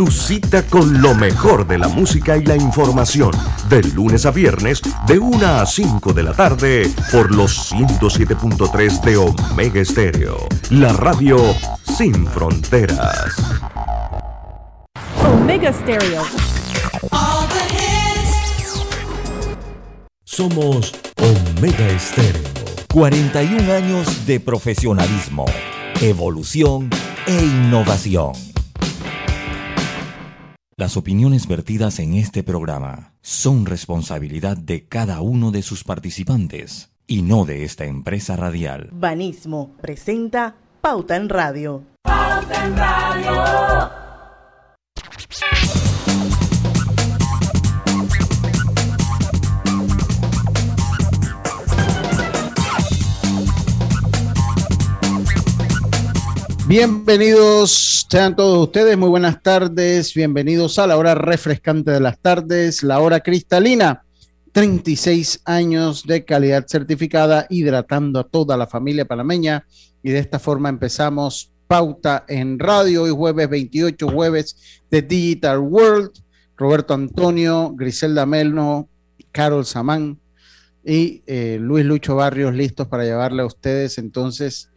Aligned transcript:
tu 0.00 0.10
cita 0.10 0.62
con 0.62 1.02
lo 1.02 1.14
mejor 1.14 1.66
de 1.66 1.76
la 1.76 1.86
música 1.86 2.34
y 2.38 2.46
la 2.46 2.56
información, 2.56 3.32
de 3.68 3.82
lunes 3.82 4.24
a 4.24 4.30
viernes, 4.30 4.80
de 5.06 5.18
1 5.18 5.46
a 5.46 5.66
5 5.66 6.14
de 6.14 6.22
la 6.22 6.32
tarde, 6.32 6.90
por 7.12 7.34
los 7.34 7.70
107.3 7.70 9.02
de 9.02 9.18
Omega 9.18 9.78
Estéreo, 9.78 10.38
la 10.70 10.94
radio 10.94 11.36
sin 11.98 12.26
fronteras. 12.28 13.34
Omega 15.22 15.70
Stereo. 15.70 16.22
Somos 20.24 20.94
Omega 21.18 21.88
Estéreo. 21.90 22.48
41 22.90 23.70
años 23.70 24.26
de 24.26 24.40
profesionalismo, 24.40 25.44
evolución 26.00 26.88
e 27.26 27.34
innovación. 27.34 28.49
Las 30.80 30.96
opiniones 30.96 31.46
vertidas 31.46 31.98
en 31.98 32.14
este 32.14 32.42
programa 32.42 33.12
son 33.20 33.66
responsabilidad 33.66 34.56
de 34.56 34.88
cada 34.88 35.20
uno 35.20 35.50
de 35.50 35.60
sus 35.60 35.84
participantes 35.84 36.90
y 37.06 37.20
no 37.20 37.44
de 37.44 37.64
esta 37.64 37.84
empresa 37.84 38.34
radial. 38.34 38.88
Banismo 38.90 39.76
presenta 39.82 40.54
Pauta 40.80 41.16
en 41.16 41.28
Radio. 41.28 41.84
Pauta 42.02 42.64
en 42.64 42.76
Radio. 42.78 43.90
Bienvenidos 56.70 58.06
sean 58.08 58.36
todos 58.36 58.68
ustedes, 58.68 58.96
muy 58.96 59.08
buenas 59.08 59.42
tardes, 59.42 60.14
bienvenidos 60.14 60.78
a 60.78 60.86
la 60.86 60.96
hora 60.96 61.16
refrescante 61.16 61.90
de 61.90 61.98
las 61.98 62.20
tardes, 62.20 62.84
la 62.84 63.00
hora 63.00 63.18
cristalina, 63.18 64.04
36 64.52 65.40
años 65.46 66.06
de 66.06 66.24
calidad 66.24 66.64
certificada, 66.68 67.48
hidratando 67.50 68.20
a 68.20 68.28
toda 68.28 68.56
la 68.56 68.68
familia 68.68 69.04
panameña 69.04 69.66
y 70.00 70.10
de 70.10 70.20
esta 70.20 70.38
forma 70.38 70.68
empezamos 70.68 71.50
pauta 71.66 72.24
en 72.28 72.56
radio, 72.60 73.02
hoy 73.02 73.10
jueves 73.10 73.50
28, 73.50 74.08
jueves 74.08 74.56
de 74.92 75.02
Digital 75.02 75.58
World, 75.58 76.12
Roberto 76.56 76.94
Antonio, 76.94 77.74
Griselda 77.74 78.26
Melno, 78.26 78.88
Carol 79.32 79.66
Samán 79.66 80.20
y 80.84 81.24
eh, 81.26 81.58
Luis 81.60 81.84
Lucho 81.84 82.14
Barrios 82.14 82.54
listos 82.54 82.86
para 82.86 83.02
llevarle 83.02 83.42
a 83.42 83.46
ustedes 83.46 83.98
entonces 83.98 84.69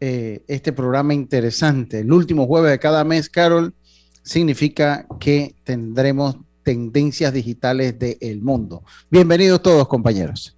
eh, 0.00 0.42
este 0.48 0.72
programa 0.72 1.14
interesante. 1.14 2.00
El 2.00 2.12
último 2.12 2.46
jueves 2.46 2.70
de 2.70 2.78
cada 2.78 3.04
mes, 3.04 3.28
Carol, 3.28 3.74
significa 4.22 5.06
que 5.18 5.54
tendremos 5.64 6.36
tendencias 6.62 7.32
digitales 7.32 7.98
del 7.98 8.42
mundo. 8.42 8.84
Bienvenidos 9.10 9.62
todos, 9.62 9.88
compañeros. 9.88 10.56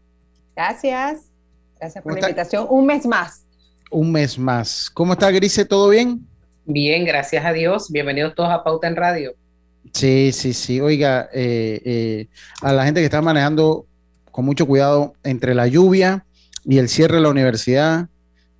Gracias. 0.57 1.23
Gracias 1.79 2.03
por 2.03 2.15
la 2.15 2.21
invitación. 2.21 2.67
Un 2.69 2.87
mes 2.87 3.07
más. 3.07 3.45
Un 3.91 4.13
mes 4.13 4.39
más. 4.39 4.91
¿Cómo 4.91 5.13
está, 5.13 5.31
Grise? 5.31 5.65
¿Todo 5.65 5.89
bien? 5.89 6.27
Bien, 6.65 7.05
gracias 7.05 7.45
a 7.45 7.53
Dios. 7.53 7.91
Bienvenidos 7.91 8.35
todos 8.35 8.51
a 8.51 8.63
Pauta 8.63 8.89
en 8.89 8.97
Radio. 8.97 9.35
Sí, 9.93 10.31
sí, 10.33 10.53
sí. 10.53 10.81
Oiga, 10.81 11.29
eh, 11.33 11.81
eh, 11.85 12.29
a 12.61 12.73
la 12.73 12.85
gente 12.85 13.01
que 13.01 13.07
está 13.07 13.23
manejando 13.23 13.87
con 14.31 14.45
mucho 14.45 14.67
cuidado 14.67 15.15
entre 15.23 15.55
la 15.55 15.67
lluvia 15.67 16.27
y 16.65 16.79
el 16.79 16.89
cierre 16.89 17.17
de 17.17 17.23
la 17.23 17.31
universidad, 17.31 18.09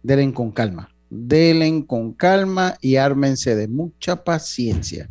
delen 0.03 0.33
con 0.33 0.51
calma, 0.51 0.91
delen 1.09 1.83
con 1.83 2.13
calma 2.13 2.77
y 2.81 2.97
ármense 2.97 3.55
de 3.57 3.69
mucha 3.69 4.25
paciencia. 4.25 5.09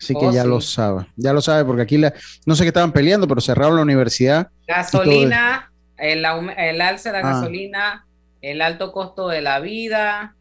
Así 0.00 0.14
que 0.14 0.26
Oh, 0.26 0.32
ya 0.32 0.42
sí. 0.44 0.48
lo 0.48 0.60
sabe, 0.62 1.06
ya 1.16 1.32
lo 1.34 1.42
sabe, 1.42 1.64
porque 1.64 1.82
aquí 1.82 1.98
la, 1.98 2.14
no 2.46 2.54
sé 2.54 2.62
qué 2.64 2.68
estaban 2.68 2.92
peleando, 2.92 3.28
pero 3.28 3.40
cerraron 3.42 3.76
la 3.76 3.82
universidad. 3.82 4.48
Gasolina, 4.66 5.70
el, 5.98 6.24
el 6.56 6.80
alza 6.80 7.12
de 7.12 7.20
la 7.22 7.28
Ah. 7.28 7.34
gasolina, 7.34 8.06
el 8.40 8.62
alto 8.62 8.92
costo 8.92 9.28
de 9.28 9.42
la 9.42 9.60
vida, 9.60 10.34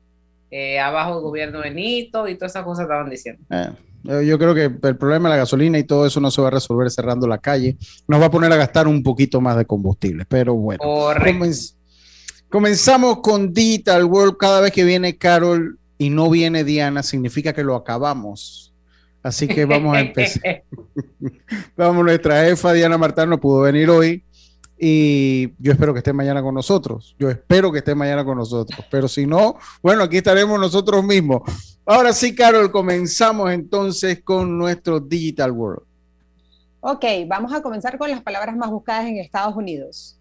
eh, 0.51 0.79
abajo 0.79 1.17
el 1.17 1.21
gobierno 1.23 1.59
de 1.61 1.71
Nito 1.71 2.27
y 2.29 2.35
todas 2.35 2.53
esas 2.53 2.63
cosas 2.63 2.83
estaban 2.83 3.09
diciendo. 3.09 3.43
Eh, 3.49 3.69
yo, 4.03 4.21
yo 4.21 4.39
creo 4.39 4.55
que 4.55 4.71
el 4.87 4.95
problema 4.97 5.27
de 5.27 5.35
la 5.35 5.39
gasolina 5.41 5.77
y 5.77 5.83
todo 5.83 6.05
eso 6.05 6.21
no 6.21 6.31
se 6.31 6.41
va 6.41 6.47
a 6.47 6.51
resolver 6.51 6.89
cerrando 6.89 7.27
la 7.27 7.37
calle. 7.39 7.75
Nos 8.07 8.21
va 8.21 8.27
a 8.27 8.31
poner 8.31 8.51
a 8.53 8.55
gastar 8.55 8.87
un 8.87 9.03
poquito 9.03 9.41
más 9.41 9.57
de 9.57 9.65
combustible, 9.65 10.23
pero 10.29 10.55
bueno. 10.55 10.79
Correcto. 10.81 11.43
Comenz- 11.43 11.75
comenzamos 12.49 13.19
con 13.21 13.53
Digital 13.53 14.05
World. 14.05 14.37
Cada 14.37 14.61
vez 14.61 14.71
que 14.71 14.83
viene 14.83 15.17
Carol 15.17 15.79
y 15.97 16.09
no 16.09 16.29
viene 16.29 16.63
Diana, 16.63 17.03
significa 17.03 17.53
que 17.53 17.63
lo 17.63 17.75
acabamos. 17.75 18.73
Así 19.21 19.47
que 19.47 19.65
vamos 19.65 19.95
a 19.95 20.01
empezar. 20.01 20.63
Vamos, 21.75 22.05
nuestra 22.05 22.45
jefa 22.45 22.71
Diana 22.71 22.97
Martán 22.97 23.29
no 23.29 23.39
pudo 23.39 23.61
venir 23.61 23.89
hoy 23.89 24.23
y 24.77 25.53
yo 25.59 25.73
espero 25.73 25.93
que 25.93 25.99
esté 25.99 26.13
mañana 26.13 26.41
con 26.41 26.55
nosotros. 26.55 27.15
Yo 27.19 27.29
espero 27.29 27.69
que 27.69 27.79
esté 27.79 27.93
mañana 27.95 28.23
con 28.23 28.37
nosotros, 28.37 28.79
pero 28.89 29.09
si 29.09 29.27
no, 29.27 29.57
bueno, 29.81 30.03
aquí 30.03 30.17
estaremos 30.17 30.57
nosotros 30.57 31.03
mismos. 31.03 31.41
Ahora 31.85 32.13
sí, 32.13 32.33
Carol, 32.33 32.71
comenzamos 32.71 33.51
entonces 33.51 34.21
con 34.23 34.57
nuestro 34.57 35.01
Digital 35.01 35.51
World. 35.51 35.83
Ok, 36.79 37.03
vamos 37.27 37.51
a 37.51 37.61
comenzar 37.61 37.97
con 37.97 38.09
las 38.09 38.21
palabras 38.21 38.55
más 38.55 38.69
buscadas 38.69 39.05
en 39.05 39.17
Estados 39.17 39.53
Unidos 39.53 40.18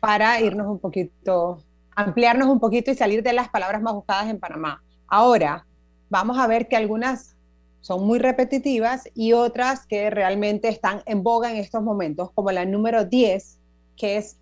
para 0.00 0.40
irnos 0.40 0.66
un 0.66 0.78
poquito, 0.78 1.62
ampliarnos 1.94 2.48
un 2.48 2.60
poquito 2.60 2.90
y 2.90 2.94
salir 2.94 3.22
de 3.22 3.32
las 3.32 3.48
palabras 3.48 3.82
más 3.82 3.94
buscadas 3.94 4.28
en 4.28 4.38
Panamá. 4.38 4.82
Ahora, 5.06 5.66
vamos 6.10 6.38
a 6.38 6.46
ver 6.46 6.68
que 6.68 6.76
algunas 6.76 7.36
son 7.80 8.06
muy 8.06 8.18
repetitivas 8.18 9.08
y 9.14 9.32
otras 9.32 9.86
que 9.86 10.10
realmente 10.10 10.68
están 10.68 11.02
en 11.06 11.22
boga 11.22 11.50
en 11.50 11.56
estos 11.56 11.82
momentos, 11.82 12.30
como 12.32 12.50
la 12.50 12.64
número 12.64 13.04
10, 13.04 13.58
que 13.96 14.16
es 14.16 14.38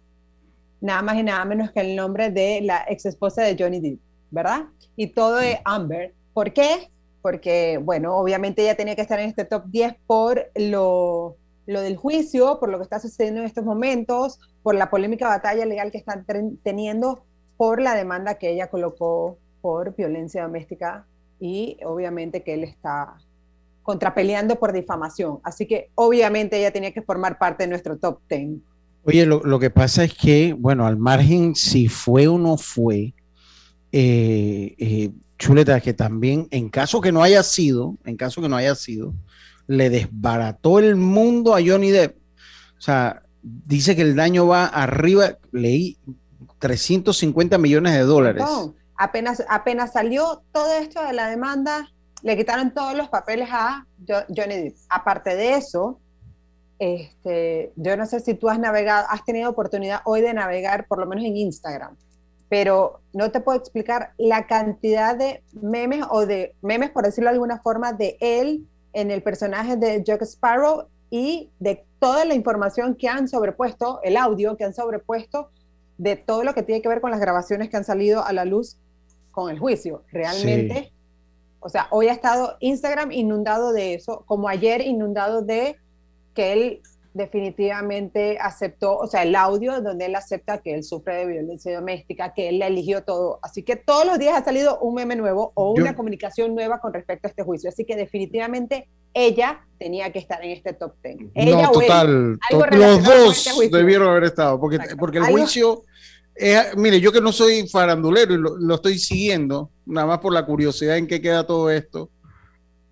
nada 0.80 1.02
más 1.02 1.16
y 1.16 1.22
nada 1.22 1.44
menos 1.44 1.70
que 1.70 1.80
el 1.80 1.96
nombre 1.96 2.30
de 2.30 2.60
la 2.62 2.84
ex 2.88 3.06
esposa 3.06 3.42
de 3.42 3.56
Johnny 3.58 3.80
Depp, 3.80 4.00
¿verdad? 4.30 4.66
Y 4.96 5.08
todo 5.08 5.36
de 5.36 5.60
Amber. 5.64 6.14
¿Por 6.32 6.52
qué? 6.52 6.90
Porque, 7.22 7.78
bueno, 7.82 8.16
obviamente 8.16 8.62
ella 8.62 8.76
tenía 8.76 8.94
que 8.94 9.02
estar 9.02 9.18
en 9.18 9.28
este 9.28 9.44
top 9.44 9.64
10 9.66 9.96
por 10.06 10.50
lo, 10.54 11.36
lo 11.66 11.80
del 11.80 11.96
juicio, 11.96 12.58
por 12.60 12.68
lo 12.68 12.78
que 12.78 12.84
está 12.84 13.00
sucediendo 13.00 13.40
en 13.40 13.46
estos 13.46 13.64
momentos, 13.64 14.38
por 14.62 14.74
la 14.74 14.90
polémica 14.90 15.28
batalla 15.28 15.66
legal 15.66 15.90
que 15.90 15.98
están 15.98 16.24
teniendo, 16.62 17.24
por 17.56 17.80
la 17.80 17.94
demanda 17.94 18.34
que 18.34 18.50
ella 18.50 18.68
colocó 18.68 19.38
por 19.60 19.96
violencia 19.96 20.42
doméstica 20.42 21.06
y 21.40 21.78
obviamente 21.84 22.42
que 22.42 22.54
él 22.54 22.64
está 22.64 23.16
contrapeleando 23.82 24.58
por 24.58 24.72
difamación. 24.72 25.38
Así 25.42 25.66
que 25.66 25.90
obviamente 25.94 26.58
ella 26.58 26.72
tenía 26.72 26.92
que 26.92 27.02
formar 27.02 27.38
parte 27.38 27.64
de 27.64 27.68
nuestro 27.70 27.96
top 27.96 28.20
10. 28.28 28.58
Oye, 29.04 29.24
lo, 29.26 29.40
lo 29.44 29.58
que 29.58 29.70
pasa 29.70 30.04
es 30.04 30.14
que, 30.14 30.52
bueno, 30.52 30.86
al 30.86 30.96
margen 30.96 31.54
si 31.54 31.86
fue 31.86 32.26
o 32.26 32.38
no 32.38 32.56
fue, 32.56 33.14
eh, 33.92 34.74
eh, 34.78 35.10
Chuleta, 35.38 35.80
que 35.80 35.94
también, 35.94 36.48
en 36.50 36.68
caso 36.68 37.00
que 37.00 37.12
no 37.12 37.22
haya 37.22 37.42
sido, 37.42 37.96
en 38.04 38.16
caso 38.16 38.42
que 38.42 38.48
no 38.48 38.56
haya 38.56 38.74
sido, 38.74 39.14
le 39.66 39.90
desbarató 39.90 40.78
el 40.78 40.96
mundo 40.96 41.54
a 41.54 41.60
Johnny 41.64 41.90
Depp. 41.90 42.16
O 42.78 42.80
sea, 42.80 43.22
dice 43.42 43.96
que 43.96 44.02
el 44.02 44.14
daño 44.16 44.46
va 44.46 44.66
arriba, 44.66 45.38
leí 45.52 45.98
350 46.58 47.58
millones 47.58 47.92
de 47.94 48.00
dólares. 48.00 48.42
No, 48.44 48.74
apenas, 48.96 49.44
apenas 49.48 49.92
salió 49.92 50.42
todo 50.52 50.72
esto 50.74 51.04
de 51.04 51.12
la 51.12 51.28
demanda, 51.28 51.88
le 52.22 52.36
quitaron 52.36 52.72
todos 52.72 52.96
los 52.96 53.08
papeles 53.08 53.48
a 53.52 53.86
Jo- 54.06 54.24
Johnny 54.34 54.56
Depp. 54.56 54.76
Aparte 54.88 55.36
de 55.36 55.54
eso, 55.54 56.00
este, 56.78 57.72
yo 57.76 57.96
no 57.96 58.06
sé 58.06 58.20
si 58.20 58.34
tú 58.34 58.48
has 58.48 58.58
navegado, 58.58 59.06
has 59.10 59.24
tenido 59.24 59.50
oportunidad 59.50 60.00
hoy 60.04 60.20
de 60.20 60.34
navegar, 60.34 60.86
por 60.86 60.98
lo 60.98 61.06
menos 61.06 61.24
en 61.24 61.36
Instagram, 61.36 61.96
pero 62.48 63.00
no 63.12 63.30
te 63.30 63.40
puedo 63.40 63.58
explicar 63.58 64.12
la 64.18 64.46
cantidad 64.46 65.16
de 65.16 65.42
memes 65.60 66.04
o 66.10 66.26
de 66.26 66.54
memes, 66.62 66.90
por 66.90 67.04
decirlo 67.04 67.30
de 67.30 67.34
alguna 67.34 67.60
forma, 67.60 67.92
de 67.92 68.16
él 68.20 68.66
en 68.96 69.10
el 69.10 69.22
personaje 69.22 69.76
de 69.76 70.02
Jack 70.02 70.22
Sparrow 70.22 70.88
y 71.10 71.50
de 71.58 71.84
toda 71.98 72.24
la 72.24 72.34
información 72.34 72.94
que 72.94 73.08
han 73.08 73.28
sobrepuesto, 73.28 74.00
el 74.02 74.16
audio 74.16 74.56
que 74.56 74.64
han 74.64 74.72
sobrepuesto 74.72 75.50
de 75.98 76.16
todo 76.16 76.44
lo 76.44 76.54
que 76.54 76.62
tiene 76.62 76.80
que 76.80 76.88
ver 76.88 77.02
con 77.02 77.10
las 77.10 77.20
grabaciones 77.20 77.68
que 77.68 77.76
han 77.76 77.84
salido 77.84 78.24
a 78.24 78.32
la 78.32 78.46
luz 78.46 78.78
con 79.32 79.50
el 79.50 79.58
juicio. 79.58 80.02
Realmente, 80.10 80.94
o 81.60 81.68
sea, 81.68 81.88
hoy 81.90 82.08
ha 82.08 82.12
estado 82.12 82.56
Instagram 82.60 83.12
inundado 83.12 83.74
de 83.74 83.92
eso, 83.92 84.24
como 84.24 84.48
ayer 84.48 84.80
inundado 84.80 85.42
de 85.42 85.76
que 86.32 86.54
él 86.54 86.80
definitivamente 87.16 88.38
aceptó, 88.40 88.96
o 88.96 89.06
sea, 89.06 89.22
el 89.22 89.34
audio 89.34 89.80
donde 89.80 90.06
él 90.06 90.14
acepta 90.14 90.58
que 90.58 90.74
él 90.74 90.84
sufre 90.84 91.16
de 91.16 91.26
violencia 91.26 91.74
doméstica, 91.74 92.32
que 92.34 92.48
él 92.48 92.58
la 92.58 92.66
eligió 92.66 93.02
todo. 93.04 93.38
Así 93.42 93.62
que 93.62 93.76
todos 93.76 94.04
los 94.06 94.18
días 94.18 94.36
ha 94.36 94.44
salido 94.44 94.78
un 94.80 94.94
meme 94.94 95.16
nuevo 95.16 95.52
o 95.54 95.74
Yo- 95.76 95.82
una 95.82 95.94
comunicación 95.96 96.54
nueva 96.54 96.80
con 96.80 96.92
respecto 96.92 97.26
a 97.26 97.30
este 97.30 97.42
juicio. 97.42 97.68
Así 97.70 97.84
que 97.84 97.96
definitivamente 97.96 98.88
ella 99.14 99.60
tenía 99.78 100.12
que 100.12 100.18
estar 100.18 100.44
en 100.44 100.50
este 100.50 100.72
top 100.72 100.94
10. 101.02 101.16
Ella 101.34 101.62
no, 101.62 101.70
o 101.70 101.80
él. 101.80 101.86
total. 101.86 102.38
Algo 102.50 102.64
to- 102.64 102.76
los 102.76 102.96
con 102.98 103.04
dos 103.04 103.46
este 103.62 103.76
debieron 103.76 104.08
haber 104.08 104.24
estado, 104.24 104.60
porque, 104.60 104.76
Exacto. 104.76 104.96
porque 104.98 105.18
el 105.18 105.24
Algo- 105.24 105.38
juicio, 105.38 105.82
es- 106.34 106.76
mire, 106.76 107.00
yo 107.00 107.12
que 107.12 107.20
no 107.20 107.32
soy 107.32 107.66
farandulero 107.68 108.34
y 108.34 108.38
lo, 108.38 108.56
lo 108.56 108.74
estoy 108.74 108.98
siguiendo, 108.98 109.70
nada 109.86 110.06
más 110.06 110.18
por 110.18 110.32
la 110.32 110.44
curiosidad 110.44 110.96
en 110.98 111.06
qué 111.06 111.20
queda 111.22 111.46
todo 111.46 111.70
esto. 111.70 112.10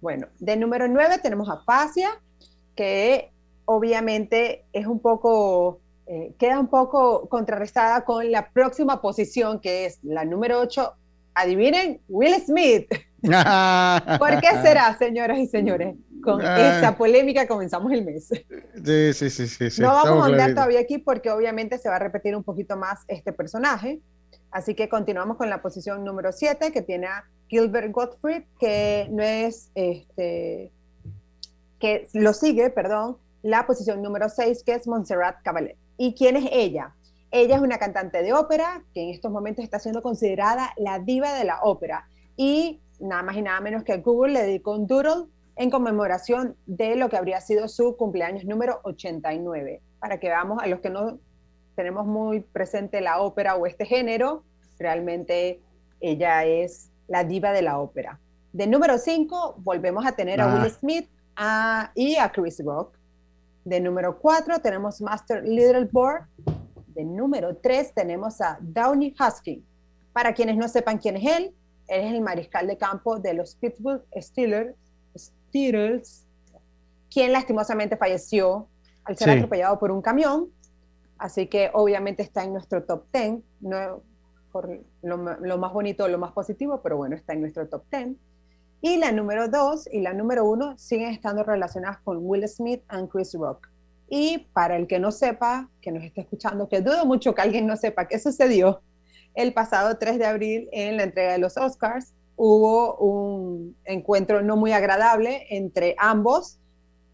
Bueno, 0.01 0.29
de 0.39 0.57
número 0.57 0.87
9 0.89 1.19
tenemos 1.23 1.49
a 1.51 1.63
Fasia, 1.65 2.11
que 2.75 3.31
obviamente 3.67 4.65
es 4.73 4.87
un 4.87 5.01
poco, 5.01 5.81
eh, 6.07 6.35
queda 6.39 6.59
un 6.61 6.69
poco 6.69 7.29
contrarrestada 7.29 8.05
con 8.05 8.31
la 8.31 8.51
próxima 8.51 9.01
posición, 9.01 9.61
que 9.61 9.87
es 9.87 9.99
la 10.03 10.25
número 10.25 10.61
8. 10.61 10.93
Adivinen, 11.35 12.01
Will 12.09 12.35
Smith. 12.45 12.89
¿Por 13.23 14.41
qué 14.41 14.49
será, 14.63 14.97
señoras 14.99 15.39
y 15.39 15.47
señores? 15.47 15.97
Con 16.23 16.41
Ah. 16.43 16.77
esta 16.77 16.97
polémica 16.97 17.47
comenzamos 17.47 17.93
el 17.93 18.05
mes. 18.05 18.29
Sí, 18.29 19.13
sí, 19.13 19.31
sí, 19.31 19.47
sí. 19.49 19.71
sí, 19.71 19.83
no 19.83 19.89
vamos 19.89 20.25
a 20.25 20.29
claritos. 20.29 20.55
todavía 20.55 20.81
aquí 20.81 20.99
porque 20.99 21.31
obviamente 21.31 21.77
se 21.79 21.89
va 21.89 21.97
a 21.97 21.99
repetir 21.99 22.35
un 22.37 22.43
poquito 22.45 22.77
más 22.77 23.01
este 23.09 23.33
personaje. 23.33 24.01
Así 24.51 24.75
que 24.75 24.89
continuamos 24.89 25.37
con 25.37 25.51
la 25.51 25.61
posición 25.61 26.05
número 26.05 26.33
7 26.33 26.71
que 26.73 26.81
tiene 26.83 27.09
a 27.09 27.25
Gilbert 27.49 27.91
Gottfried, 27.93 28.45
que 28.61 29.09
no 29.11 29.23
es, 29.23 29.71
este, 29.75 30.71
que 31.81 32.09
lo 32.15 32.33
sigue, 32.33 32.71
perdón, 32.71 33.19
la 33.45 33.67
posición 33.67 34.01
número 34.03 34.29
6 34.29 34.63
que 34.65 34.73
es 34.75 34.87
Montserrat 34.89 35.37
Caballé. 35.43 35.77
¿Y 35.99 36.15
quién 36.15 36.37
es 36.37 36.49
ella? 36.51 36.95
Ella 37.31 37.57
es 37.57 37.63
una 37.63 37.79
cantante 37.79 38.23
de 38.23 38.33
ópera 38.33 38.83
que 38.95 39.03
en 39.03 39.11
estos 39.11 39.31
momentos 39.31 39.63
está 39.65 39.79
siendo 39.79 40.03
considerada 40.03 40.73
la 40.77 40.99
diva 40.99 41.35
de 41.35 41.45
la 41.45 41.61
ópera 41.63 42.09
y 42.37 42.81
nada 43.01 43.23
más 43.23 43.37
y 43.37 43.43
nada 43.43 43.61
menos 43.61 43.85
que 43.85 43.99
Google 43.99 44.33
le 44.33 44.43
dedicó 44.43 44.73
un 44.73 44.87
doodle 44.87 45.27
en 45.57 45.71
conmemoración 45.71 46.57
de 46.67 46.97
lo 46.97 47.09
que 47.09 47.17
habría 47.17 47.41
sido 47.41 47.69
su 47.69 47.97
cumpleaños 47.97 48.45
número 48.45 48.81
89. 48.85 49.83
Para 50.01 50.19
que 50.19 50.29
veamos 50.29 50.63
a 50.63 50.67
los 50.67 50.81
que 50.81 50.91
no 50.91 51.19
tenemos 51.77 52.07
muy 52.07 52.41
presente 52.41 53.01
la 53.01 53.21
ópera 53.21 53.57
o 53.57 53.67
este 53.67 53.85
género, 53.85 54.43
realmente 54.79 55.61
ella 56.01 56.45
es 56.45 56.91
la 57.09 57.25
diva 57.25 57.53
de 57.53 57.63
la 57.63 57.79
ópera. 57.79 58.21
De 58.53 58.67
número 58.67 58.97
5 58.99 59.57
volvemos 59.59 60.07
a 60.07 60.13
tener 60.13 60.41
a 60.41 60.45
Ah. 60.53 60.63
Will 60.63 60.71
Smith 60.71 61.09
a- 61.37 61.91
y 61.95 62.17
a 62.17 62.31
Chris 62.31 62.63
Rock. 62.65 62.97
De 63.65 63.81
número 63.81 64.19
4 64.19 64.59
tenemos 64.61 65.01
Master 65.01 65.43
Littleboard. 65.43 66.27
De 66.89 67.05
número 67.05 67.57
3 67.57 67.95
tenemos 67.95 68.41
a 68.41 68.59
Downey 68.61 69.15
Husky. 69.19 69.65
Para 70.13 70.33
quienes 70.35 70.57
no 70.57 70.69
sepan 70.69 70.99
quién 70.99 71.17
es 71.17 71.25
él, 71.39 71.55
él 71.89 72.01
es 72.05 72.13
el 72.13 72.21
mariscal 72.21 72.67
de 72.67 72.77
campo 72.77 73.19
de 73.19 73.35
los 73.35 73.57
Pittsburgh 73.57 74.05
Steelers, 74.17 74.77
Steelers 75.17 76.27
quien 77.11 77.33
lastimosamente 77.33 77.97
falleció 77.97 78.69
al 79.05 79.17
ser 79.17 79.29
Sí. 79.31 79.35
atropellado 79.37 79.79
por 79.79 79.91
un 79.91 80.03
camión. 80.03 80.49
Así 81.19 81.47
que 81.47 81.71
obviamente 81.73 82.23
está 82.23 82.43
en 82.45 82.53
nuestro 82.53 82.83
top 82.85 83.05
10, 83.13 83.41
no 83.61 84.03
por 84.51 84.69
lo, 85.03 85.17
lo 85.17 85.59
más 85.59 85.73
bonito, 85.73 86.07
lo 86.07 86.19
más 86.19 86.33
positivo, 86.33 86.81
pero 86.83 86.97
bueno, 86.97 87.17
está 87.17 87.33
en 87.33 87.41
nuestro 87.41 87.67
top 87.69 87.85
10. 87.91 88.17
Y 88.87 88.99
la 88.99 89.13
número 89.13 89.49
2 89.49 89.89
y 89.93 90.03
la 90.03 90.13
número 90.13 90.45
1 90.45 90.77
siguen 90.77 91.09
estando 91.09 91.43
relacionadas 91.43 92.01
con 92.01 92.19
Will 92.21 92.47
Smith 92.47 92.83
y 92.93 93.09
Chris 93.09 93.33
Rock. 93.33 93.71
Y 94.11 94.47
para 94.53 94.77
el 94.77 94.87
que 94.87 94.99
no 94.99 95.11
sepa, 95.11 95.71
que 95.81 95.91
nos 95.91 96.05
esté 96.05 96.21
escuchando, 96.21 96.69
que 96.69 96.83
dudo 96.83 97.07
mucho 97.07 97.35
que 97.35 97.41
alguien 97.41 97.67
no 97.67 97.79
sepa 97.79 98.07
qué 98.07 98.19
sucedió, 98.19 98.83
el 99.33 99.55
pasado 99.55 99.97
3 99.97 100.19
de 100.19 100.27
abril 100.27 100.69
en 100.71 100.99
la 100.99 101.05
entrega 101.05 101.33
de 101.33 101.39
los 101.39 101.57
Oscars 101.57 102.13
hubo 102.37 102.97
un 102.97 103.75
encuentro 103.87 104.43
no 104.43 104.55
muy 104.55 104.73
agradable 104.73 105.47
entre 105.49 105.97
ambos 105.99 106.59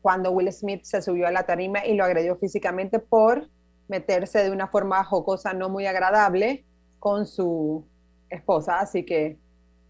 cuando 0.02 0.32
Will 0.32 0.52
Smith 0.52 0.82
se 0.82 1.00
subió 1.00 1.28
a 1.28 1.30
la 1.30 1.44
tarima 1.44 1.86
y 1.86 1.94
lo 1.94 2.02
agredió 2.02 2.34
físicamente 2.34 2.98
por 2.98 3.48
meterse 3.86 4.42
de 4.42 4.50
una 4.50 4.66
forma 4.66 5.04
jocosa 5.04 5.52
no 5.52 5.68
muy 5.68 5.86
agradable 5.86 6.64
con 6.98 7.28
su 7.28 7.86
esposa. 8.28 8.80
Así 8.80 9.04
que, 9.04 9.38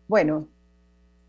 bueno, 0.08 0.46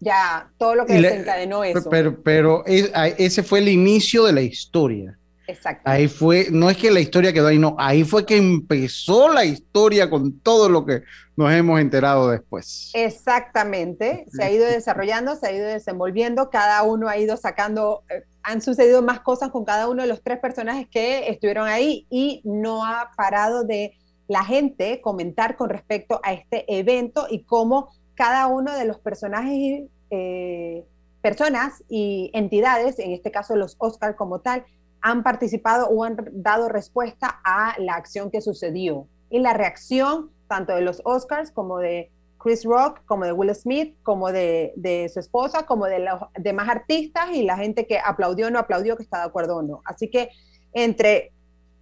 ya 0.02 0.50
todo 0.58 0.76
lo 0.76 0.86
que 0.86 1.00
le- 1.00 1.10
desencadenó 1.10 1.64
eso. 1.64 1.90
Pero, 1.90 2.22
pero 2.22 2.66
es- 2.66 2.92
ese 3.18 3.42
fue 3.44 3.60
el 3.60 3.70
inicio 3.70 4.26
de 4.26 4.34
la 4.34 4.42
historia. 4.42 5.18
Exacto. 5.48 5.90
Ahí 5.90 6.08
fue, 6.08 6.48
no 6.52 6.70
es 6.70 6.78
que 6.78 6.92
la 6.92 7.00
historia 7.02 7.34
quedó 7.34 7.48
ahí, 7.48 7.60
no, 7.60 7.76
ahí 7.78 8.04
fue 8.04 8.26
que 8.26 8.38
empezó 8.38 9.32
la 9.34 9.44
historia 9.46 10.10
con 10.10 10.40
todo 10.40 10.70
lo 10.70 10.86
que 10.86 11.02
nos 11.36 11.52
hemos 11.52 11.80
enterado 11.82 12.30
después. 12.30 12.90
Exactamente, 12.94 14.26
se 14.32 14.44
ha 14.44 14.52
ido 14.52 14.66
desarrollando, 14.66 15.36
se 15.36 15.48
ha 15.48 15.52
ido 15.52 15.68
desenvolviendo, 15.68 16.50
cada 16.50 16.84
uno 16.84 17.08
ha 17.10 17.18
ido 17.18 17.38
sacando, 17.38 18.04
eh, 18.10 18.24
han 18.44 18.62
sucedido 18.62 19.02
más 19.02 19.20
cosas 19.22 19.50
con 19.50 19.66
cada 19.66 19.88
uno 19.90 20.02
de 20.04 20.08
los 20.08 20.22
tres 20.24 20.40
personajes 20.40 20.88
que 20.90 21.30
estuvieron 21.30 21.68
ahí 21.68 22.08
y 22.10 22.42
no 22.46 22.86
ha 22.86 23.12
parado 23.18 23.64
de 23.64 23.94
la 24.28 24.44
gente 24.46 25.02
comentar 25.02 25.58
con 25.58 25.70
respecto 25.70 26.22
a 26.24 26.34
este 26.34 26.64
evento 26.80 27.28
y 27.30 27.44
cómo 27.44 27.90
cada 28.22 28.46
uno 28.46 28.78
de 28.78 28.86
los 28.86 29.00
personajes, 29.00 29.90
eh, 30.12 30.86
personas 31.24 31.84
y 31.90 32.30
entidades, 32.36 33.00
en 33.00 33.14
este 33.14 33.32
caso 33.32 33.56
los 33.56 33.76
Oscar 33.80 34.16
como 34.16 34.42
tal, 34.42 34.64
han 35.02 35.24
participado 35.24 35.88
o 35.88 36.04
han 36.04 36.18
dado 36.32 36.70
respuesta 36.70 37.42
a 37.44 37.74
la 37.80 37.96
acción 37.96 38.30
que 38.30 38.40
sucedió. 38.42 39.08
Y 39.32 39.40
la 39.40 39.54
reacción 39.54 40.30
tanto 40.48 40.76
de 40.76 40.82
los 40.82 41.02
Oscars 41.04 41.50
como 41.50 41.80
de 41.80 42.12
Chris 42.38 42.64
Rock, 42.64 43.00
como 43.08 43.26
de 43.26 43.32
Will 43.32 43.56
Smith, 43.56 43.98
como 44.04 44.32
de, 44.32 44.74
de 44.76 45.10
su 45.10 45.20
esposa, 45.20 45.66
como 45.66 45.88
de 45.88 45.98
los 45.98 46.22
demás 46.38 46.70
artistas 46.70 47.32
y 47.32 47.42
la 47.42 47.58
gente 47.58 47.88
que 47.88 47.98
aplaudió 47.98 48.46
o 48.46 48.50
no 48.52 48.60
aplaudió, 48.60 48.98
que 48.98 49.02
está 49.02 49.18
de 49.18 49.30
acuerdo 49.30 49.56
o 49.58 49.62
no. 49.64 49.82
Así 49.84 50.12
que 50.12 50.30
entre 50.74 51.32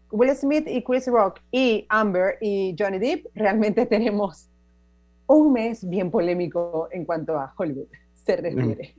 Will 0.10 0.34
Smith 0.38 0.70
y 0.70 0.86
Chris 0.86 1.06
Rock 1.08 1.42
y 1.52 1.86
Amber 1.90 2.38
y 2.40 2.78
Johnny 2.80 2.98
Depp, 2.98 3.26
realmente 3.36 3.86
tenemos 3.88 4.50
un 5.30 5.54
mes 5.54 5.88
bien 5.88 6.10
polémico 6.10 6.90
en 6.92 7.06
cuanto 7.06 7.38
a 7.38 7.54
Hollywood 7.56 7.88
se 8.14 8.36
refiere. 8.36 8.96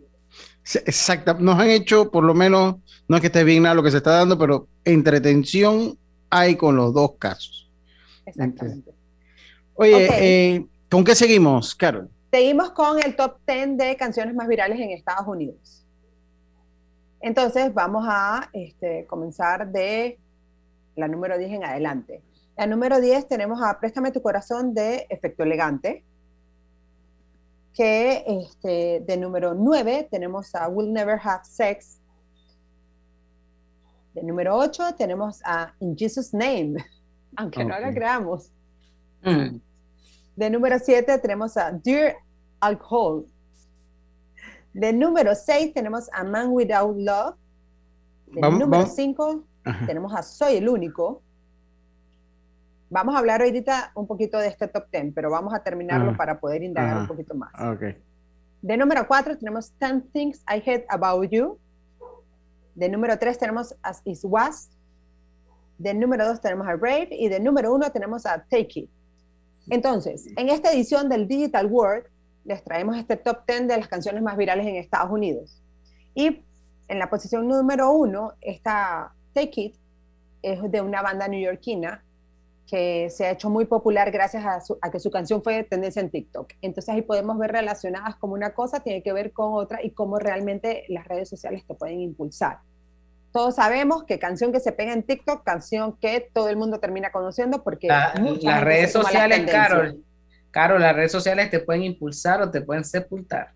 Sí, 0.62 0.78
Exacto, 0.78 1.34
nos 1.34 1.58
han 1.58 1.70
hecho, 1.70 2.10
por 2.10 2.22
lo 2.22 2.34
menos, 2.34 2.76
no 3.08 3.16
es 3.16 3.20
que 3.20 3.26
esté 3.26 3.42
bien 3.42 3.64
nada 3.64 3.74
lo 3.74 3.82
que 3.82 3.90
se 3.90 3.96
está 3.96 4.12
dando, 4.12 4.38
pero 4.38 4.68
entretención 4.84 5.98
hay 6.30 6.54
con 6.54 6.76
los 6.76 6.94
dos 6.94 7.12
casos. 7.18 7.68
Exactamente. 8.24 8.92
Oye, 9.74 10.08
eh, 10.20 10.66
¿con 10.88 11.02
qué 11.02 11.16
seguimos, 11.16 11.74
Carol? 11.74 12.08
Seguimos 12.30 12.70
con 12.70 13.02
el 13.02 13.16
top 13.16 13.38
10 13.46 13.76
de 13.76 13.96
canciones 13.96 14.34
más 14.34 14.46
virales 14.46 14.78
en 14.78 14.90
Estados 14.90 15.26
Unidos. 15.26 15.84
Entonces 17.20 17.74
vamos 17.74 18.06
a 18.08 18.48
este, 18.52 19.04
comenzar 19.06 19.72
de 19.72 20.18
la 20.94 21.08
número 21.08 21.36
10 21.36 21.50
en 21.50 21.64
adelante. 21.64 22.22
La 22.56 22.66
número 22.66 23.00
10 23.00 23.26
tenemos 23.26 23.60
a 23.62 23.80
Préstame 23.80 24.12
tu 24.12 24.22
corazón 24.22 24.74
de 24.74 25.06
Efecto 25.10 25.42
Elegante. 25.42 26.04
Que 27.84 28.24
este, 28.26 29.00
de 29.06 29.16
número 29.16 29.54
9 29.54 30.06
tenemos 30.10 30.54
a 30.54 30.68
Will 30.68 30.92
Never 30.92 31.18
Have 31.24 31.46
Sex. 31.46 31.98
De 34.12 34.22
número 34.22 34.54
8 34.58 34.96
tenemos 34.98 35.40
a 35.46 35.72
In 35.80 35.96
Jesus 35.96 36.34
Name, 36.34 36.74
aunque 37.36 37.64
no 37.64 37.80
lo 37.80 37.86
Ok. 37.88 37.94
creamos. 37.94 38.52
Mm. 39.22 39.56
De 40.36 40.50
número 40.50 40.78
7 40.78 41.18
tenemos 41.20 41.56
a 41.56 41.72
Dear 41.72 42.16
Alcohol. 42.60 43.24
De 44.74 44.92
número 44.92 45.34
6 45.34 45.72
tenemos 45.72 46.10
a 46.12 46.22
Man 46.22 46.50
Without 46.50 46.94
Love. 46.98 47.34
De 48.26 48.42
Vamos- 48.42 48.60
número 48.60 48.82
vamos- 48.82 48.94
5 48.94 49.44
Ajá. 49.64 49.86
tenemos 49.86 50.14
a 50.14 50.22
Soy 50.22 50.56
el 50.56 50.68
Único. 50.68 51.22
Vamos 52.92 53.14
a 53.14 53.18
hablar 53.18 53.40
ahorita 53.40 53.92
un 53.94 54.06
poquito 54.06 54.36
de 54.38 54.48
este 54.48 54.66
top 54.66 54.84
10, 54.90 55.12
pero 55.14 55.30
vamos 55.30 55.54
a 55.54 55.62
terminarlo 55.62 56.10
Ah. 56.10 56.16
para 56.16 56.40
poder 56.40 56.62
indagar 56.64 56.92
Ajá. 56.92 57.00
un 57.02 57.06
poquito 57.06 57.34
más. 57.34 57.52
Ok. 57.60 57.82
De 58.62 58.76
número 58.76 59.06
4 59.06 59.38
tenemos 59.38 59.72
10 59.78 60.10
Things 60.12 60.40
I 60.48 60.56
Hate 60.58 60.86
About 60.88 61.30
You. 61.30 61.58
De 62.74 62.88
número 62.88 63.16
3 63.18 63.38
tenemos 63.38 63.74
As 63.82 64.02
Is 64.04 64.20
Was. 64.24 64.70
De 65.78 65.94
número 65.94 66.26
2 66.26 66.40
tenemos 66.40 66.66
a 66.66 66.72
Rave. 66.72 67.08
Y 67.12 67.28
de 67.28 67.38
número 67.38 67.72
1 67.72 67.90
tenemos 67.92 68.26
a 68.26 68.38
Take 68.42 68.80
It. 68.80 68.90
Entonces, 69.70 70.26
en 70.36 70.48
esta 70.48 70.72
edición 70.72 71.08
del 71.08 71.28
Digital 71.28 71.66
World, 71.66 72.04
les 72.44 72.64
traemos 72.64 72.96
este 72.96 73.16
top 73.16 73.46
10 73.46 73.68
de 73.68 73.76
las 73.76 73.86
canciones 73.88 74.20
más 74.22 74.36
virales 74.36 74.66
en 74.66 74.74
Estados 74.74 75.12
Unidos. 75.12 75.62
Y 76.14 76.42
en 76.88 76.98
la 76.98 77.08
posición 77.08 77.46
número 77.46 77.92
1 77.92 78.32
está 78.40 79.12
Take 79.32 79.60
It, 79.60 79.76
es 80.42 80.70
de 80.72 80.80
una 80.80 81.02
banda 81.02 81.28
neoyorquina 81.28 82.02
que 82.70 83.10
se 83.10 83.26
ha 83.26 83.30
hecho 83.32 83.50
muy 83.50 83.64
popular 83.64 84.10
gracias 84.12 84.46
a, 84.46 84.60
su- 84.60 84.78
a 84.80 84.90
que 84.90 85.00
su 85.00 85.10
canción 85.10 85.42
fue 85.42 85.64
tendencia 85.64 86.00
en 86.00 86.10
TikTok. 86.10 86.52
Entonces 86.62 86.94
ahí 86.94 87.02
podemos 87.02 87.36
ver 87.38 87.50
relacionadas 87.50 88.14
como 88.16 88.34
una 88.34 88.54
cosa 88.54 88.80
tiene 88.80 89.02
que 89.02 89.12
ver 89.12 89.32
con 89.32 89.54
otra 89.54 89.82
y 89.82 89.90
cómo 89.90 90.18
realmente 90.18 90.84
las 90.88 91.06
redes 91.08 91.28
sociales 91.28 91.64
te 91.66 91.74
pueden 91.74 92.00
impulsar. 92.00 92.58
Todos 93.32 93.56
sabemos 93.56 94.04
que 94.04 94.18
canción 94.18 94.52
que 94.52 94.60
se 94.60 94.72
pega 94.72 94.92
en 94.92 95.02
TikTok, 95.02 95.42
canción 95.44 95.96
que 95.96 96.30
todo 96.32 96.48
el 96.48 96.56
mundo 96.56 96.78
termina 96.78 97.10
conociendo 97.10 97.62
porque 97.64 97.88
La- 97.88 98.14
las 98.42 98.60
redes 98.62 98.94
las 98.94 99.04
sociales. 99.04 99.50
Carol, 99.50 100.04
Carol, 100.52 100.80
las 100.80 100.94
redes 100.94 101.12
sociales 101.12 101.50
te 101.50 101.58
pueden 101.60 101.82
impulsar 101.82 102.40
o 102.42 102.50
te 102.50 102.60
pueden 102.60 102.84
sepultar. 102.84 103.50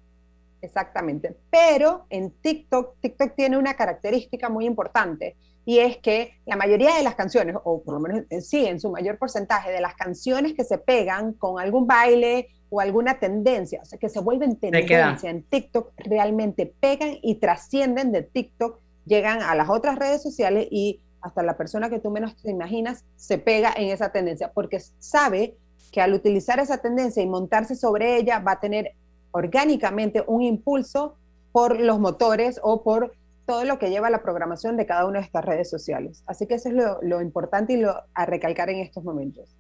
Exactamente. 0.61 1.37
Pero 1.51 2.07
en 2.09 2.31
TikTok, 2.31 2.97
TikTok 3.01 3.35
tiene 3.37 3.59
una 3.59 3.75
característica 3.75 4.49
muy 4.49 4.65
importante 4.65 5.37
y 5.65 5.79
es 5.79 5.97
que 5.99 6.33
la 6.45 6.57
mayoría 6.57 6.97
de 6.97 7.03
las 7.03 7.15
canciones, 7.15 7.57
o 7.65 7.83
por 7.83 7.95
lo 7.95 8.01
menos 8.01 8.25
en 8.29 8.43
sí, 8.43 8.67
en 8.67 8.81
su 8.81 8.91
mayor 8.91 9.19
porcentaje 9.19 9.71
de 9.71 9.81
las 9.81 9.95
canciones 9.95 10.53
que 10.55 10.65
se 10.65 10.79
pegan 10.79 11.33
con 11.33 11.59
algún 11.59 11.87
baile 11.87 12.49
o 12.69 12.81
alguna 12.81 13.19
tendencia, 13.19 13.81
o 13.83 13.85
sea, 13.85 13.99
que 13.99 14.09
se 14.09 14.21
vuelven 14.21 14.57
tendencia 14.57 15.31
en 15.31 15.43
TikTok, 15.45 15.93
realmente 15.97 16.73
pegan 16.81 17.17
y 17.23 17.37
trascienden 17.37 18.13
de 18.13 18.23
TikTok, 18.23 18.81
llegan 19.07 19.43
a 19.43 19.55
las 19.55 19.71
otras 19.71 19.99
redes 19.99 20.23
sociales 20.23 20.69
y 20.71 21.01
hasta 21.23 21.43
la 21.43 21.57
persona 21.57 21.89
que 21.89 21.99
tú 21.99 22.11
menos 22.11 22.37
te 22.37 22.51
imaginas 22.51 23.05
se 23.17 23.39
pega 23.39 23.73
en 23.75 23.89
esa 23.89 24.13
tendencia, 24.13 24.53
porque 24.53 24.81
sabe 24.99 25.57
que 25.91 26.03
al 26.03 26.13
utilizar 26.13 26.59
esa 26.59 26.79
tendencia 26.79 27.23
y 27.23 27.27
montarse 27.27 27.75
sobre 27.77 28.17
ella 28.17 28.41
va 28.41 28.53
a 28.53 28.61
tener 28.61 28.93
orgánicamente 29.31 30.23
un 30.27 30.43
impulso 30.43 31.17
por 31.53 31.81
los 31.81 31.99
motores 32.01 32.61
o 32.63 32.83
por 32.83 33.15
todo 33.47 33.65
lo 33.65 33.79
que 33.79 33.91
lleva 33.91 34.11
la 34.11 34.23
programación 34.23 34.77
de 34.77 34.87
cada 34.87 35.07
una 35.07 35.21
de 35.21 35.27
estas 35.27 35.45
redes 35.45 35.69
sociales. 35.69 36.23
Así 36.27 36.47
que 36.47 36.55
eso 36.55 36.69
es 36.69 36.75
lo, 36.75 37.21
importante 37.21 37.75
y 37.75 37.77
lo 37.77 37.95
a 38.15 38.27
recalcar 38.27 38.71
en 38.71 38.79
estos 38.79 39.05
momentos. 39.05 39.57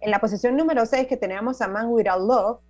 En 0.00 0.10
la 0.10 0.20
posición 0.20 0.56
número 0.56 0.86
6 0.86 1.06
que 1.06 1.16
tenemos 1.16 1.60
a 1.60 1.68
Man 1.68 1.88
Without 1.88 2.26
Love, 2.26 2.60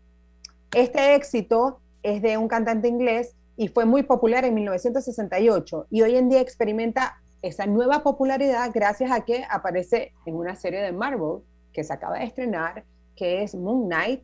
este 0.75 1.14
éxito 1.14 1.80
es 2.02 2.23
de 2.23 2.37
un 2.37 2.49
cantante 2.49 2.88
inglés 2.88 3.37
y 3.57 3.69
fue 3.69 3.85
muy 3.85 4.02
popular 4.02 4.45
en 4.45 4.54
1968 4.54 5.87
y 5.90 6.02
hoy 6.02 6.16
en 6.16 6.28
día 6.28 6.40
experimenta 6.40 7.21
esa 7.42 7.66
nueva 7.66 8.02
popularidad 8.02 8.71
gracias 8.75 9.11
a 9.12 9.25
que 9.25 9.45
aparece 9.49 10.12
en 10.26 10.35
una 10.35 10.57
serie 10.57 10.80
de 10.80 10.92
Marvel 10.92 11.42
que 11.73 11.85
se 11.85 11.92
acaba 11.92 12.19
de 12.19 12.25
estrenar, 12.25 12.85
que 13.14 13.42
es 13.42 13.54
Moon 13.54 13.87
Knight. 13.87 14.23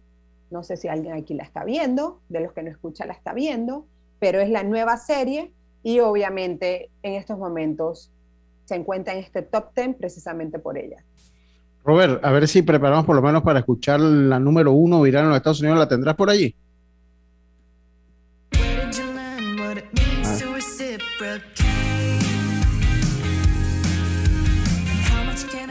No 0.50 0.62
sé 0.62 0.76
si 0.76 0.88
alguien 0.88 1.14
aquí 1.14 1.34
la 1.34 1.44
está 1.44 1.64
viendo, 1.64 2.20
de 2.28 2.40
los 2.40 2.52
que 2.52 2.62
no 2.62 2.70
escucha 2.70 3.06
la 3.06 3.12
está 3.12 3.32
viendo, 3.32 3.86
pero 4.18 4.40
es 4.40 4.50
la 4.50 4.62
nueva 4.62 4.96
serie 4.96 5.52
y 5.86 6.00
obviamente 6.00 6.90
en 7.04 7.12
estos 7.12 7.38
momentos 7.38 8.10
se 8.64 8.74
encuentra 8.74 9.14
en 9.14 9.20
este 9.20 9.42
top 9.42 9.72
10 9.76 9.94
precisamente 9.96 10.58
por 10.58 10.76
ella. 10.76 11.04
Robert, 11.84 12.24
a 12.24 12.32
ver 12.32 12.48
si 12.48 12.62
preparamos 12.62 13.06
por 13.06 13.14
lo 13.14 13.22
menos 13.22 13.44
para 13.44 13.60
escuchar 13.60 14.00
la 14.00 14.40
número 14.40 14.72
uno 14.72 15.00
viral 15.02 15.22
en 15.22 15.28
los 15.28 15.36
Estados 15.36 15.60
Unidos. 15.60 15.78
¿La 15.78 15.88
tendrás 15.88 16.16
por 16.16 16.28
allí? 16.28 16.56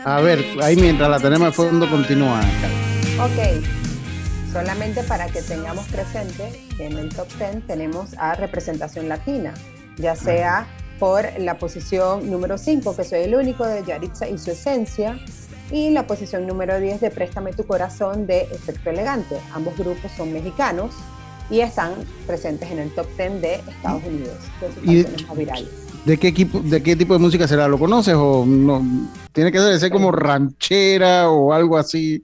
A 0.05 0.22
ver, 0.22 0.45
ahí 0.62 0.77
mientras 0.77 1.10
la 1.10 1.19
tenemos 1.19 1.48
de 1.48 1.51
fondo 1.51 1.89
continúa. 1.89 2.39
Ok, 3.19 3.62
solamente 4.53 5.03
para 5.03 5.27
que 5.27 5.41
tengamos 5.41 5.86
presente 5.88 6.53
que 6.77 6.86
en 6.86 6.98
el 7.00 7.13
top 7.13 7.27
10 7.38 7.67
tenemos 7.67 8.13
a 8.17 8.36
representación 8.36 9.10
latina, 9.10 9.53
ya 9.98 10.16
sea 10.16 10.68
por 11.00 11.28
la 11.40 11.58
posición 11.58 12.30
número 12.30 12.58
5, 12.58 12.96
que 12.96 13.04
soy 13.04 13.22
el 13.22 13.36
único 13.36 13.66
de 13.66 13.84
Yaritza 13.84 14.28
y 14.28 14.38
su 14.38 14.52
esencia, 14.52 15.20
y 15.72 15.90
la 15.90 16.08
posición 16.08 16.48
número 16.48 16.80
10 16.80 17.02
de 17.02 17.12
Préstame 17.12 17.54
tu 17.54 17.66
corazón 17.66 18.28
de 18.28 18.44
Efecto 18.44 18.90
Elegante. 18.90 19.38
Ambos 19.54 19.78
grupos 19.78 20.12
son 20.16 20.32
mexicanos 20.32 20.96
y 21.50 21.60
están 21.60 21.94
presentes 22.25 22.72
en 22.72 22.80
el 22.80 22.94
top 22.94 23.08
10 23.18 23.42
de 23.42 23.56
Estados 23.56 24.04
Unidos, 24.06 24.38
de 25.36 25.66
¿De 26.06 26.18
qué, 26.18 26.28
equipo, 26.28 26.60
¿De 26.60 26.84
qué 26.84 26.96
tipo 26.96 27.14
de 27.14 27.20
música 27.20 27.48
será? 27.48 27.68
¿Lo 27.68 27.80
conoces 27.80 28.14
o 28.16 28.46
no? 28.46 29.10
Tiene 29.32 29.52
que 29.52 29.60
ser, 29.80 29.92
como 29.92 30.12
ranchera 30.12 31.32
o 31.32 31.52
algo 31.52 31.78
así. 31.78 32.24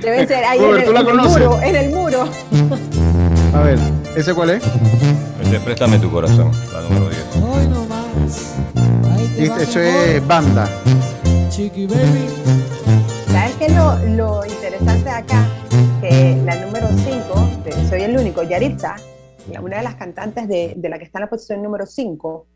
Debe 0.00 0.24
ser 0.24 0.44
ahí 0.44 0.58
en, 0.62 0.96
el, 0.96 1.14
muro, 1.16 1.60
en 1.60 1.74
el 1.76 1.90
muro. 1.90 2.28
A 3.52 3.60
ver, 3.62 3.78
¿ese 4.16 4.32
cuál 4.32 4.50
es? 4.50 4.62
Ese 5.54 5.62
Préstame 5.62 6.00
tu 6.00 6.10
corazón, 6.10 6.50
la 6.72 6.82
número 6.82 7.10
10. 9.38 9.58
Eso 9.60 9.78
es 9.78 10.26
banda. 10.26 10.66
¿Sabes 11.48 11.70
qué 13.56 13.66
es 13.66 13.72
lo, 13.72 13.96
lo 14.16 14.44
interesante 14.44 15.10
acá? 15.10 15.46
Que 16.00 16.42
la 16.44 16.56
número 16.56 16.88
5, 16.88 17.88
soy 17.88 18.02
el 18.02 18.18
único, 18.18 18.42
Yaritza, 18.42 18.96
una 19.62 19.76
de 19.76 19.84
las 19.84 19.94
cantantes 19.94 20.48
de, 20.48 20.74
de 20.76 20.88
la 20.88 20.98
que 20.98 21.04
está 21.04 21.20
en 21.20 21.26
la 21.26 21.30
posición 21.30 21.62
número 21.62 21.86
5, 21.86 22.46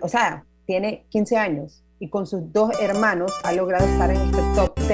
o 0.00 0.08
sea, 0.08 0.46
tiene 0.64 1.04
15 1.10 1.36
años 1.36 1.82
y 2.00 2.08
con 2.08 2.26
sus 2.26 2.50
dos 2.54 2.70
hermanos 2.80 3.34
ha 3.42 3.52
logrado 3.52 3.84
estar 3.84 4.10
en 4.10 4.22
este 4.22 4.40
top 4.54 4.74
10 4.78 4.90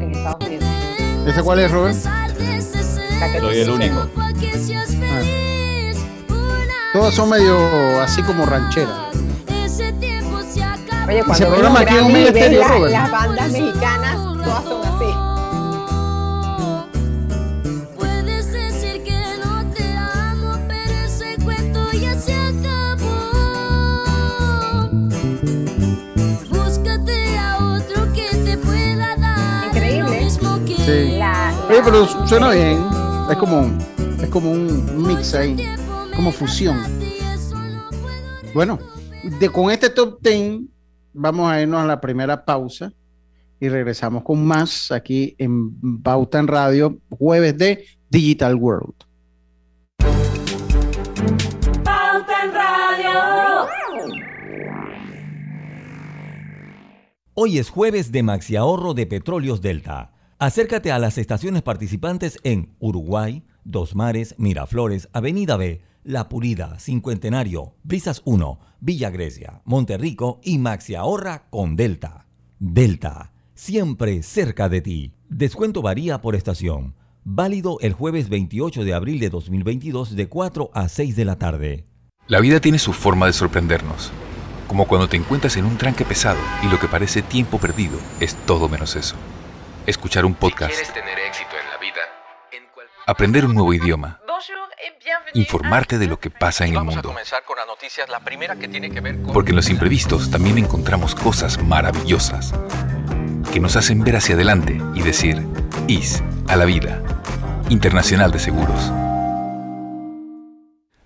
en 0.00 0.12
Estados 0.12 0.46
Unidos. 0.46 0.64
¿Ese 1.26 1.42
cuál 1.42 1.60
es, 1.60 1.70
Robert? 1.70 1.98
Soy 3.38 3.58
el 3.58 3.68
único. 3.68 4.08
Ah. 4.16 4.32
Todos 6.92 7.14
son 7.14 7.30
medio 7.30 7.56
así 8.02 8.22
como 8.22 8.44
rancheras. 8.44 8.90
Oye, 11.08 11.24
cuando 11.24 11.48
programa 11.48 11.80
aquí 11.80 11.94
en 11.96 12.04
un 12.04 12.12
la, 12.12 12.78
las 12.88 13.10
bandas 13.10 13.50
mexicanas, 13.50 14.16
todas 14.44 14.64
son 14.64 14.82
así. 14.84 15.06
Puedes 17.98 18.52
decir 18.52 19.02
que 19.02 19.22
no 19.44 19.64
te 19.74 19.96
amo, 19.96 20.58
pero 20.68 20.94
ese 21.04 21.36
cuento 21.42 21.92
ya 21.92 22.14
se 22.14 22.34
acabó. 22.34 23.20
Búscate 26.50 27.38
a 27.38 27.58
otro 27.58 28.12
que 28.12 28.28
te 28.36 28.56
pueda 28.58 29.16
dar. 29.16 29.66
Increíble. 29.66 30.30
Sí. 30.84 31.16
La, 31.18 31.52
Oye, 31.68 31.80
pero 31.82 32.06
suena 32.26 32.50
bien. 32.50 32.84
Es 33.30 33.36
como, 33.38 33.70
es 34.22 34.28
como 34.28 34.52
un 34.52 35.06
mix 35.06 35.34
ahí, 35.34 35.56
como 36.14 36.32
fusión. 36.32 36.78
Bueno, 38.54 38.78
de, 39.40 39.48
con 39.48 39.70
este 39.70 39.90
top 39.90 40.20
10 40.20 40.60
vamos 41.12 41.50
a 41.50 41.60
irnos 41.60 41.80
a 41.80 41.86
la 41.86 42.00
primera 42.00 42.44
pausa 42.44 42.92
y 43.60 43.68
regresamos 43.68 44.22
con 44.24 44.44
más 44.44 44.90
aquí 44.90 45.34
en 45.38 46.02
Pauta 46.02 46.38
en 46.38 46.48
Radio, 46.48 46.98
jueves 47.10 47.56
de 47.56 47.84
Digital 48.10 48.56
World. 48.56 48.94
Pauta 51.84 52.44
en 52.44 52.52
Radio. 52.52 53.68
Hoy 57.34 57.58
es 57.58 57.70
jueves 57.70 58.12
de 58.12 58.22
Maxi 58.22 58.56
Ahorro 58.56 58.94
de 58.94 59.06
Petróleos 59.06 59.62
Delta. 59.62 60.12
Acércate 60.38 60.90
a 60.90 60.98
las 60.98 61.18
estaciones 61.18 61.62
participantes 61.62 62.38
en 62.42 62.74
Uruguay, 62.80 63.44
Dos 63.64 63.94
Mares, 63.94 64.34
Miraflores, 64.38 65.08
Avenida 65.12 65.56
B, 65.56 65.82
La 66.04 66.28
Purida, 66.28 66.80
Cincuentenario, 66.80 67.76
Brisas 67.84 68.22
1, 68.24 68.58
Villa 68.80 69.10
Grecia, 69.10 69.62
Monterrico 69.64 70.40
y 70.42 70.58
Maxi 70.58 70.96
Ahorra 70.96 71.44
con 71.48 71.76
Delta. 71.76 72.26
Delta, 72.58 73.30
siempre 73.54 74.24
cerca 74.24 74.68
de 74.68 74.80
ti. 74.80 75.14
Descuento 75.28 75.80
varía 75.80 76.20
por 76.20 76.34
estación. 76.34 76.96
Válido 77.22 77.78
el 77.82 77.92
jueves 77.92 78.28
28 78.30 78.82
de 78.82 78.94
abril 78.94 79.20
de 79.20 79.30
2022 79.30 80.16
de 80.16 80.28
4 80.28 80.70
a 80.74 80.88
6 80.88 81.14
de 81.14 81.24
la 81.24 81.38
tarde. 81.38 81.86
La 82.26 82.40
vida 82.40 82.58
tiene 82.58 82.80
su 82.80 82.92
forma 82.92 83.26
de 83.26 83.32
sorprendernos. 83.32 84.10
Como 84.66 84.88
cuando 84.88 85.08
te 85.08 85.16
encuentras 85.16 85.56
en 85.56 85.66
un 85.66 85.78
tranque 85.78 86.04
pesado 86.04 86.40
y 86.64 86.68
lo 86.68 86.80
que 86.80 86.88
parece 86.88 87.22
tiempo 87.22 87.58
perdido 87.58 87.96
es 88.18 88.34
todo 88.44 88.68
menos 88.68 88.96
eso. 88.96 89.14
Escuchar 89.86 90.24
un 90.24 90.34
podcast. 90.34 90.74
tener 90.92 91.18
éxito 91.28 91.50
en 91.50 91.70
la 91.70 91.78
vida, 91.78 92.00
aprender 93.06 93.44
un 93.44 93.54
nuevo 93.54 93.72
idioma 93.72 94.21
informarte 95.34 95.98
de 95.98 96.06
lo 96.06 96.18
que 96.18 96.30
pasa 96.30 96.66
en 96.66 96.74
el 96.74 96.84
mundo. 96.84 97.14
Porque 99.32 99.50
en 99.50 99.56
los 99.56 99.70
imprevistos 99.70 100.30
también 100.30 100.58
encontramos 100.58 101.14
cosas 101.14 101.62
maravillosas 101.62 102.52
que 103.52 103.60
nos 103.60 103.76
hacen 103.76 104.02
ver 104.02 104.16
hacia 104.16 104.34
adelante 104.34 104.80
y 104.94 105.02
decir, 105.02 105.46
IS 105.86 106.22
a 106.48 106.56
la 106.56 106.64
vida. 106.64 107.02
Internacional 107.68 108.32
de 108.32 108.38
Seguros. 108.38 108.92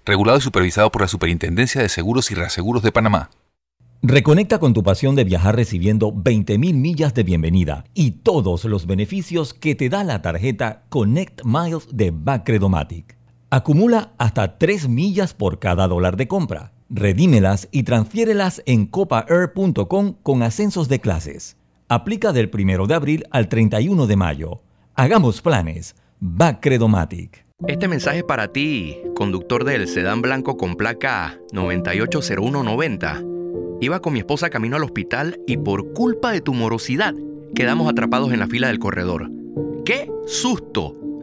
Regulado 0.05 0.39
y 0.39 0.41
supervisado 0.41 0.91
por 0.91 1.03
la 1.03 1.09
Superintendencia 1.09 1.83
de 1.83 1.89
Seguros 1.89 2.31
y 2.31 2.35
Reaseguros 2.35 2.83
de 2.83 2.93
Panamá. 2.93 3.31
Reconecta 4.03 4.61
con 4.61 4.73
tu 4.73 4.85
pasión 4.85 5.17
de 5.17 5.25
viajar 5.25 5.57
recibiendo 5.57 6.13
20.000 6.13 6.75
millas 6.75 7.15
de 7.15 7.25
bienvenida 7.25 7.85
y 7.95 8.13
todos 8.13 8.65
los 8.65 8.87
beneficios 8.87 9.53
que 9.53 9.75
te 9.75 9.89
da 9.89 10.05
la 10.05 10.23
tarjeta 10.23 10.85
Connect 10.91 11.43
Miles 11.45 11.89
de 11.91 12.13
Bacredomatic. 12.13 13.16
Acumula 13.57 14.13
hasta 14.19 14.59
3 14.59 14.87
millas 14.91 15.33
por 15.33 15.59
cada 15.59 15.89
dólar 15.89 16.19
de 16.19 16.29
compra. 16.29 16.73
Redímelas 16.91 17.69
y 17.73 17.85
transfiérelas 17.85 18.63
en 18.67 18.85
copaair.com 18.85 20.17
con 20.23 20.43
ascensos 20.43 20.91
de 20.91 21.01
clases. 21.01 21.57
Aplica 21.89 22.35
del 22.35 22.51
1 22.53 22.87
de 22.87 22.95
abril 22.95 23.25
al 23.31 23.49
31 23.49 24.07
de 24.07 24.17
mayo. 24.17 24.61
Hagamos 24.95 25.41
planes. 25.41 25.97
Bacredomatic. 26.21 27.47
Este 27.67 27.89
mensaje 27.89 28.19
es 28.19 28.25
para 28.25 28.49
ti, 28.49 28.99
conductor 29.15 29.65
del 29.65 29.89
sedán 29.89 30.21
blanco 30.21 30.59
con 30.59 30.77
placa 30.77 31.39
980190. 31.53 33.23
Iba 33.81 34.01
con 34.01 34.13
mi 34.13 34.19
esposa 34.19 34.51
camino 34.51 34.77
al 34.77 34.85
hospital 34.85 35.41
y 35.47 35.57
por 35.57 35.95
culpa 35.95 36.31
de 36.31 36.43
tu 36.43 36.53
morosidad 36.53 37.15
quedamos 37.55 37.89
atrapados 37.89 38.35
en 38.35 38.41
la 38.41 38.49
fila 38.49 38.67
del 38.67 38.79
corredor. 38.79 39.31
¡Qué 39.87 40.11
susto! 40.27 40.95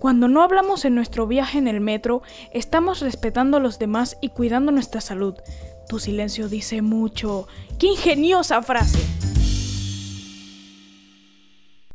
Cuando 0.00 0.28
no 0.28 0.42
hablamos 0.42 0.86
en 0.86 0.94
nuestro 0.94 1.26
viaje 1.26 1.58
en 1.58 1.68
el 1.68 1.82
metro, 1.82 2.22
estamos 2.54 3.00
respetando 3.00 3.58
a 3.58 3.60
los 3.60 3.78
demás 3.78 4.16
y 4.22 4.30
cuidando 4.30 4.72
nuestra 4.72 5.02
salud. 5.02 5.34
Tu 5.90 5.98
silencio 5.98 6.48
dice 6.48 6.80
mucho. 6.80 7.46
¡Qué 7.78 7.88
ingeniosa 7.88 8.62
frase! 8.62 8.98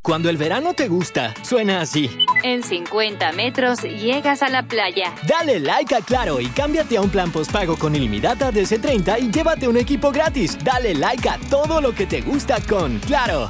Cuando 0.04 0.30
el 0.30 0.38
verano 0.38 0.76
te 0.76 0.88
gusta, 0.88 1.34
suena 1.42 1.82
así. 1.82 2.08
En 2.44 2.62
50 2.62 3.32
metros 3.32 3.82
llegas 3.82 4.44
a 4.44 4.50
la 4.50 4.62
playa. 4.68 5.16
Dale 5.28 5.60
like 5.60 5.96
a 5.96 6.02
Claro 6.02 6.40
y 6.40 6.46
cámbiate 6.50 6.98
a 6.98 7.02
un 7.02 7.10
plan 7.10 7.32
postpago 7.32 7.76
con 7.76 7.96
ilimitada 7.96 8.52
de 8.52 8.66
C30 8.66 9.20
y 9.20 9.32
llévate 9.32 9.68
un 9.68 9.78
equipo 9.78 10.12
gratis. 10.12 10.64
Dale 10.64 10.94
like 10.94 11.28
a 11.28 11.40
todo 11.50 11.82
lo 11.82 11.96
que 11.96 12.06
te 12.06 12.22
gusta 12.22 12.58
con 12.70 13.00
Claro. 13.00 13.48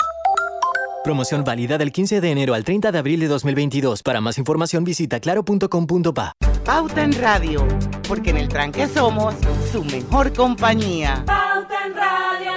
Promoción 1.05 1.43
válida 1.43 1.77
del 1.77 1.91
15 1.91 2.19
de 2.19 2.31
enero 2.31 2.55
al 2.55 2.63
30 2.63 2.91
de 2.91 2.97
abril 2.97 3.19
de 3.19 3.27
2022. 3.27 4.01
Para 4.01 4.21
más 4.21 4.39
información 4.39 4.83
visita 4.83 5.19
claro.com.pa. 5.19 6.33
Pauta 6.65 7.03
en 7.03 7.13
Radio, 7.13 7.63
porque 8.07 8.31
en 8.31 8.37
el 8.37 8.47
tranque 8.47 8.87
somos 8.87 9.35
su 9.71 9.83
mejor 9.83 10.33
compañía. 10.33 11.23
Pauta 11.27 11.85
en 11.85 11.93
Radio. 11.93 12.53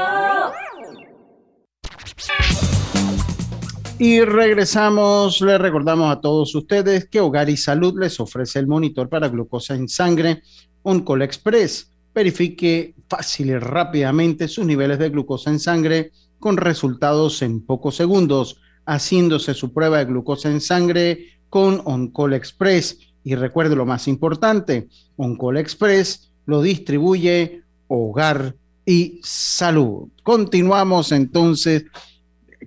Y 3.99 4.23
regresamos, 4.23 5.43
les 5.43 5.61
recordamos 5.61 6.11
a 6.11 6.23
todos 6.23 6.55
ustedes 6.55 7.07
que 7.07 7.21
Hogar 7.21 7.51
y 7.51 7.59
Salud 7.59 8.01
les 8.01 8.19
ofrece 8.19 8.61
el 8.61 8.67
monitor 8.67 9.11
para 9.11 9.29
glucosa 9.29 9.75
en 9.75 9.91
sangre 9.91 10.41
Oncol 10.81 11.21
Express. 11.21 11.93
Verifique 12.15 12.95
fácil 13.11 13.51
y 13.51 13.59
rápidamente 13.59 14.49
sus 14.49 14.65
niveles 14.65 14.99
de 14.99 15.11
glucosa 15.11 15.51
en 15.51 15.61
sangre 15.61 16.13
con 16.39 16.57
resultados 16.57 17.43
en 17.43 17.61
pocos 17.65 17.97
segundos, 17.97 18.61
haciéndose 18.87 19.55
su 19.55 19.73
prueba 19.73 19.99
de 19.99 20.07
glucosa 20.07 20.51
en 20.51 20.61
sangre 20.61 21.41
con 21.51 21.83
Oncol 21.85 22.35
Express. 22.35 22.99
Y 23.25 23.35
recuerde 23.35 23.77
lo 23.77 23.87
más 23.87 24.09
importante, 24.09 24.89
Oncol 25.17 25.59
Express 25.59 26.33
lo 26.47 26.63
distribuye 26.63 27.63
Hogar 27.89 28.55
y 28.87 29.21
Salud. 29.23 30.09
Continuamos 30.23 31.13
entonces, 31.13 31.85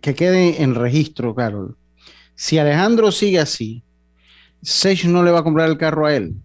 que 0.01 0.13
quede 0.13 0.61
en 0.61 0.75
registro, 0.75 1.33
Carol. 1.33 1.75
Si 2.35 2.57
Alejandro 2.57 3.11
sigue 3.11 3.39
así, 3.39 3.83
Sech 4.61 5.05
no 5.05 5.23
le 5.23 5.31
va 5.31 5.39
a 5.39 5.43
comprar 5.43 5.69
el 5.69 5.77
carro 5.77 6.05
a 6.05 6.15
él. 6.15 6.35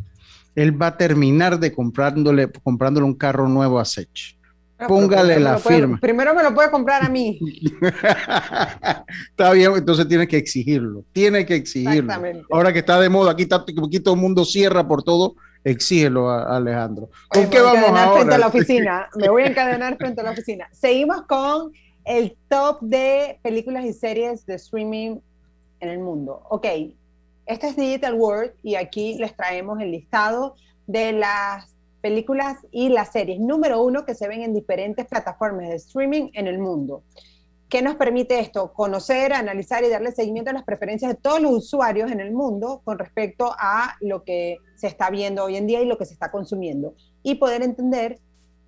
Él 0.54 0.80
va 0.80 0.88
a 0.88 0.96
terminar 0.96 1.60
de 1.60 1.72
comprándole, 1.72 2.50
comprándole 2.50 3.04
un 3.04 3.14
carro 3.14 3.48
nuevo 3.48 3.78
a 3.78 3.84
Sech. 3.84 4.35
Póngale 4.86 5.40
la 5.40 5.56
puede, 5.58 5.76
firma. 5.76 5.98
primero 5.98 6.34
me 6.34 6.42
lo 6.42 6.54
puede 6.54 6.70
comprar 6.70 7.02
a 7.02 7.08
mí. 7.08 7.38
Está 9.30 9.52
bien, 9.52 9.72
entonces 9.74 10.06
tiene 10.06 10.28
que 10.28 10.36
exigirlo. 10.36 11.02
Tiene 11.12 11.46
que 11.46 11.54
exigirlo. 11.54 12.12
Ahora 12.50 12.72
que 12.72 12.80
está 12.80 13.00
de 13.00 13.08
moda, 13.08 13.32
aquí, 13.32 13.44
está, 13.44 13.56
aquí 13.56 14.00
todo 14.00 14.14
el 14.14 14.20
mundo 14.20 14.44
cierra 14.44 14.86
por 14.86 15.02
todo, 15.02 15.34
exígelo 15.64 16.30
a, 16.30 16.56
Alejandro. 16.56 17.08
¿Con 17.28 17.42
Oye, 17.42 17.50
qué 17.50 17.60
vamos 17.60 17.88
ahora? 17.88 18.12
frente 18.12 18.34
a 18.34 18.38
la 18.38 18.46
oficina. 18.48 19.08
Me 19.16 19.30
voy 19.30 19.44
a 19.44 19.46
encadenar 19.46 19.96
frente 19.96 20.20
a 20.20 20.24
la 20.24 20.32
oficina. 20.32 20.68
Seguimos 20.72 21.22
con 21.22 21.72
el 22.04 22.36
top 22.48 22.80
de 22.82 23.38
películas 23.42 23.84
y 23.86 23.94
series 23.94 24.44
de 24.44 24.56
streaming 24.56 25.16
en 25.80 25.88
el 25.88 26.00
mundo. 26.00 26.42
Ok, 26.50 26.66
este 27.46 27.68
es 27.68 27.76
Digital 27.76 28.14
World 28.14 28.52
y 28.62 28.74
aquí 28.74 29.16
les 29.18 29.34
traemos 29.34 29.80
el 29.80 29.90
listado 29.90 30.54
de 30.86 31.12
las 31.12 31.75
películas 32.06 32.58
y 32.70 32.88
las 32.88 33.10
series 33.10 33.40
número 33.40 33.82
uno 33.82 34.04
que 34.04 34.14
se 34.14 34.28
ven 34.28 34.42
en 34.42 34.54
diferentes 34.54 35.06
plataformas 35.06 35.68
de 35.70 35.74
streaming 35.74 36.30
en 36.34 36.46
el 36.46 36.60
mundo. 36.60 37.02
¿Qué 37.68 37.82
nos 37.82 37.96
permite 37.96 38.38
esto? 38.38 38.72
Conocer, 38.72 39.32
analizar 39.32 39.82
y 39.82 39.88
darle 39.88 40.12
seguimiento 40.12 40.50
a 40.50 40.54
las 40.54 40.62
preferencias 40.62 41.10
de 41.10 41.18
todos 41.20 41.40
los 41.40 41.50
usuarios 41.50 42.12
en 42.12 42.20
el 42.20 42.30
mundo 42.30 42.80
con 42.84 42.96
respecto 42.96 43.52
a 43.58 43.96
lo 44.00 44.22
que 44.22 44.58
se 44.76 44.86
está 44.86 45.10
viendo 45.10 45.42
hoy 45.42 45.56
en 45.56 45.66
día 45.66 45.82
y 45.82 45.86
lo 45.86 45.98
que 45.98 46.04
se 46.04 46.12
está 46.12 46.30
consumiendo. 46.30 46.94
Y 47.24 47.34
poder 47.34 47.62
entender 47.62 48.20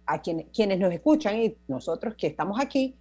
a 0.04 0.20
quien- 0.20 0.48
quienes 0.52 0.80
nos 0.80 0.92
escuchan 0.92 1.40
y 1.40 1.56
nosotros 1.68 2.16
que 2.16 2.26
estamos 2.26 2.58
aquí, 2.60 2.96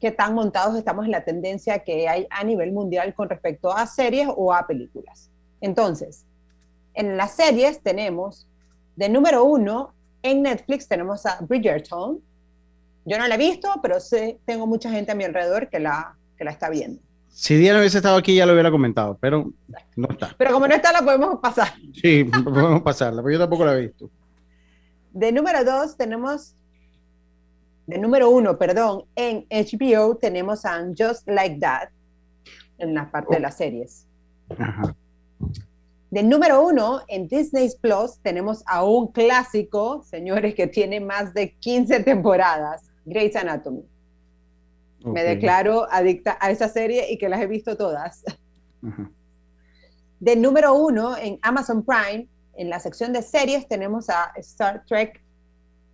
qué 0.00 0.12
tan 0.12 0.32
montados 0.32 0.78
estamos 0.78 1.04
en 1.04 1.10
la 1.10 1.26
tendencia 1.26 1.80
que 1.80 2.08
hay 2.08 2.26
a 2.30 2.42
nivel 2.42 2.72
mundial 2.72 3.14
con 3.14 3.28
respecto 3.28 3.70
a 3.70 3.86
series 3.86 4.28
o 4.34 4.54
a 4.54 4.66
películas. 4.66 5.30
Entonces, 5.60 6.24
en 6.94 7.18
las 7.18 7.32
series 7.32 7.82
tenemos 7.82 8.46
de 9.00 9.08
número 9.08 9.44
uno, 9.44 9.94
en 10.22 10.42
Netflix 10.42 10.86
tenemos 10.86 11.24
a 11.24 11.38
Bridgerton. 11.40 12.20
Yo 13.06 13.16
no 13.18 13.26
la 13.26 13.34
he 13.34 13.38
visto, 13.38 13.70
pero 13.82 13.98
sé, 13.98 14.38
tengo 14.44 14.66
mucha 14.66 14.90
gente 14.90 15.10
a 15.10 15.14
mi 15.14 15.24
alrededor 15.24 15.70
que 15.70 15.80
la, 15.80 16.18
que 16.36 16.44
la 16.44 16.50
está 16.50 16.68
viendo. 16.68 17.00
Si 17.30 17.56
Diana 17.56 17.78
hubiese 17.78 17.96
estado 17.96 18.18
aquí, 18.18 18.34
ya 18.34 18.44
lo 18.44 18.52
hubiera 18.52 18.70
comentado, 18.70 19.16
pero 19.18 19.50
no 19.96 20.08
está. 20.10 20.34
Pero 20.36 20.52
como 20.52 20.68
no 20.68 20.74
está, 20.74 20.92
la 20.92 21.00
podemos 21.00 21.38
pasar. 21.40 21.72
Sí, 21.94 22.24
podemos 22.24 22.82
pasarla, 22.82 23.22
pero 23.22 23.32
yo 23.32 23.38
tampoco 23.38 23.64
la 23.64 23.78
he 23.78 23.86
visto. 23.86 24.10
De 25.12 25.32
número 25.32 25.64
dos 25.64 25.96
tenemos, 25.96 26.54
de 27.86 27.96
número 27.96 28.28
uno, 28.28 28.58
perdón, 28.58 29.04
en 29.16 29.46
HBO 29.48 30.18
tenemos 30.18 30.66
a 30.66 30.84
Just 30.88 31.26
Like 31.26 31.58
That, 31.58 31.88
en 32.76 32.92
la 32.92 33.10
parte 33.10 33.36
de 33.36 33.40
las 33.40 33.56
series. 33.56 34.06
Ajá. 34.58 34.94
De 36.10 36.24
número 36.24 36.66
uno, 36.66 37.02
en 37.06 37.28
Disney 37.28 37.70
Plus 37.80 38.18
tenemos 38.20 38.64
a 38.66 38.84
un 38.84 39.12
clásico, 39.12 40.02
señores, 40.02 40.56
que 40.56 40.66
tiene 40.66 40.98
más 41.00 41.32
de 41.34 41.54
15 41.54 42.00
temporadas, 42.02 42.90
Grey's 43.04 43.36
Anatomy. 43.36 43.84
Me 45.04 45.22
declaro 45.22 45.86
adicta 45.90 46.36
a 46.40 46.50
esa 46.50 46.68
serie 46.68 47.10
y 47.10 47.16
que 47.16 47.28
las 47.28 47.40
he 47.40 47.46
visto 47.46 47.76
todas. 47.76 48.22
De 50.18 50.36
número 50.36 50.74
uno, 50.74 51.16
en 51.16 51.38
Amazon 51.42 51.84
Prime, 51.84 52.28
en 52.54 52.68
la 52.68 52.80
sección 52.80 53.12
de 53.12 53.22
series 53.22 53.66
tenemos 53.68 54.10
a 54.10 54.32
Star 54.36 54.84
Trek, 54.86 55.22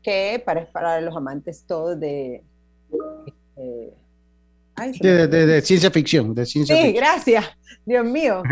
que 0.03 0.43
para, 0.45 0.71
para 0.73 1.01
los 1.01 1.15
amantes 1.15 1.65
todos 1.67 2.01
de... 2.01 2.43
eh, 3.57 3.95
ay, 4.77 4.93
De, 5.01 5.27
de- 5.27 5.47
de 5.47 5.61
ciencia 5.63 5.91
ficción, 5.91 6.35
de 6.35 6.47
ciencia 6.47 6.77
Sí, 6.77 6.83
ficción. 6.83 7.05
gracias. 7.05 7.45
Dios 7.85 8.05
mío. 8.05 8.43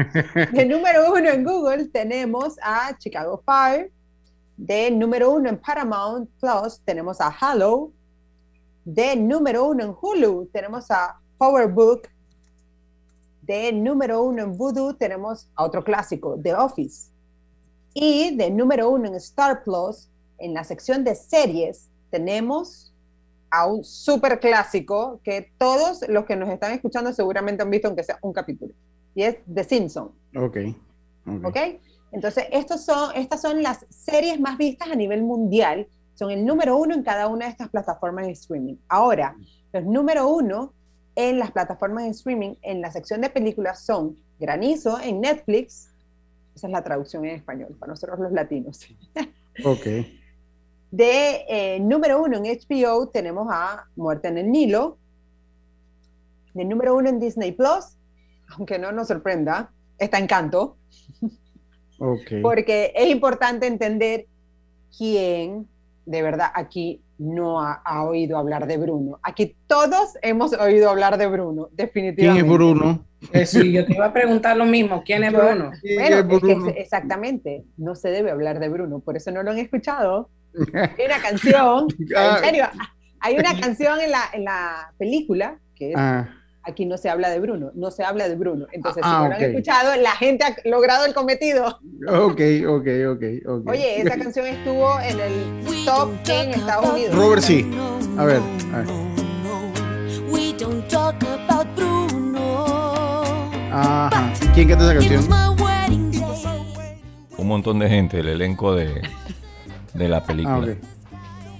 De 0.53 0.65
número 0.67 1.13
uno 1.13 1.29
en 1.29 1.45
Google 1.45 1.87
tenemos 1.87 2.57
a 2.63 2.97
Chicago 2.99 3.43
Fire. 3.45 3.91
De 4.57 4.91
número 4.91 5.31
uno 5.33 5.49
en 5.49 5.59
Paramount 5.59 6.31
Plus 6.41 6.81
tenemos 6.85 7.21
a 7.21 7.29
Halo. 7.29 7.91
De 8.85 9.17
número 9.17 9.65
uno 9.67 9.85
en 9.85 9.95
Hulu 10.01 10.49
tenemos 10.53 10.91
a 10.91 11.19
Power 11.39 11.69
Book. 11.69 12.03
De 13.43 13.73
número 13.73 14.23
uno 14.23 14.43
en 14.43 14.57
Voodoo 14.57 14.95
tenemos 14.95 15.49
a 15.57 15.65
otro 15.65 15.83
clásico, 15.85 16.39
The 16.43 16.55
Office. 16.55 17.11
Y 17.93 18.35
de 18.37 18.51
número 18.51 18.89
uno 18.89 19.07
en 19.09 19.15
Star 19.17 19.63
Plus, 19.65 20.09
en 20.39 20.55
la 20.55 20.65
sección 20.65 21.05
de 21.05 21.15
series, 21.15 21.89
tenemos 22.11 22.94
a 23.55 23.67
un 23.67 23.85
super 23.85 24.41
clásico 24.41 25.21
que 25.23 25.53
todos 25.59 26.05
los 26.09 26.25
que 26.25 26.35
nos 26.35 26.49
están 26.49 26.73
escuchando 26.73 27.13
seguramente 27.13 27.63
han 27.63 27.71
visto, 27.71 27.87
aunque 27.87 28.03
sea 28.03 28.19
un 28.21 28.33
capítulo. 28.33 28.75
Y 29.15 29.23
es 29.23 29.37
The 29.53 29.63
Simpsons. 29.63 30.11
Ok. 30.37 30.57
ok. 31.27 31.45
¿Ok? 31.45 31.57
Entonces, 32.11 32.47
estos 32.51 32.85
son, 32.85 33.15
estas 33.15 33.41
son 33.41 33.63
las 33.63 33.87
series 33.91 34.41
más 34.41 34.59
vistas 34.59 34.89
a 34.91 34.97
nivel 34.97 35.23
mundial. 35.23 35.87
Son 36.15 36.33
el 36.33 36.45
número 36.45 36.77
uno 36.77 36.95
en 36.95 37.05
cada 37.05 37.29
una 37.29 37.45
de 37.45 37.53
estas 37.53 37.69
plataformas 37.69 38.27
de 38.27 38.33
streaming. 38.33 38.75
Ahora, 38.89 39.37
los 39.73 39.85
número 39.85 40.27
uno 40.29 40.73
en 41.15 41.39
las 41.39 41.53
plataformas 41.53 42.05
de 42.05 42.11
streaming, 42.11 42.55
en 42.63 42.81
la 42.81 42.91
sección 42.91 43.21
de 43.21 43.31
películas, 43.31 43.85
son 43.85 44.17
Granizo 44.41 45.01
en 45.01 45.21
Netflix. 45.21 45.91
Esa 46.57 46.67
es 46.67 46.73
la 46.73 46.83
traducción 46.83 47.25
en 47.25 47.37
español 47.37 47.77
para 47.79 47.91
nosotros 47.93 48.19
los 48.19 48.33
latinos. 48.33 48.81
Ok. 49.65 49.87
De 50.95 51.45
eh, 51.49 51.81
número 51.81 52.23
uno 52.23 52.37
en 52.37 52.45
HBO 52.45 53.09
tenemos 53.09 53.49
a 53.51 53.85
Muerte 53.97 54.29
en 54.29 54.39
el 54.39 54.53
Nilo. 54.53 54.97
De 56.53 56.65
número 56.65 56.95
uno 56.95 57.09
en 57.09 57.19
Disney 57.19 57.51
Plus, 57.51 57.97
aunque 58.57 58.79
no 58.79 58.93
nos 58.93 59.09
sorprenda, 59.09 59.73
está 59.99 60.19
Encanto, 60.19 60.77
Ok. 61.99 62.31
porque 62.43 62.93
es 62.95 63.09
importante 63.11 63.67
entender 63.67 64.27
quién 64.97 65.67
de 66.07 66.23
verdad 66.23 66.51
aquí 66.55 67.01
no 67.19 67.61
ha, 67.61 67.73
ha 67.85 68.05
oído 68.05 68.39
hablar 68.39 68.69
de 68.69 68.77
Bruno. 68.77 69.19
Aquí 69.25 69.57
todos 69.67 70.15
hemos 70.23 70.53
oído 70.53 70.91
hablar 70.91 71.19
de 71.19 71.27
Bruno, 71.27 71.67
¿Quién 71.75 71.77
definitivamente. 71.89 72.47
es 72.47 72.53
Bruno? 72.53 73.05
Eh, 73.33 73.47
sí, 73.47 73.73
yo 73.73 73.85
te 73.85 73.95
iba 73.95 74.07
a 74.07 74.13
preguntar 74.13 74.57
lo 74.57 74.65
mismo. 74.65 75.03
¿Quién 75.05 75.25
es 75.25 75.33
Bruno? 75.33 75.47
Bueno, 75.49 75.71
¿Quién 75.81 76.01
es 76.01 76.11
es 76.11 76.17
que 76.17 76.23
Bruno? 76.23 76.69
es- 76.69 76.77
exactamente, 76.77 77.65
no 77.79 77.97
se 77.97 78.11
debe 78.11 78.31
hablar 78.31 78.61
de 78.61 78.69
Bruno, 78.69 79.01
por 79.01 79.17
eso 79.17 79.33
no 79.33 79.43
lo 79.43 79.51
han 79.51 79.59
escuchado. 79.59 80.31
Hay 80.99 81.07
una 81.07 81.19
canción, 81.21 81.87
Ah. 82.17 82.37
en 82.39 82.45
serio, 82.45 82.65
hay 83.21 83.37
una 83.37 83.59
canción 83.61 84.01
en 84.01 84.11
la, 84.11 84.23
en 84.33 84.45
la 84.45 84.93
película 84.99 85.59
que 85.75 85.91
es 85.91 85.97
Ah, 85.99 86.29
Aquí 86.67 86.87
no 86.87 86.97
se 86.97 87.11
habla 87.11 87.29
de 87.29 87.41
Bruno, 87.41 87.73
no 87.75 87.91
se 87.91 88.05
habla 88.05 88.27
de 88.27 88.37
Bruno. 88.37 88.67
Entonces, 88.73 89.03
Ah, 89.05 89.11
si 89.11 89.15
no 89.17 89.29
lo 89.29 89.35
ok. 89.35 89.43
han 89.43 89.51
escuchado, 89.51 89.97
la 89.97 90.13
gente 90.13 90.45
ha 90.45 90.57
logrado 90.65 91.05
el 91.05 91.13
cometido. 91.13 91.67
ok, 92.09 92.41
ok, 92.67 92.87
ok, 93.11 93.23
ok. 93.47 93.69
Oye, 93.69 94.01
esa 94.01 94.17
canción 94.17 94.47
estuvo 94.47 94.99
en 95.01 95.21
el 95.21 95.85
top 95.85 96.11
en 96.27 96.51
Estados 96.55 96.89
Unidos. 96.91 97.15
Robert, 97.15 97.43
sí. 97.43 97.71
A 98.17 98.25
ver, 98.25 98.41
a 98.73 98.79
ver. 98.79 98.87
Ajá. 103.73 104.33
¿Quién 104.55 104.69
canta 104.69 104.85
esa 104.85 104.95
canción? 104.95 105.25
Un 107.37 107.47
montón 107.49 107.79
de 107.79 107.89
gente, 107.89 108.21
el 108.21 108.29
elenco 108.29 108.75
de, 108.75 109.03
de 109.95 110.09
la 110.09 110.23
película. 110.25 110.77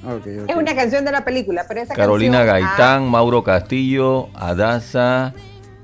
Ah, 0.05 0.15
ok. 0.17 0.27
Es 0.27 0.57
una 0.57 0.75
canción 0.75 1.05
de 1.05 1.13
la 1.13 1.25
película, 1.25 1.65
pero 1.67 1.81
esa 1.81 1.95
Carolina 1.95 2.45
canción. 2.45 2.69
Gaitán, 2.69 3.09
Mauro 3.09 3.43
Castillo, 3.43 4.29
Adasa, 4.35 5.33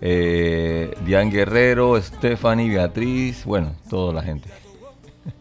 eh, 0.01 0.95
Diane 1.05 1.31
Guerrero, 1.31 2.01
Stephanie, 2.01 2.69
Beatriz, 2.69 3.45
bueno, 3.45 3.75
toda 3.89 4.13
la 4.13 4.23
gente. 4.23 4.51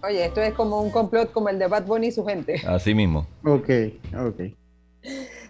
ah, 0.02 0.08
oye, 0.08 0.26
esto 0.26 0.42
es 0.42 0.54
como 0.54 0.82
un 0.82 0.92
complot 0.92 1.32
como 1.32 1.50
el 1.50 1.60
de 1.60 1.68
Bad 1.68 1.86
Bunny 1.86 2.08
y 2.08 2.12
su 2.12 2.26
gente. 2.26 2.62
Así 2.66 2.94
mismo. 2.94 3.28
Ok, 3.44 3.70
ok. 4.18 4.42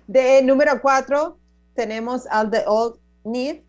De 0.08 0.42
número 0.42 0.82
4 0.82 1.38
tenemos 1.76 2.26
All 2.32 2.50
the 2.50 2.64
Old 2.66 2.96
Need 3.24 3.62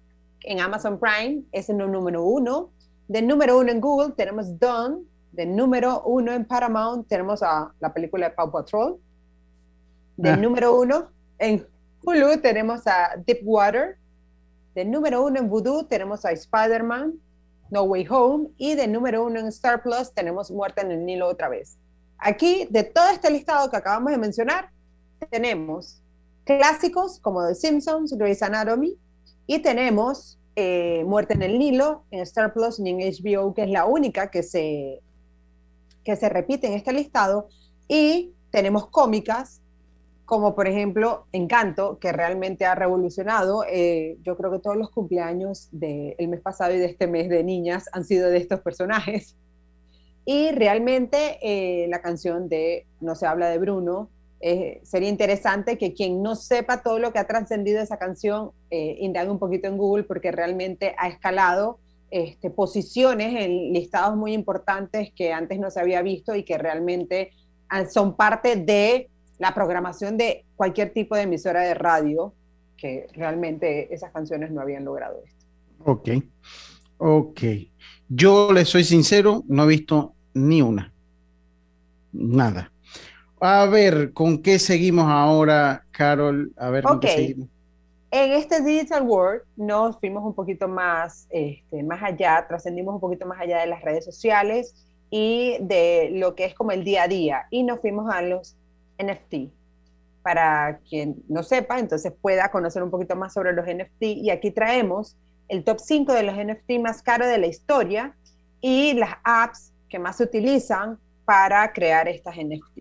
en 0.43 0.61
Amazon 0.61 0.99
Prime, 0.99 1.43
es 1.53 1.69
el 1.69 1.77
número 1.77 2.23
uno. 2.25 2.71
De 3.09 3.21
número 3.21 3.59
uno 3.59 3.71
en 3.71 3.81
Google 3.81 4.15
tenemos 4.17 4.59
Dawn. 4.59 5.05
De 5.33 5.47
número 5.47 6.03
uno 6.03 6.33
en 6.33 6.45
Paramount 6.45 7.07
tenemos 7.09 7.43
a 7.43 7.73
la 7.81 7.93
película 7.93 8.29
de 8.29 8.35
Paw 8.35 8.51
Patrol. 8.51 8.99
De 10.17 10.31
Ah. 10.31 10.37
número 10.37 10.79
uno 10.79 11.09
en 11.39 11.67
Hulu 12.05 12.41
tenemos 12.41 12.87
a 12.87 13.17
Deep 13.27 13.41
Water. 13.45 13.97
De 14.75 14.85
número 14.85 15.25
uno 15.25 15.39
en 15.39 15.49
Voodoo 15.49 15.85
tenemos 15.87 16.25
a 16.25 16.33
Spider-Man, 16.33 17.15
No 17.71 17.83
Way 17.85 18.07
Home. 18.11 18.49
Y 18.57 18.75
de 18.75 18.87
número 18.87 19.25
uno 19.25 19.41
en 19.41 19.47
Star 19.47 19.83
Plus 19.83 20.13
tenemos 20.13 20.51
Muerte 20.51 20.83
en 20.83 20.91
el 20.91 21.05
Nilo 21.07 21.29
otra 21.29 21.49
vez. 21.49 21.77
Aquí, 22.19 22.67
de 22.71 22.85
todo 22.85 23.09
este 23.11 23.31
listado 23.31 23.71
que 23.71 23.77
acabamos 23.77 24.13
de 24.13 24.19
mencionar, 24.19 24.71
tenemos 25.31 26.03
clásicos 26.45 27.19
como 27.21 27.47
The 27.47 27.55
Simpsons, 27.55 28.13
Grey's 28.17 28.43
Anatomy, 28.43 28.99
y 29.47 29.61
tenemos 29.61 30.39
eh, 30.57 31.05
Muerte 31.07 31.35
en 31.35 31.43
el 31.43 31.59
Nilo 31.59 32.05
en 32.11 32.21
Star 32.21 32.53
Plus 32.53 32.79
y 32.79 32.89
en 32.89 32.99
HBO, 32.99 33.55
que 33.55 33.63
es 33.63 33.71
la 33.71 33.87
única 33.87 34.31
que 34.31 34.43
se, 34.43 35.01
que 36.05 36.17
se 36.17 36.29
repite 36.29 36.67
en 36.67 36.75
este 36.75 36.93
listado, 36.93 37.49
y 37.89 38.33
tenemos 38.51 38.89
cómicas 38.89 39.61
como 40.31 40.55
por 40.55 40.69
ejemplo 40.69 41.27
Encanto, 41.33 41.99
que 41.99 42.13
realmente 42.13 42.65
ha 42.65 42.77
revolucionado. 42.77 43.65
eh, 43.69 44.17
yo 44.23 44.37
creo 44.37 44.53
que 44.53 44.61
todos 44.61 44.77
los 44.77 44.91
cumpleaños 44.91 45.69
del 45.73 46.29
mes 46.29 46.41
pasado 46.41 46.73
y 46.73 46.79
de 46.79 46.85
este 46.85 47.09
mes 47.09 47.29
de 47.29 47.43
niñas 47.43 47.87
han 47.93 48.05
sido 48.05 48.31
de 48.31 48.39
estos 48.39 48.61
personajes. 48.61 49.37
Y 50.25 50.53
realmente 50.53 51.39
eh, 51.43 51.89
la 51.89 52.01
canción 52.01 52.49
de 52.49 52.87
No 53.01 53.17
se 53.17 53.27
habla 53.27 53.49
de 53.49 53.59
Bruno, 53.59 54.09
eh, 54.39 54.81
sería 54.85 55.09
interesante 55.09 55.77
que 55.77 55.93
quien 55.93 56.23
no 56.23 56.37
sepa 56.37 56.83
todo 56.83 57.01
lo 57.01 57.13
que 57.13 57.19
ha 57.19 57.27
trascendido 57.27 57.83
esa 57.83 57.99
canción, 57.99 58.53
eh, 58.71 58.99
indague 59.01 59.31
un 59.31 59.41
poquito 59.41 59.67
en 59.67 59.77
Google 59.77 60.05
porque 60.05 60.31
realmente 60.31 60.95
ha 60.97 61.09
escalado 61.09 61.81
este, 62.11 62.51
posiciones 62.51 63.35
en 63.45 63.73
listados 63.73 64.17
muy 64.17 64.33
importantes 64.33 65.13
que 65.15 65.33
antes 65.33 65.59
no 65.59 65.71
se 65.71 65.81
había 65.81 66.03
visto 66.03 66.35
y 66.35 66.45
que 66.45 66.59
realmente 66.59 67.31
ah, 67.69 67.87
son 67.87 68.17
parte 68.17 68.57
de 68.57 69.09
la 69.39 69.55
programación 69.55 70.17
de 70.17 70.45
cualquier 70.57 70.93
tipo 70.93 71.17
de 71.17 71.23
emisora 71.23 71.63
de 71.63 71.75
radio, 71.75 72.35
que 72.77 73.07
realmente 73.15 73.93
esas 73.95 74.13
canciones 74.13 74.51
no 74.51 74.61
habían 74.61 74.85
logrado 74.85 75.23
esto. 75.25 75.47
Ok. 75.85 76.09
Ok. 76.99 77.41
Yo 78.09 78.53
le 78.53 78.65
soy 78.65 78.85
sincero, 78.85 79.45
no 79.49 79.65
he 79.65 79.69
visto 79.69 80.15
ni 80.35 80.61
una. 80.61 80.93
Nada. 82.13 82.73
A 83.41 83.65
ver, 83.67 84.13
¿con 84.13 84.43
qué 84.43 84.59
seguimos 84.59 85.07
ahora, 85.07 85.87
Carol? 85.93 86.53
A 86.57 86.69
ver, 86.69 86.85
¿con 86.85 87.01
qué 87.01 87.09
seguimos? 87.09 87.49
En 88.13 88.33
este 88.33 88.61
Digital 88.61 89.03
World 89.03 89.43
nos 89.57 90.01
fuimos 90.01 90.25
un 90.25 90.35
poquito 90.35 90.67
más, 90.67 91.29
este, 91.31 91.85
más 91.85 92.03
allá, 92.03 92.45
trascendimos 92.49 92.95
un 92.95 93.01
poquito 93.01 93.25
más 93.25 93.41
allá 93.41 93.61
de 93.61 93.69
las 93.69 93.83
redes 93.83 94.05
sociales 94.05 94.75
y 95.11 95.59
de 95.61 96.11
lo 96.15 96.35
que 96.35 96.45
es 96.45 96.55
como 96.55 96.73
el 96.73 96.83
día 96.83 97.05
a 97.05 97.09
día 97.09 97.47
y 97.51 97.63
nos 97.63 97.81
fuimos 97.81 98.13
a 98.13 98.21
los 98.23 98.57
NFT. 98.99 99.53
Para 100.23 100.81
quien 100.89 101.23
no 101.29 101.45
sepa, 101.45 101.79
entonces 101.79 102.13
pueda 102.21 102.51
conocer 102.51 102.83
un 102.83 102.91
poquito 102.91 103.15
más 103.15 103.33
sobre 103.33 103.53
los 103.53 103.65
NFT 103.67 104.03
y 104.03 104.31
aquí 104.31 104.51
traemos 104.51 105.17
el 105.49 105.63
top 105.63 105.79
5 105.79 106.13
de 106.13 106.25
los 106.25 106.37
NFT 106.37 106.81
más 106.81 107.03
caros 107.03 107.29
de 107.29 107.39
la 107.39 107.47
historia 107.47 108.17
y 108.61 108.93
las 108.95 109.19
apps 109.23 109.73
que 109.89 110.01
más 110.01 110.17
se 110.17 110.25
utilizan 110.25 110.99
para 111.25 111.73
crear 111.73 112.09
estas 112.09 112.37
NFT. 112.37 112.81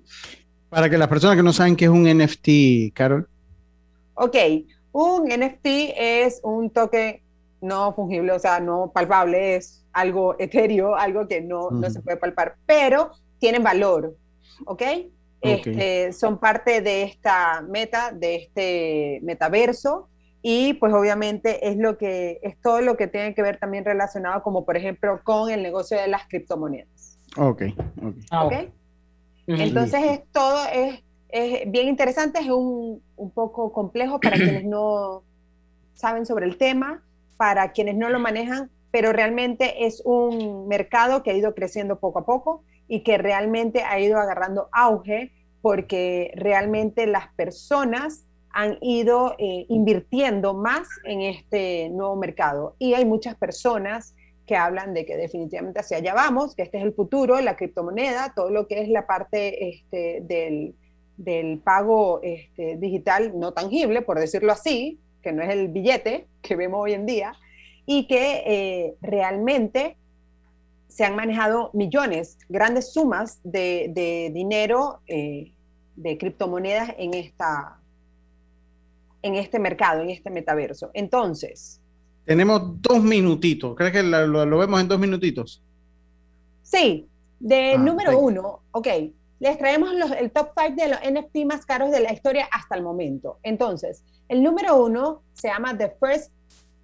Para 0.69 0.89
que 0.89 0.97
las 0.97 1.07
personas 1.07 1.35
que 1.35 1.43
no 1.43 1.53
saben 1.53 1.75
qué 1.75 1.85
es 1.85 1.91
un 1.91 2.03
NFT, 2.03 2.93
Carol. 2.95 3.27
Ok, 4.15 4.35
un 4.91 5.27
NFT 5.27 5.65
es 5.95 6.41
un 6.43 6.69
token 6.69 7.21
no 7.61 7.93
fungible, 7.93 8.31
o 8.31 8.39
sea, 8.39 8.59
no 8.59 8.91
palpable, 8.93 9.55
es 9.55 9.85
algo 9.91 10.35
etéreo, 10.39 10.95
algo 10.95 11.27
que 11.27 11.41
no, 11.41 11.71
no 11.71 11.89
se 11.89 12.01
puede 12.01 12.17
palpar, 12.17 12.55
pero 12.65 13.11
tienen 13.39 13.63
valor, 13.63 14.15
¿ok? 14.65 14.81
Este, 15.41 16.11
son 16.13 16.37
parte 16.37 16.81
de 16.81 17.03
esta 17.03 17.61
meta, 17.61 18.11
de 18.11 18.35
este 18.35 19.19
metaverso, 19.23 20.09
y 20.41 20.73
pues 20.75 20.93
obviamente 20.93 21.69
es 21.69 21.77
lo 21.77 21.97
que 21.97 22.39
es 22.43 22.59
todo 22.61 22.81
lo 22.81 22.95
que 22.95 23.07
tiene 23.07 23.33
que 23.33 23.41
ver 23.41 23.59
también 23.59 23.83
relacionado 23.83 24.41
como 24.41 24.63
por 24.63 24.77
ejemplo 24.77 25.19
con 25.23 25.51
el 25.51 25.61
negocio 25.61 25.99
de 25.99 26.07
las 26.07 26.27
criptomonedas. 26.27 27.19
Ok, 27.37 27.63
ok. 28.01 28.15
Ah, 28.31 28.45
¿Okay? 28.45 28.71
Entonces 29.47 30.01
es 30.03 30.21
todo, 30.31 30.65
es, 30.71 31.01
es, 31.29 31.71
bien 31.71 31.87
interesante, 31.87 32.39
es 32.39 32.49
un, 32.49 33.01
un 33.15 33.31
poco 33.31 33.71
complejo 33.71 34.19
para 34.19 34.35
quienes 34.35 34.65
no 34.65 35.23
saben 35.93 36.25
sobre 36.25 36.45
el 36.45 36.57
tema, 36.57 37.03
para 37.37 37.71
quienes 37.71 37.95
no 37.95 38.09
lo 38.09 38.19
manejan, 38.19 38.69
pero 38.91 39.13
realmente 39.13 39.85
es 39.85 40.01
un 40.05 40.67
mercado 40.67 41.23
que 41.23 41.31
ha 41.31 41.33
ido 41.33 41.53
creciendo 41.53 41.99
poco 41.99 42.19
a 42.19 42.25
poco 42.25 42.63
y 42.87 43.01
que 43.01 43.17
realmente 43.17 43.83
ha 43.83 43.99
ido 43.99 44.17
agarrando 44.17 44.67
auge 44.71 45.31
porque 45.61 46.31
realmente 46.35 47.05
las 47.05 47.27
personas 47.33 48.25
han 48.51 48.77
ido 48.81 49.35
eh, 49.37 49.65
invirtiendo 49.69 50.53
más 50.53 50.87
en 51.03 51.21
este 51.21 51.89
nuevo 51.89 52.15
mercado. 52.15 52.75
Y 52.79 52.93
hay 52.93 53.05
muchas 53.05 53.35
personas 53.35 54.15
que 54.47 54.55
hablan 54.55 54.95
de 54.95 55.05
que 55.05 55.15
definitivamente 55.15 55.81
hacia 55.81 55.97
allá 55.97 56.15
vamos, 56.15 56.55
que 56.55 56.63
este 56.63 56.79
es 56.79 56.83
el 56.83 56.93
futuro, 56.93 57.39
la 57.41 57.55
criptomoneda, 57.55 58.33
todo 58.35 58.49
lo 58.49 58.67
que 58.67 58.81
es 58.81 58.89
la 58.89 59.05
parte 59.05 59.69
este, 59.69 60.21
del, 60.23 60.73
del, 61.19 61.59
pago 61.59 62.21
este, 62.23 62.77
digital 62.77 63.37
no 63.37 63.51
tangible, 63.51 64.01
por 64.01 64.19
decirlo 64.19 64.51
así, 64.51 64.99
que 65.21 65.31
no 65.31 65.43
es 65.43 65.49
el 65.49 65.67
billete 65.67 66.27
que 66.41 66.55
vemos 66.55 66.79
hoy 66.81 66.93
en 66.93 67.05
día, 67.05 67.33
y 67.85 68.07
que 68.07 68.43
eh, 68.45 68.95
realmente 69.01 69.97
se 70.87 71.05
han 71.05 71.15
manejado 71.15 71.71
millones, 71.73 72.37
grandes 72.47 72.93
sumas 72.93 73.39
de, 73.43 73.91
de 73.93 74.31
dinero 74.33 75.01
eh, 75.07 75.53
de 75.95 76.17
criptomonedas 76.17 76.93
en, 76.97 77.13
esta, 77.13 77.79
en 79.21 79.35
este 79.35 79.59
mercado, 79.59 80.01
en 80.01 80.09
este 80.09 80.29
metaverso. 80.29 80.89
Entonces. 80.93 81.81
Tenemos 82.25 82.81
dos 82.81 83.03
minutitos. 83.03 83.75
¿Crees 83.75 83.91
que 83.91 84.03
lo, 84.03 84.45
lo, 84.45 84.57
vemos 84.57 84.79
en 84.79 84.87
dos 84.87 84.99
minutitos? 84.99 85.61
Sí. 86.61 87.07
De 87.39 87.73
ah, 87.73 87.77
número 87.77 88.17
uno, 88.19 88.61
ok. 88.71 88.87
Les 89.39 89.57
traemos 89.57 89.93
los, 89.93 90.11
el 90.11 90.31
top 90.31 90.49
five 90.55 90.75
de 90.75 90.89
los 90.89 90.99
NFT 90.99 91.45
más 91.45 91.65
caros 91.65 91.91
de 91.91 92.01
la 92.01 92.11
historia 92.11 92.47
hasta 92.51 92.75
el 92.75 92.83
momento. 92.83 93.39
Entonces, 93.43 94.03
el 94.27 94.43
número 94.43 94.81
uno 94.83 95.23
se 95.33 95.47
llama 95.47 95.77
The 95.77 95.95
First, 95.99 96.31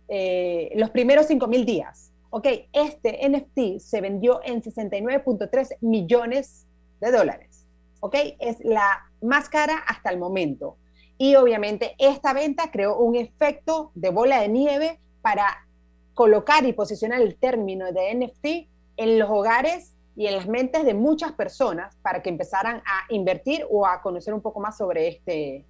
eh, 0.07 0.71
los 0.75 0.89
primeros 0.91 1.29
5.000 1.29 1.65
días. 1.65 2.11
Ok, 2.29 2.47
este 2.73 3.27
NFT 3.29 3.79
se 3.79 4.01
vendió 4.01 4.41
en 4.43 4.61
69.3 4.61 5.77
millones 5.81 6.65
de 7.01 7.11
dólares. 7.11 7.65
Ok, 7.99 8.15
es 8.39 8.57
la 8.59 9.09
más 9.21 9.49
cara 9.49 9.77
hasta 9.87 10.09
el 10.09 10.19
momento. 10.19 10.77
Y 11.17 11.35
obviamente 11.35 11.95
esta 11.97 12.33
venta 12.33 12.71
creó 12.71 12.97
un 12.97 13.15
efecto 13.15 13.91
de 13.95 14.09
bola 14.09 14.41
de 14.41 14.49
nieve 14.49 14.99
para 15.21 15.65
colocar 16.13 16.65
y 16.65 16.73
posicionar 16.73 17.21
el 17.21 17.35
término 17.35 17.91
de 17.91 18.13
NFT 18.15 18.69
en 18.97 19.19
los 19.19 19.29
hogares 19.29 19.94
y 20.15 20.27
en 20.27 20.35
las 20.35 20.47
mentes 20.47 20.85
de 20.85 20.93
muchas 20.93 21.33
personas 21.33 21.95
para 22.01 22.21
que 22.21 22.29
empezaran 22.29 22.77
a 22.77 23.13
invertir 23.13 23.65
o 23.69 23.85
a 23.85 24.01
conocer 24.01 24.33
un 24.33 24.41
poco 24.41 24.59
más 24.59 24.77
sobre 24.77 25.07
este, 25.07 25.65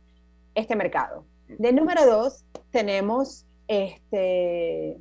este 0.53 0.75
mercado. 0.75 1.25
De 1.47 1.71
número 1.71 2.05
dos, 2.05 2.43
tenemos 2.71 3.45
este, 3.67 4.97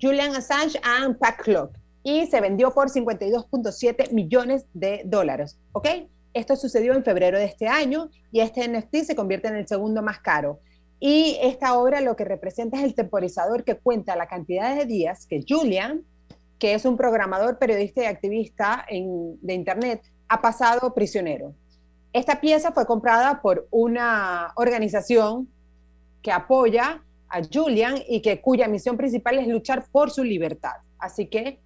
Julian 0.00 0.34
Assange 0.34 0.78
and 0.82 1.18
Pack 1.18 1.44
Clock 1.44 1.76
y 2.02 2.26
se 2.26 2.40
vendió 2.40 2.72
por 2.72 2.90
52.7 2.90 4.12
millones 4.12 4.66
de 4.74 5.02
dólares. 5.04 5.58
¿Ok? 5.72 5.88
Esto 6.34 6.56
sucedió 6.56 6.94
en 6.94 7.04
febrero 7.04 7.38
de 7.38 7.44
este 7.44 7.68
año 7.68 8.10
y 8.30 8.40
este 8.40 8.68
NFT 8.68 8.96
se 9.04 9.16
convierte 9.16 9.48
en 9.48 9.56
el 9.56 9.66
segundo 9.66 10.02
más 10.02 10.18
caro. 10.18 10.60
Y 11.00 11.38
esta 11.40 11.78
obra 11.78 12.00
lo 12.00 12.16
que 12.16 12.24
representa 12.24 12.78
es 12.78 12.84
el 12.84 12.94
temporizador 12.94 13.64
que 13.64 13.76
cuenta 13.76 14.16
la 14.16 14.26
cantidad 14.26 14.76
de 14.76 14.84
días 14.84 15.26
que 15.26 15.44
Julian, 15.48 16.04
que 16.58 16.74
es 16.74 16.84
un 16.84 16.96
programador, 16.96 17.58
periodista 17.58 18.02
y 18.02 18.06
activista 18.06 18.86
de 18.88 19.54
Internet, 19.54 20.02
ha 20.28 20.40
pasado 20.40 20.94
prisionero. 20.94 21.54
Esta 22.12 22.40
pieza 22.40 22.72
fue 22.72 22.86
comprada 22.86 23.42
por 23.42 23.66
una 23.70 24.52
organización 24.56 25.48
que 26.22 26.32
apoya 26.32 27.02
a 27.28 27.42
Julian 27.42 27.96
y 28.08 28.22
que 28.22 28.40
cuya 28.40 28.68
misión 28.68 28.96
principal 28.96 29.38
es 29.38 29.48
luchar 29.48 29.84
por 29.90 30.10
su 30.10 30.22
libertad. 30.22 30.76
Así 30.98 31.26
que 31.26 31.60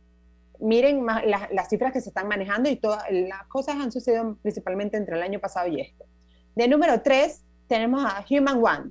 miren 0.59 1.05
las, 1.07 1.69
cifras 1.69 1.93
que 1.93 2.01
se 2.01 2.09
están 2.09 2.29
manejando 2.29 2.69
y 2.71 2.77
todas 2.77 3.05
las 3.11 3.47
cosas 3.49 3.77
han 3.77 3.93
sucedido 3.93 4.37
principalmente 4.43 4.97
entre 4.97 5.17
el 5.17 5.23
año 5.23 5.39
pasado 5.39 5.69
y 5.69 5.81
este. 5.81 6.05
De 6.57 6.67
número 6.67 7.01
3 7.03 7.43
tenemos 7.69 8.05
a 8.05 8.25
Human 8.29 8.65
One. 8.65 8.91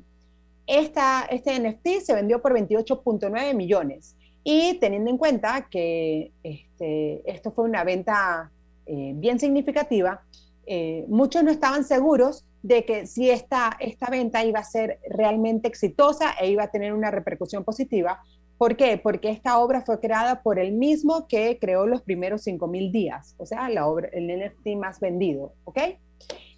Esta, 0.68 1.26
este 1.30 1.60
NFT 1.60 2.04
se 2.04 2.14
vendió 2.14 2.42
por 2.42 2.54
28.9 2.54 3.54
millones 3.56 4.16
y 4.50 4.76
teniendo 4.76 5.12
en 5.12 5.18
cuenta 5.18 5.68
que 5.70 6.32
este, 6.42 7.22
esto 7.30 7.52
fue 7.52 7.66
una 7.66 7.84
venta 7.84 8.50
eh, 8.86 9.12
bien 9.14 9.42
significativa, 9.42 10.22
eh, 10.66 11.04
muchos 11.10 11.44
no 11.44 11.52
estaban 11.52 11.84
seguros 11.84 12.46
de 12.64 12.86
que 12.86 13.08
si 13.08 13.30
esta, 13.30 13.76
esta 13.82 14.10
venta 14.10 14.46
iba 14.46 14.62
a 14.62 14.64
ser 14.64 15.00
realmente 15.10 15.68
exitosa 15.68 16.32
e 16.40 16.50
iba 16.50 16.64
a 16.64 16.72
tener 16.72 16.94
una 16.94 17.12
repercusión 17.12 17.66
positiva, 17.66 18.22
¿Por 18.58 18.76
qué? 18.76 18.98
Porque 18.98 19.30
esta 19.30 19.60
obra 19.60 19.82
fue 19.82 20.00
creada 20.00 20.42
por 20.42 20.58
el 20.58 20.72
mismo 20.72 21.28
que 21.28 21.60
creó 21.60 21.86
los 21.86 22.02
primeros 22.02 22.48
5.000 22.48 22.92
días, 22.92 23.36
o 23.38 23.46
sea, 23.46 23.70
la 23.70 23.86
obra, 23.86 24.10
el 24.14 24.28
NFT 24.28 24.70
más 24.78 25.00
vendido, 25.00 25.54
¿ok? 25.66 25.80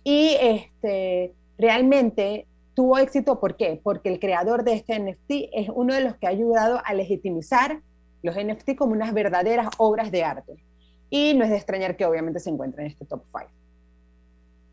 Y 0.06 0.38
este, 0.40 1.34
realmente 1.58 2.48
tuvo 2.80 2.98
éxito, 2.98 3.42
¿por 3.42 3.58
qué? 3.58 3.82
Porque 3.84 4.08
el 4.08 4.22
creador 4.22 4.64
de 4.64 4.72
este 4.72 4.98
NFT 4.98 5.52
es 5.52 5.68
uno 5.68 5.94
de 5.94 6.00
los 6.00 6.16
que 6.16 6.28
ha 6.28 6.30
ayudado 6.30 6.80
a 6.86 6.94
legitimizar 6.94 7.82
los 8.22 8.38
NFT 8.38 8.76
como 8.78 8.94
unas 8.94 9.14
verdaderas 9.14 9.68
obras 9.80 10.12
de 10.12 10.24
arte. 10.24 10.64
Y 11.10 11.34
no 11.34 11.44
es 11.44 11.50
de 11.50 11.58
extrañar 11.58 11.98
que 11.98 12.06
obviamente 12.06 12.40
se 12.40 12.50
encuentre 12.50 12.86
en 12.86 12.92
este 12.92 13.04
top 13.04 13.22
5. 13.26 13.48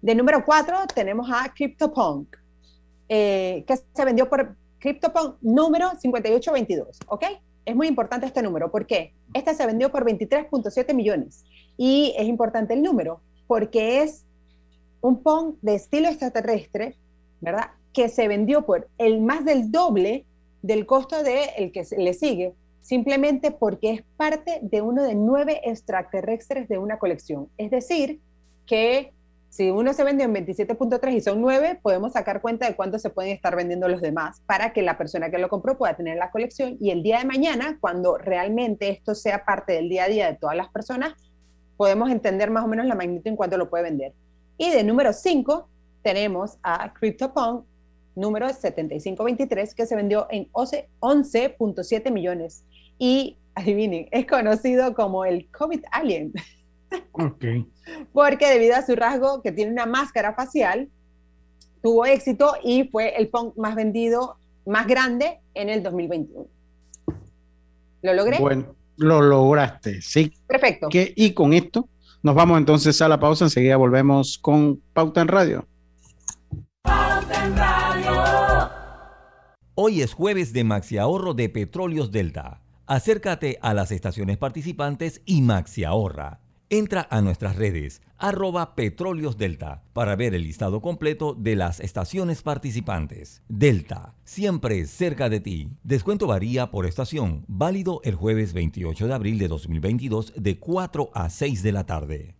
De 0.03 0.15
número 0.15 0.45
4 0.45 0.87
tenemos 0.95 1.29
a 1.33 1.53
CryptoPunk, 1.53 2.37
eh, 3.09 3.65
que 3.67 3.77
se 3.77 4.05
vendió 4.05 4.29
por 4.29 4.55
CryptoPunk 4.79 5.39
número 5.41 5.91
5822, 5.99 7.01
¿ok? 7.09 7.25
Es 7.65 7.75
muy 7.75 7.89
importante 7.89 8.27
este 8.27 8.41
número. 8.41 8.71
¿Por 8.71 8.87
qué? 8.87 9.15
Este 9.35 9.53
se 9.53 9.67
vendió 9.67 9.91
por 9.91 10.05
23.7 10.05 10.95
millones. 10.95 11.45
Y 11.77 12.15
es 12.17 12.29
importante 12.29 12.75
el 12.75 12.85
número 12.85 13.21
porque 13.49 14.05
es 14.05 14.25
un 15.01 15.25
Pong 15.25 15.57
de 15.61 15.75
estilo 15.75 16.07
extraterrestre, 16.07 16.97
¿verdad? 17.41 17.71
Que 17.97 18.11
se 18.11 18.29
vendió 18.29 18.67
por 18.67 18.91
el 18.99 19.23
más 19.23 19.47
del 19.47 19.73
doble 19.73 20.27
del 20.61 20.85
costo 20.85 21.23
del 21.23 21.49
el 21.57 21.73
que 21.73 21.83
le 21.97 22.13
sigue, 22.13 22.53
simplemente 22.83 23.53
porque 23.53 23.91
es 23.91 24.03
parte 24.19 24.59
de 24.61 24.83
uno 24.83 25.03
de 25.03 25.15
nueve 25.15 25.63
extraterrestres 25.65 26.69
de 26.69 26.77
una 26.77 26.99
colección. 26.99 27.49
Es 27.57 27.71
decir, 27.71 28.21
que 28.67 29.15
si 29.49 29.71
uno 29.71 29.95
se 29.95 30.05
vendió 30.05 30.27
en 30.27 30.35
27.3 30.35 31.15
y 31.15 31.21
son 31.23 31.41
9, 31.41 31.81
podemos 31.81 32.13
sacar 32.13 32.43
cuenta 32.43 32.67
de 32.67 32.77
cuánto 32.77 32.99
se 32.99 33.09
pueden 33.09 33.33
estar 33.33 33.57
vendiendo 33.57 33.89
los 33.89 34.03
demás 34.03 34.43
para 34.45 34.75
que 34.75 34.83
la 34.83 34.99
persona 34.99 35.31
que 35.31 35.39
lo 35.39 35.49
compró 35.49 35.79
pueda 35.79 35.97
tener 35.97 36.19
la 36.19 36.31
colección 36.31 36.77
y 36.79 36.91
el 36.91 37.03
día 37.03 37.21
de 37.21 37.25
mañana, 37.25 37.79
cuando 37.81 38.19
realmente 38.19 38.91
esto 38.91 39.15
sea 39.15 39.47
parte 39.47 39.73
del 39.73 39.89
día 39.89 40.05
a 40.05 40.09
día 40.09 40.27
de 40.27 40.37
todas 40.37 40.55
las 40.55 40.69
personas, 40.69 41.15
podemos 41.79 42.11
entender 42.11 42.51
más 42.51 42.63
o 42.63 42.69
menos 42.69 42.85
la 42.85 42.95
magnitud 42.95 43.29
en 43.29 43.37
cuánto 43.37 43.57
lo 43.57 43.71
puede 43.71 43.85
vender. 43.85 44.13
Y 44.59 44.69
de 44.69 44.85
número 44.85 45.15
5 45.15 45.67
tenemos 46.03 46.59
a 46.63 46.93
CryptoPunk 46.93 47.65
número 48.17 48.49
7523 48.49 49.75
que 49.75 49.87
se 49.87 49.95
vendió 49.95 50.27
en 50.31 50.51
11.7 50.53 52.11
millones 52.11 52.65
y 52.99 53.37
adivinen, 53.55 54.09
es 54.11 54.27
conocido 54.27 54.95
como 54.95 55.25
el 55.25 55.49
COVID 55.51 55.85
Alien. 55.93 56.33
Ok. 57.13 57.45
Porque 58.13 58.49
debido 58.49 58.77
a 58.77 58.87
su 58.87 58.95
rasgo, 58.95 59.43
que 59.43 59.53
tiene 59.53 59.73
una 59.73 59.87
máscara 59.87 60.35
facial, 60.35 60.89
tuvo 61.83 62.07
éxito 62.07 62.55
y 62.63 62.85
fue 62.85 63.17
el 63.17 63.29
punk 63.29 63.57
más 63.57 63.75
vendido, 63.75 64.37
más 64.65 64.87
grande 64.87 65.41
en 65.55 65.69
el 65.69 65.83
2021. 65.83 66.47
¿Lo 68.03 68.15
logré? 68.15 68.39
Bueno, 68.39 68.77
lo 68.97 69.21
lograste, 69.21 70.01
sí. 70.01 70.33
Perfecto. 70.47 70.89
y 70.91 71.33
con 71.33 71.53
esto 71.53 71.89
nos 72.23 72.35
vamos 72.35 72.59
entonces 72.59 73.01
a 73.03 73.09
la 73.09 73.21
pausa, 73.21 73.45
enseguida 73.45 73.77
volvemos 73.77 74.39
con 74.39 74.81
Pauta 74.93 75.21
en 75.21 75.29
Radio. 75.29 75.67
Pauta 76.83 77.45
en 77.45 77.57
Radio. 77.57 77.76
Hoy 79.79 80.01
es 80.01 80.15
jueves 80.15 80.55
de 80.55 80.65
Maxi 80.65 80.97
Ahorro 80.97 81.35
de 81.35 81.51
Petróleos 81.51 82.11
Delta. 82.11 82.63
Acércate 82.87 83.59
a 83.61 83.75
las 83.75 83.93
estaciones 83.93 84.39
participantes 84.39 85.21
y 85.27 85.43
Maxi 85.43 85.85
Ahorra 85.85 86.41
Entra 86.71 87.07
a 87.11 87.21
nuestras 87.21 87.57
redes, 87.57 88.01
arroba 88.17 88.75
Petróleos 88.75 89.37
Delta, 89.37 89.83
para 89.93 90.17
ver 90.17 90.35
el 90.35 90.45
listado 90.45 90.81
completo 90.81 91.35
de 91.35 91.57
las 91.57 91.79
estaciones 91.79 92.41
participantes. 92.41 93.43
Delta, 93.49 94.15
siempre 94.25 94.87
cerca 94.87 95.29
de 95.29 95.41
ti. 95.41 95.69
Descuento 95.85 96.27
varía 96.27 96.71
por 96.71 96.87
estación, 96.87 97.45
válido 97.47 98.01
el 98.03 98.15
jueves 98.15 98.55
28 98.55 99.07
de 99.07 99.15
abril 99.15 99.39
de 99.39 99.49
2022 99.49 100.33
de 100.37 100.59
4 100.59 101.11
a 101.13 101.29
6 101.29 101.63
de 101.63 101.73
la 101.73 101.85
tarde. 101.85 102.35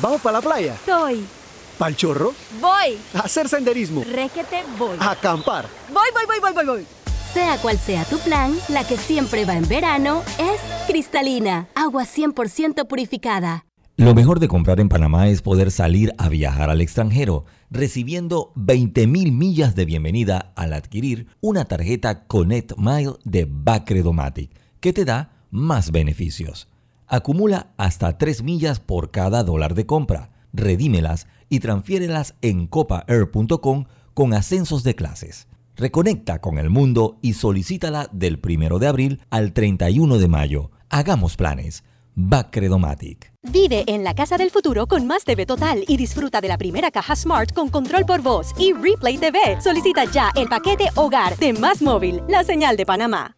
¿Vamos 0.00 0.22
para 0.22 0.38
la 0.38 0.42
playa? 0.42 0.78
Soy. 0.86 1.43
¿Pal 1.78 1.96
chorro? 1.96 2.32
Voy. 2.60 2.98
A 3.14 3.20
hacer 3.20 3.48
senderismo. 3.48 4.04
Requete 4.04 4.62
voy. 4.78 4.96
A 5.00 5.12
acampar. 5.12 5.66
Voy, 5.92 6.08
voy, 6.12 6.24
voy, 6.26 6.40
voy, 6.40 6.52
voy, 6.52 6.66
voy. 6.66 6.86
Sea 7.32 7.58
cual 7.58 7.78
sea 7.78 8.04
tu 8.04 8.18
plan, 8.18 8.56
la 8.68 8.86
que 8.86 8.96
siempre 8.96 9.44
va 9.44 9.56
en 9.56 9.66
verano 9.66 10.22
es 10.38 10.60
cristalina, 10.86 11.66
agua 11.74 12.04
100% 12.04 12.86
purificada. 12.86 13.66
Lo 13.96 14.14
mejor 14.14 14.38
de 14.38 14.46
comprar 14.48 14.78
en 14.78 14.88
Panamá 14.88 15.28
es 15.28 15.42
poder 15.42 15.70
salir 15.72 16.12
a 16.18 16.28
viajar 16.28 16.70
al 16.70 16.80
extranjero, 16.80 17.44
recibiendo 17.70 18.52
20.000 18.54 19.32
millas 19.32 19.74
de 19.74 19.84
bienvenida 19.84 20.52
al 20.54 20.72
adquirir 20.72 21.26
una 21.40 21.64
tarjeta 21.64 22.26
Connect 22.26 22.76
Mile 22.76 23.14
de 23.24 23.48
Bacredomatic, 23.48 24.50
que 24.80 24.92
te 24.92 25.04
da 25.04 25.32
más 25.50 25.90
beneficios. 25.90 26.68
Acumula 27.06 27.72
hasta 27.76 28.16
3 28.16 28.42
millas 28.42 28.78
por 28.78 29.10
cada 29.10 29.42
dólar 29.42 29.74
de 29.74 29.86
compra, 29.86 30.30
redímelas 30.52 31.26
y 31.54 31.60
transfiérelas 31.60 32.34
en 32.42 32.66
copaair.com 32.66 33.84
con 34.12 34.34
ascensos 34.34 34.82
de 34.84 34.94
clases. 34.94 35.48
Reconecta 35.76 36.40
con 36.40 36.58
el 36.58 36.70
mundo 36.70 37.18
y 37.20 37.34
solicítala 37.34 38.08
del 38.12 38.40
1 38.42 38.78
de 38.78 38.86
abril 38.86 39.20
al 39.30 39.52
31 39.52 40.18
de 40.18 40.28
mayo. 40.28 40.70
Hagamos 40.88 41.36
planes. 41.36 41.84
Bacredomatic. 42.16 43.32
Vive 43.42 43.84
en 43.88 44.04
la 44.04 44.14
casa 44.14 44.36
del 44.36 44.50
futuro 44.50 44.86
con 44.86 45.06
más 45.06 45.24
TV 45.24 45.46
Total 45.46 45.84
y 45.88 45.96
disfruta 45.96 46.40
de 46.40 46.48
la 46.48 46.58
primera 46.58 46.92
caja 46.92 47.16
Smart 47.16 47.52
con 47.52 47.68
control 47.68 48.06
por 48.06 48.22
voz 48.22 48.52
y 48.56 48.72
Replay 48.72 49.18
TV. 49.18 49.60
Solicita 49.60 50.04
ya 50.04 50.30
el 50.36 50.48
paquete 50.48 50.84
Hogar 50.94 51.36
de 51.38 51.52
Más 51.52 51.82
Móvil, 51.82 52.22
la 52.28 52.44
señal 52.44 52.76
de 52.76 52.86
Panamá. 52.86 53.36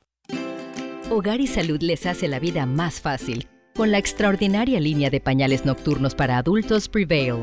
Hogar 1.10 1.40
y 1.40 1.46
Salud 1.46 1.80
les 1.80 2.04
hace 2.04 2.28
la 2.28 2.38
vida 2.38 2.66
más 2.66 3.00
fácil 3.00 3.48
con 3.76 3.92
la 3.92 3.98
extraordinaria 3.98 4.80
línea 4.80 5.10
de 5.10 5.20
pañales 5.20 5.64
nocturnos 5.64 6.14
para 6.14 6.38
adultos 6.38 6.88
Prevail. 6.88 7.42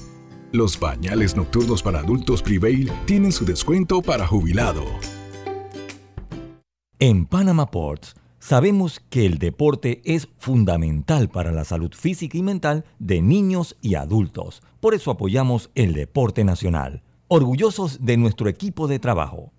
Los 0.53 0.77
bañales 0.77 1.37
nocturnos 1.37 1.81
para 1.81 1.99
adultos 1.99 2.41
Prevail 2.41 2.91
tienen 3.05 3.31
su 3.31 3.45
descuento 3.45 4.01
para 4.01 4.27
jubilado. 4.27 4.83
En 6.99 7.25
Panama 7.25 7.71
Ports 7.71 8.15
sabemos 8.37 8.99
que 9.09 9.25
el 9.25 9.37
deporte 9.37 10.01
es 10.03 10.27
fundamental 10.37 11.29
para 11.29 11.53
la 11.53 11.63
salud 11.63 11.93
física 11.93 12.37
y 12.37 12.43
mental 12.43 12.83
de 12.99 13.21
niños 13.21 13.77
y 13.81 13.95
adultos. 13.95 14.61
Por 14.81 14.93
eso 14.93 15.11
apoyamos 15.11 15.71
el 15.73 15.93
deporte 15.93 16.43
nacional. 16.43 17.01
Orgullosos 17.29 18.03
de 18.03 18.17
nuestro 18.17 18.49
equipo 18.49 18.89
de 18.89 18.99
trabajo, 18.99 19.53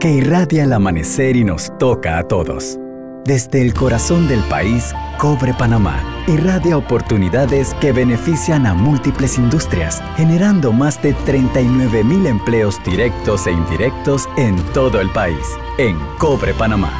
que 0.00 0.10
irradia 0.10 0.64
el 0.64 0.72
amanecer 0.72 1.36
y 1.36 1.44
nos 1.44 1.76
toca 1.78 2.18
a 2.18 2.26
todos. 2.26 2.78
Desde 3.26 3.60
el 3.60 3.74
corazón 3.74 4.26
del 4.28 4.40
país, 4.44 4.94
Cobre 5.18 5.52
Panamá 5.52 6.02
irradia 6.26 6.78
oportunidades 6.78 7.74
que 7.74 7.92
benefician 7.92 8.66
a 8.66 8.72
múltiples 8.72 9.36
industrias, 9.36 10.02
generando 10.16 10.72
más 10.72 11.00
de 11.02 11.12
39 11.12 12.02
mil 12.02 12.26
empleos 12.26 12.82
directos 12.82 13.46
e 13.46 13.52
indirectos 13.52 14.26
en 14.38 14.56
todo 14.72 15.00
el 15.00 15.10
país. 15.10 15.58
En 15.76 15.98
Cobre 16.18 16.54
Panamá, 16.54 16.92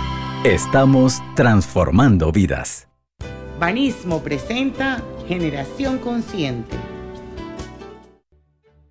estamos 0.44 1.22
transformando 1.34 2.30
vidas. 2.32 2.86
Banismo 3.58 4.22
presenta 4.22 5.02
Generación 5.26 5.98
Consciente. 5.98 6.76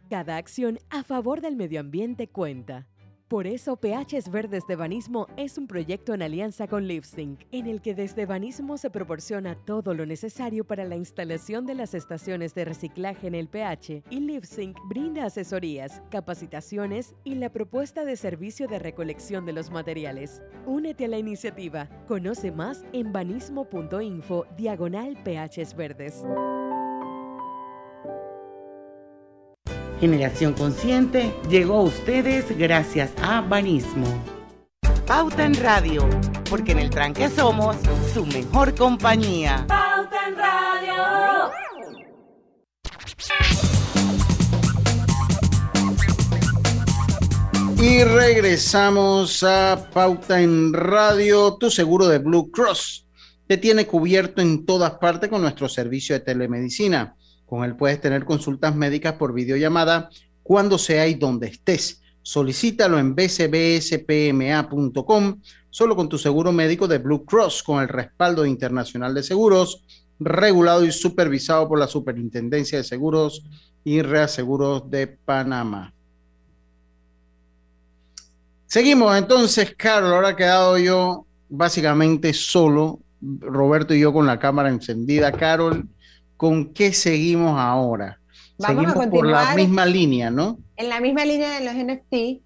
Cada 0.10 0.38
acción 0.38 0.80
a 0.90 1.04
favor 1.04 1.42
del 1.42 1.56
medio 1.56 1.80
ambiente 1.80 2.28
cuenta. 2.28 2.89
Por 3.30 3.46
eso 3.46 3.76
PHs 3.76 4.32
Verdes 4.32 4.66
de 4.66 4.76
Banismo 4.76 5.28
es 5.38 5.60
un 5.60 5.68
proyecto 5.68 6.16
en 6.16 6.24
alianza 6.24 6.68
con 6.68 6.88
LiveSync, 6.88 7.42
en 7.52 7.68
el 7.68 7.80
que 7.80 7.94
desde 7.94 8.26
Banismo 8.26 8.80
se 8.80 8.90
proporciona 8.90 9.54
todo 9.54 9.94
lo 9.94 10.08
necesario 10.08 10.66
para 10.66 10.84
la 10.84 10.96
instalación 10.96 11.68
de 11.68 11.76
las 11.76 11.94
estaciones 11.94 12.56
de 12.56 12.66
reciclaje 12.66 13.28
en 13.28 13.36
el 13.36 13.48
PH 13.48 14.02
y 14.10 14.22
LiveSync 14.22 14.80
brinda 14.88 15.26
asesorías, 15.26 16.02
capacitaciones 16.10 17.14
y 17.24 17.36
la 17.36 17.52
propuesta 17.52 18.04
de 18.04 18.16
servicio 18.16 18.68
de 18.68 18.80
recolección 18.80 19.46
de 19.46 19.54
los 19.54 19.70
materiales. 19.70 20.42
Únete 20.66 21.06
a 21.06 21.10
la 21.10 21.20
iniciativa. 21.20 21.88
Conoce 22.08 22.52
más 22.52 22.84
en 22.94 23.14
banismo.info 23.14 24.48
diagonal 24.58 25.16
PHs 25.24 25.76
Verdes. 25.76 26.26
Generación 30.00 30.54
Consciente 30.54 31.34
llegó 31.50 31.80
a 31.80 31.82
ustedes 31.84 32.58
gracias 32.58 33.12
a 33.22 33.42
Banismo. 33.42 34.08
Pauta 35.06 35.44
en 35.44 35.56
Radio, 35.56 36.08
porque 36.50 36.72
en 36.72 36.80
el 36.80 36.90
tranque 36.90 37.28
somos 37.30 37.76
su 38.14 38.26
mejor 38.26 38.74
compañía. 38.76 39.66
Pauta 39.68 40.28
en 40.28 40.38
Radio. 40.38 41.50
Y 47.82 48.04
regresamos 48.04 49.44
a 49.44 49.90
Pauta 49.94 50.42
en 50.42 50.72
Radio, 50.72 51.58
tu 51.60 51.70
seguro 51.70 52.08
de 52.08 52.20
Blue 52.20 52.52
Cross. 52.52 53.06
Te 53.48 53.58
tiene 53.58 53.86
cubierto 53.86 54.42
en 54.42 54.66
todas 54.66 54.92
partes 54.92 55.30
con 55.30 55.42
nuestro 55.42 55.68
servicio 55.68 56.16
de 56.16 56.22
telemedicina. 56.22 57.18
Con 57.50 57.64
él 57.64 57.76
puedes 57.76 58.00
tener 58.00 58.26
consultas 58.26 58.76
médicas 58.76 59.14
por 59.14 59.34
videollamada 59.34 60.12
cuando 60.44 60.78
sea 60.78 61.08
y 61.08 61.16
donde 61.16 61.48
estés. 61.48 62.04
Solicítalo 62.22 63.00
en 63.00 63.16
bcbspma.com, 63.16 64.22
solo 65.72 65.96
con 65.96 66.08
tu 66.10 66.20
seguro 66.20 66.52
médico 66.52 66.88
de 66.88 67.00
Blue 67.00 67.26
Cross, 67.26 67.64
con 67.64 67.82
el 67.82 67.88
respaldo 67.88 68.46
internacional 68.46 69.16
de 69.16 69.24
seguros, 69.24 69.84
regulado 70.20 70.86
y 70.86 70.92
supervisado 70.92 71.68
por 71.68 71.80
la 71.80 71.88
Superintendencia 71.88 72.78
de 72.78 72.84
Seguros 72.84 73.44
y 73.84 74.04
Reaseguros 74.04 74.88
de 74.92 75.08
Panamá. 75.08 75.92
Seguimos 78.68 79.18
entonces, 79.18 79.74
Carlos. 79.76 80.12
Ahora 80.12 80.30
he 80.30 80.36
quedado 80.36 80.78
yo 80.78 81.26
básicamente 81.50 82.32
solo, 82.32 83.00
Roberto 83.22 83.96
y 83.96 84.02
yo 84.02 84.14
con 84.14 84.28
la 84.28 84.38
cámara 84.38 84.70
encendida. 84.70 85.32
Carol, 85.32 85.88
¿con 86.40 86.74
qué 86.74 86.94
seguimos 86.94 87.60
ahora? 87.60 88.18
Vamos 88.58 88.86
a 88.86 88.92
seguimos 88.94 89.08
por 89.08 89.28
la 89.28 89.56
misma 89.56 89.86
línea, 89.86 90.32
¿no? 90.32 90.58
En 90.78 90.88
la 90.88 91.02
misma 91.02 91.26
línea 91.26 91.60
de 91.60 91.66
los 91.66 91.76
NFT 91.76 92.42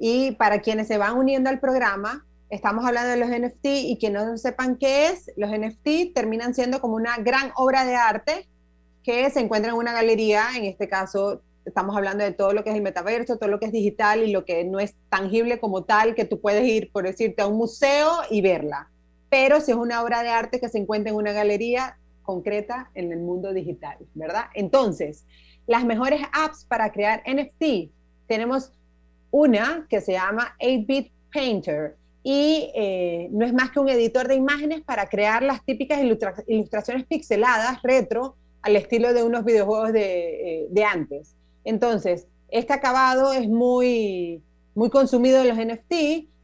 y 0.00 0.32
para 0.32 0.60
quienes 0.60 0.88
se 0.88 0.98
van 0.98 1.16
uniendo 1.16 1.48
al 1.48 1.60
programa, 1.60 2.26
estamos 2.50 2.84
hablando 2.84 3.10
de 3.10 3.16
los 3.16 3.28
NFT 3.28 3.64
y 3.64 3.98
que 4.00 4.10
no 4.10 4.36
sepan 4.38 4.74
qué 4.76 5.06
es, 5.06 5.30
los 5.36 5.50
NFT 5.50 6.12
terminan 6.16 6.52
siendo 6.52 6.80
como 6.80 6.96
una 6.96 7.16
gran 7.18 7.52
obra 7.54 7.84
de 7.84 7.94
arte 7.94 8.48
que 9.04 9.30
se 9.30 9.38
encuentra 9.38 9.70
en 9.70 9.78
una 9.78 9.92
galería, 9.92 10.48
en 10.56 10.64
este 10.64 10.88
caso 10.88 11.40
estamos 11.64 11.96
hablando 11.96 12.24
de 12.24 12.32
todo 12.32 12.52
lo 12.52 12.64
que 12.64 12.70
es 12.70 12.76
el 12.76 12.82
metaverso, 12.82 13.36
todo 13.36 13.50
lo 13.50 13.60
que 13.60 13.66
es 13.66 13.72
digital 13.72 14.20
y 14.24 14.32
lo 14.32 14.44
que 14.44 14.64
no 14.64 14.80
es 14.80 14.96
tangible 15.10 15.60
como 15.60 15.84
tal, 15.84 16.16
que 16.16 16.24
tú 16.24 16.40
puedes 16.40 16.66
ir, 16.66 16.90
por 16.90 17.04
decirte, 17.04 17.42
a 17.42 17.46
un 17.46 17.56
museo 17.56 18.10
y 18.30 18.40
verla. 18.40 18.90
Pero 19.30 19.60
si 19.60 19.70
es 19.70 19.76
una 19.76 20.02
obra 20.02 20.24
de 20.24 20.30
arte 20.30 20.58
que 20.58 20.68
se 20.68 20.78
encuentra 20.78 21.10
en 21.10 21.16
una 21.16 21.30
galería 21.30 21.98
concreta 22.28 22.90
en 22.94 23.10
el 23.10 23.20
mundo 23.20 23.54
digital, 23.54 23.96
¿verdad? 24.12 24.44
Entonces, 24.52 25.24
las 25.66 25.86
mejores 25.86 26.20
apps 26.34 26.66
para 26.66 26.92
crear 26.92 27.22
NFT, 27.26 27.90
tenemos 28.26 28.70
una 29.30 29.86
que 29.88 30.02
se 30.02 30.12
llama 30.12 30.54
8-Bit 30.60 31.10
Painter 31.32 31.96
y 32.22 32.70
eh, 32.74 33.28
no 33.30 33.46
es 33.46 33.54
más 33.54 33.70
que 33.70 33.80
un 33.80 33.88
editor 33.88 34.28
de 34.28 34.34
imágenes 34.34 34.82
para 34.82 35.06
crear 35.08 35.42
las 35.42 35.64
típicas 35.64 36.02
ilustra- 36.02 36.44
ilustraciones 36.46 37.06
pixeladas, 37.06 37.80
retro, 37.82 38.36
al 38.60 38.76
estilo 38.76 39.14
de 39.14 39.22
unos 39.22 39.46
videojuegos 39.46 39.94
de, 39.94 40.64
eh, 40.64 40.66
de 40.68 40.84
antes. 40.84 41.34
Entonces, 41.64 42.26
este 42.50 42.74
acabado 42.74 43.32
es 43.32 43.48
muy, 43.48 44.42
muy 44.74 44.90
consumido 44.90 45.40
en 45.40 45.48
los 45.48 45.56
NFT 45.56 45.92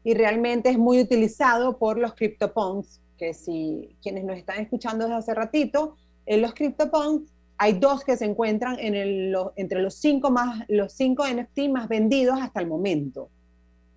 y 0.03 0.13
realmente 0.15 0.69
es 0.69 0.79
muy 0.79 0.99
utilizado 0.99 1.77
por 1.77 1.99
los 1.99 2.15
CryptoPunks, 2.15 3.01
que 3.17 3.33
si 3.33 3.95
quienes 4.01 4.23
nos 4.23 4.37
están 4.37 4.59
escuchando 4.61 5.05
desde 5.05 5.17
hace 5.17 5.33
ratito, 5.33 5.95
en 6.25 6.41
los 6.41 6.53
CryptoPunks 6.53 7.31
hay 7.57 7.73
dos 7.73 8.03
que 8.03 8.17
se 8.17 8.25
encuentran 8.25 8.77
en 8.79 8.95
el- 8.95 9.31
lo- 9.31 9.53
entre 9.55 9.81
los 9.81 9.95
cinco, 9.95 10.29
más, 10.29 10.65
los 10.67 10.91
cinco 10.93 11.25
NFT 11.25 11.69
más 11.69 11.87
vendidos 11.87 12.39
hasta 12.41 12.59
el 12.59 12.67
momento. 12.67 13.29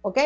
¿Ok? 0.02 0.18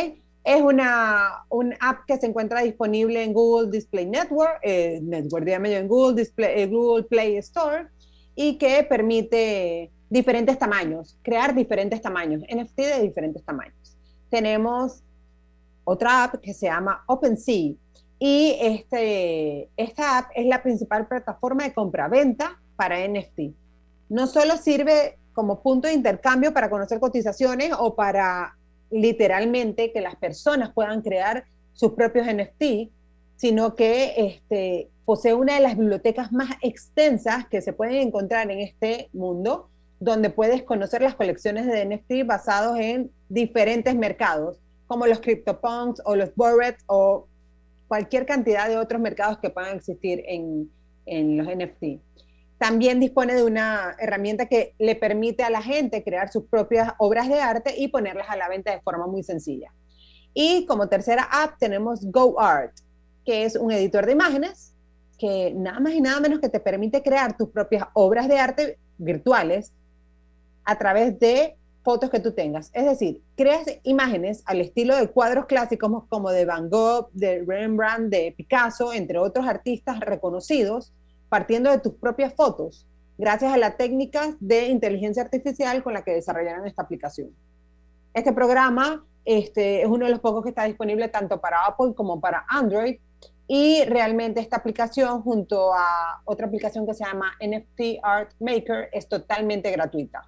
Es 0.45 0.61
una 0.61 1.45
un 1.49 1.73
app 1.81 2.01
que 2.07 2.17
se 2.19 2.27
encuentra 2.27 2.61
disponible 2.63 3.23
en 3.23 3.33
Google 3.33 3.71
Display 3.71 4.07
Network, 4.07 4.59
eh, 4.63 5.01
Network, 5.03 5.45
dígame 5.47 5.71
yo, 5.71 5.77
en 5.79 5.89
Google, 5.89 6.17
Display, 6.21 6.63
eh, 6.63 6.67
Google 6.67 7.05
Play 7.05 7.37
Store, 7.37 7.87
y 8.35 8.59
que 8.59 8.83
permite 8.83 9.91
diferentes 10.11 10.59
tamaños, 10.59 11.17
crear 11.23 11.55
diferentes 11.55 12.03
tamaños, 12.03 12.43
NFT 12.49 12.83
de 12.83 13.03
diferentes 13.03 13.43
tamaños. 13.45 13.97
Tenemos 14.31 15.03
otra 15.85 16.25
app 16.25 16.35
que 16.41 16.53
se 16.53 16.67
llama 16.67 17.03
OpenSea, 17.07 17.73
y 18.25 18.57
este, 18.61 19.69
esta 19.77 20.19
app 20.19 20.31
es 20.37 20.47
la 20.47 20.63
principal 20.63 21.09
plataforma 21.09 21.65
de 21.65 21.75
compra-venta 21.75 22.57
para 22.77 23.05
NFT. 23.09 23.53
No 24.11 24.29
solo 24.29 24.57
sirve 24.59 25.19
como 25.33 25.61
punto 25.61 25.89
de 25.89 25.95
intercambio 25.95 26.55
para 26.55 26.71
conocer 26.71 27.01
cotizaciones 27.01 27.73
o 27.77 27.97
para 27.97 28.57
literalmente 28.93 29.93
que 29.93 30.01
las 30.01 30.15
personas 30.15 30.71
puedan 30.73 31.03
crear 31.03 31.47
sus 31.73 31.95
propios 31.95 32.29
NFT, 32.29 32.93
sino 33.35 33.75
que 33.75 34.15
este, 34.17 34.89
posee 35.05 35.35
una 35.35 35.55
de 35.57 35.61
las 35.63 35.77
bibliotecas 35.77 36.31
más 36.31 36.51
extensas 36.63 37.49
que 37.49 37.61
se 37.61 37.73
pueden 37.73 37.97
encontrar 37.97 38.49
en 38.53 38.61
este 38.61 39.09
mundo, 39.13 39.69
donde 39.99 40.31
puedes 40.31 40.63
conocer 40.63 41.03
las 41.03 41.17
colecciones 41.17 41.67
de 41.67 41.85
NFT 41.87 42.25
basados 42.25 42.79
en 42.79 43.11
diferentes 43.29 43.97
mercados, 43.97 44.61
como 44.87 45.09
los 45.09 45.19
CryptoPunks 45.19 46.03
o 46.05 46.15
los 46.15 46.33
Bored 46.37 46.77
o 46.87 47.27
cualquier 47.93 48.25
cantidad 48.25 48.71
de 48.71 48.79
otros 48.79 49.03
mercados 49.03 49.37
que 49.37 49.51
puedan 49.51 49.77
existir 49.77 50.23
en, 50.27 50.71
en 51.05 51.37
los 51.37 51.47
NFT. 51.47 52.01
También 52.57 53.01
dispone 53.01 53.35
de 53.35 53.43
una 53.43 53.95
herramienta 53.99 54.47
que 54.47 54.75
le 54.79 54.97
permite 54.97 55.43
a 55.43 55.51
la 55.51 55.61
gente 55.61 56.03
crear 56.03 56.33
sus 56.33 56.45
propias 56.45 56.95
obras 56.97 57.29
de 57.29 57.39
arte 57.39 57.75
y 57.77 57.89
ponerlas 57.89 58.31
a 58.31 58.37
la 58.37 58.49
venta 58.49 58.73
de 58.73 58.81
forma 58.81 59.07
muy 59.07 59.23
sencilla. 59.23 59.75
Y 60.33 60.65
como 60.65 60.89
tercera 60.89 61.29
app 61.31 61.59
tenemos 61.59 62.11
GoArt, 62.11 62.73
que 63.27 63.45
es 63.45 63.57
un 63.57 63.71
editor 63.71 64.07
de 64.07 64.13
imágenes 64.13 64.73
que 65.19 65.53
nada 65.55 65.79
más 65.79 65.93
y 65.93 66.01
nada 66.01 66.19
menos 66.19 66.41
que 66.41 66.49
te 66.49 66.61
permite 66.61 67.03
crear 67.03 67.37
tus 67.37 67.51
propias 67.51 67.85
obras 67.93 68.27
de 68.27 68.39
arte 68.39 68.79
virtuales 68.97 69.75
a 70.65 70.79
través 70.79 71.19
de 71.19 71.59
fotos 71.83 72.11
que 72.11 72.21
tú 72.21 72.33
tengas. 72.33 72.71
Es 72.73 72.85
decir, 72.85 73.23
creas 73.37 73.67
imágenes 73.83 74.43
al 74.47 74.61
estilo 74.61 74.97
de 74.97 75.09
cuadros 75.09 75.47
clásicos 75.47 76.05
como 76.09 76.31
de 76.31 76.45
Van 76.45 76.71
Gogh, 76.71 77.11
de 77.13 77.45
Rembrandt, 77.47 78.11
de 78.11 78.35
Picasso, 78.37 78.93
entre 78.93 79.19
otros 79.19 79.47
artistas 79.47 80.01
reconocidos, 80.01 80.93
partiendo 81.29 81.71
de 81.71 81.79
tus 81.79 81.95
propias 81.95 82.35
fotos, 82.35 82.87
gracias 83.19 83.53
a 83.53 83.57
las 83.57 83.77
técnicas 83.77 84.37
de 84.41 84.67
inteligencia 84.67 85.23
artificial 85.23 85.83
con 85.83 85.93
la 85.95 86.03
que 86.03 86.13
desarrollaron 86.13 86.67
esta 86.67 86.83
aplicación. 86.83 87.31
Este 88.15 88.33
programa 88.33 89.05
este, 89.25 89.83
es 89.83 89.89
uno 89.89 90.05
de 90.07 90.11
los 90.11 90.21
pocos 90.21 90.43
que 90.43 90.51
está 90.51 90.65
disponible 90.65 91.09
tanto 91.09 91.41
para 91.41 91.65
Apple 91.65 91.95
como 91.95 92.21
para 92.21 92.45
Android 92.49 92.99
y 93.47 93.85
realmente 93.85 94.41
esta 94.41 94.57
aplicación 94.57 95.23
junto 95.23 95.73
a 95.75 96.23
otra 96.25 96.47
aplicación 96.47 96.87
que 96.87 96.95
se 96.95 97.05
llama 97.05 97.33
NFT 97.41 98.03
Art 98.03 98.33
Maker 98.41 98.89
es 98.93 99.09
totalmente 99.09 99.71
gratuita. 99.71 100.23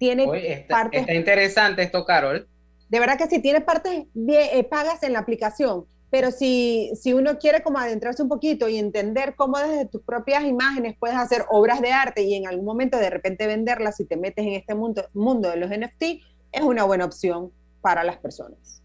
Tiene 0.00 0.26
Oye, 0.26 0.54
está, 0.54 0.76
partes 0.76 1.02
está 1.02 1.12
interesante 1.12 1.82
esto, 1.82 2.06
Carol. 2.06 2.48
de 2.88 2.98
verdad 2.98 3.18
que 3.18 3.26
sí, 3.26 3.42
tiene 3.42 3.60
partes 3.60 4.06
bien, 4.14 4.48
eh, 4.50 4.64
pagas 4.64 5.02
en 5.02 5.12
la 5.12 5.18
aplicación, 5.18 5.84
pero 6.08 6.30
si, 6.30 6.90
si 6.98 7.12
uno 7.12 7.38
quiere 7.38 7.62
como 7.62 7.78
adentrarse 7.78 8.22
un 8.22 8.30
poquito 8.30 8.66
y 8.66 8.78
entender 8.78 9.34
cómo 9.36 9.58
desde 9.58 9.84
tus 9.84 10.00
propias 10.00 10.44
imágenes 10.44 10.96
puedes 10.98 11.18
hacer 11.18 11.44
obras 11.50 11.82
de 11.82 11.92
arte 11.92 12.22
y 12.22 12.34
en 12.34 12.48
algún 12.48 12.64
momento 12.64 12.96
de 12.96 13.10
repente 13.10 13.46
venderlas 13.46 13.98
si 13.98 14.06
te 14.06 14.16
metes 14.16 14.46
en 14.46 14.54
este 14.54 14.74
mundo, 14.74 15.04
mundo 15.12 15.50
de 15.50 15.58
los 15.58 15.68
NFT, 15.68 16.02
es 16.50 16.62
una 16.62 16.84
buena 16.84 17.04
opción 17.04 17.52
para 17.82 18.02
las 18.02 18.16
personas. 18.16 18.82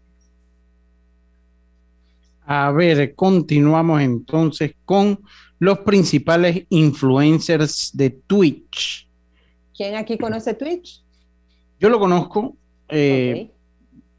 A 2.44 2.70
ver, 2.72 3.14
continuamos 3.14 4.02
entonces 4.02 4.74
con 4.84 5.24
los 5.58 5.78
principales 5.78 6.66
influencers 6.68 7.90
de 7.94 8.10
Twitch. 8.10 9.08
¿Quién 9.74 9.94
aquí 9.94 10.18
conoce 10.18 10.52
Twitch? 10.52 11.05
Yo 11.78 11.88
lo 11.88 11.98
conozco, 11.98 12.56
eh, 12.88 13.50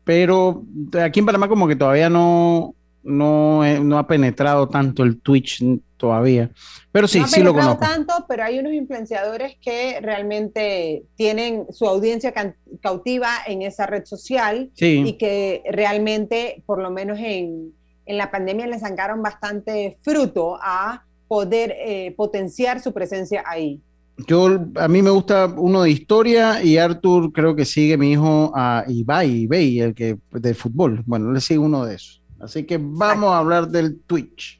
pero 0.03 0.63
aquí 1.01 1.19
en 1.19 1.25
Panamá 1.25 1.47
como 1.47 1.67
que 1.67 1.75
todavía 1.75 2.09
no, 2.09 2.75
no, 3.03 3.63
no 3.79 3.97
ha 3.97 4.07
penetrado 4.07 4.67
tanto 4.69 5.03
el 5.03 5.19
Twitch 5.19 5.63
todavía. 5.97 6.51
Pero 6.91 7.07
sí, 7.07 7.19
no 7.19 7.25
ha 7.25 7.27
sí 7.27 7.41
lo 7.41 7.53
conozco. 7.53 7.79
tanto, 7.79 8.13
pero 8.27 8.43
hay 8.43 8.59
unos 8.59 8.73
influenciadores 8.73 9.55
que 9.61 9.99
realmente 10.01 11.03
tienen 11.15 11.65
su 11.71 11.87
audiencia 11.87 12.33
cautiva 12.81 13.29
en 13.47 13.63
esa 13.63 13.85
red 13.85 14.05
social 14.05 14.69
Sí. 14.73 15.03
y 15.05 15.13
que 15.13 15.63
realmente, 15.71 16.63
por 16.65 16.81
lo 16.81 16.91
menos 16.91 17.17
en, 17.19 17.73
en 18.05 18.17
la 18.17 18.29
pandemia, 18.31 18.67
le 18.67 18.79
sacaron 18.79 19.21
bastante 19.21 19.97
fruto 20.01 20.57
a 20.61 21.03
poder 21.27 21.75
eh, 21.77 22.13
potenciar 22.15 22.79
su 22.81 22.93
presencia 22.93 23.43
ahí. 23.45 23.81
Yo, 24.25 24.47
a 24.75 24.87
mí 24.87 25.01
me 25.03 25.11
gusta 25.11 25.45
uno 25.45 25.83
de 25.83 25.91
historia 25.91 26.63
y 26.63 26.77
Arthur 26.77 27.31
creo 27.31 27.55
que 27.55 27.65
sigue 27.65 27.97
mi 27.97 28.13
hijo 28.13 28.51
a 28.55 28.83
Ibai, 28.87 29.79
el 29.79 29.93
que 29.93 30.17
de 30.31 30.53
fútbol. 30.55 31.03
Bueno, 31.05 31.31
le 31.31 31.39
sigue 31.39 31.59
uno 31.59 31.85
de 31.85 31.95
esos. 31.95 32.21
Así 32.39 32.65
que 32.65 32.79
vamos 32.81 33.31
a 33.31 33.37
hablar 33.37 33.67
del 33.67 33.99
Twitch. 34.01 34.59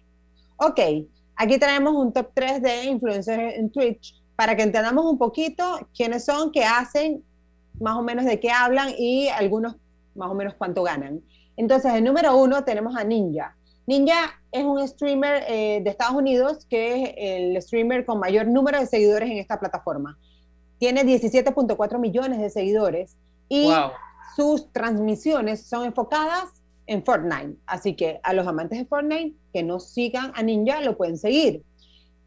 Ok, 0.57 0.79
aquí 1.35 1.57
tenemos 1.57 1.95
un 1.95 2.13
top 2.13 2.29
3 2.33 2.61
de 2.61 2.85
influencers 2.85 3.55
en 3.55 3.71
Twitch 3.71 4.15
para 4.35 4.55
que 4.55 4.61
entendamos 4.61 5.05
un 5.05 5.17
poquito 5.17 5.79
quiénes 5.95 6.25
son, 6.25 6.51
qué 6.51 6.63
hacen, 6.63 7.23
más 7.79 7.95
o 7.95 8.03
menos 8.03 8.25
de 8.25 8.39
qué 8.39 8.51
hablan 8.51 8.89
y 8.97 9.27
algunos 9.29 9.75
más 10.15 10.29
o 10.29 10.35
menos 10.35 10.53
cuánto 10.55 10.83
ganan. 10.83 11.21
Entonces, 11.55 11.93
el 11.93 12.03
número 12.03 12.35
uno 12.37 12.63
tenemos 12.63 12.95
a 12.95 13.03
Ninja. 13.03 13.55
Ninja 13.87 14.36
es 14.51 14.63
un 14.63 14.85
streamer 14.87 15.43
eh, 15.47 15.81
de 15.83 15.89
Estados 15.89 16.15
Unidos 16.15 16.65
que 16.69 17.03
es 17.03 17.13
el 17.17 17.61
streamer 17.61 18.05
con 18.05 18.19
mayor 18.19 18.47
número 18.47 18.79
de 18.79 18.85
seguidores 18.85 19.29
en 19.29 19.37
esta 19.37 19.59
plataforma. 19.59 20.17
Tiene 20.79 21.03
17.4 21.03 21.99
millones 21.99 22.39
de 22.39 22.49
seguidores 22.49 23.17
y 23.49 23.69
sus 24.35 24.71
transmisiones 24.71 25.67
son 25.67 25.85
enfocadas 25.85 26.61
en 26.85 27.03
Fortnite. 27.03 27.55
Así 27.65 27.95
que 27.95 28.19
a 28.23 28.33
los 28.33 28.47
amantes 28.47 28.79
de 28.79 28.85
Fortnite 28.85 29.35
que 29.53 29.63
no 29.63 29.79
sigan 29.79 30.31
a 30.35 30.43
Ninja 30.43 30.81
lo 30.81 30.97
pueden 30.97 31.17
seguir. 31.17 31.63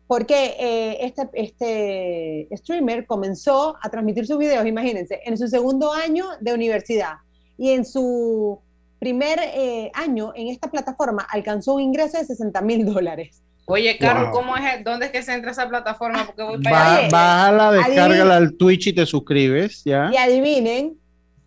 Porque 0.07 0.57
eh, 0.59 1.07
este, 1.07 1.29
este 1.35 2.49
streamer 2.57 3.07
comenzó 3.07 3.77
a 3.81 3.89
transmitir 3.91 4.27
sus 4.27 4.39
videos, 4.39 4.66
imagínense, 4.66 5.21
en 5.25 5.39
su 5.39 5.47
segundo 5.47 5.93
año 5.93 6.27
de 6.41 6.53
universidad 6.53 7.14
y 7.57 7.71
en 7.71 7.85
su 7.85 8.61
primer 9.01 9.40
eh, 9.42 9.90
año 9.94 10.32
en 10.36 10.48
esta 10.48 10.70
plataforma 10.70 11.26
alcanzó 11.28 11.74
un 11.74 11.80
ingreso 11.80 12.18
de 12.18 12.24
60 12.26 12.61
mil 12.61 12.84
dólares. 12.86 13.42
Oye, 13.64 13.96
Carlos, 13.98 14.30
¿cómo 14.32 14.57
es? 14.57 14.84
¿Dónde 14.84 15.07
es 15.07 15.12
que 15.12 15.22
se 15.22 15.32
entra 15.32 15.53
esa 15.53 15.68
plataforma? 15.68 16.26
Porque 16.26 16.42
voy 16.42 16.62
para 16.62 17.09
Bájala, 17.09 17.72
descárgala 17.72 18.36
al 18.36 18.57
Twitch 18.57 18.88
y 18.88 18.92
te 18.92 19.07
suscribes, 19.07 19.82
¿ya? 19.84 20.11
Y 20.12 20.16
adivinen, 20.16 20.98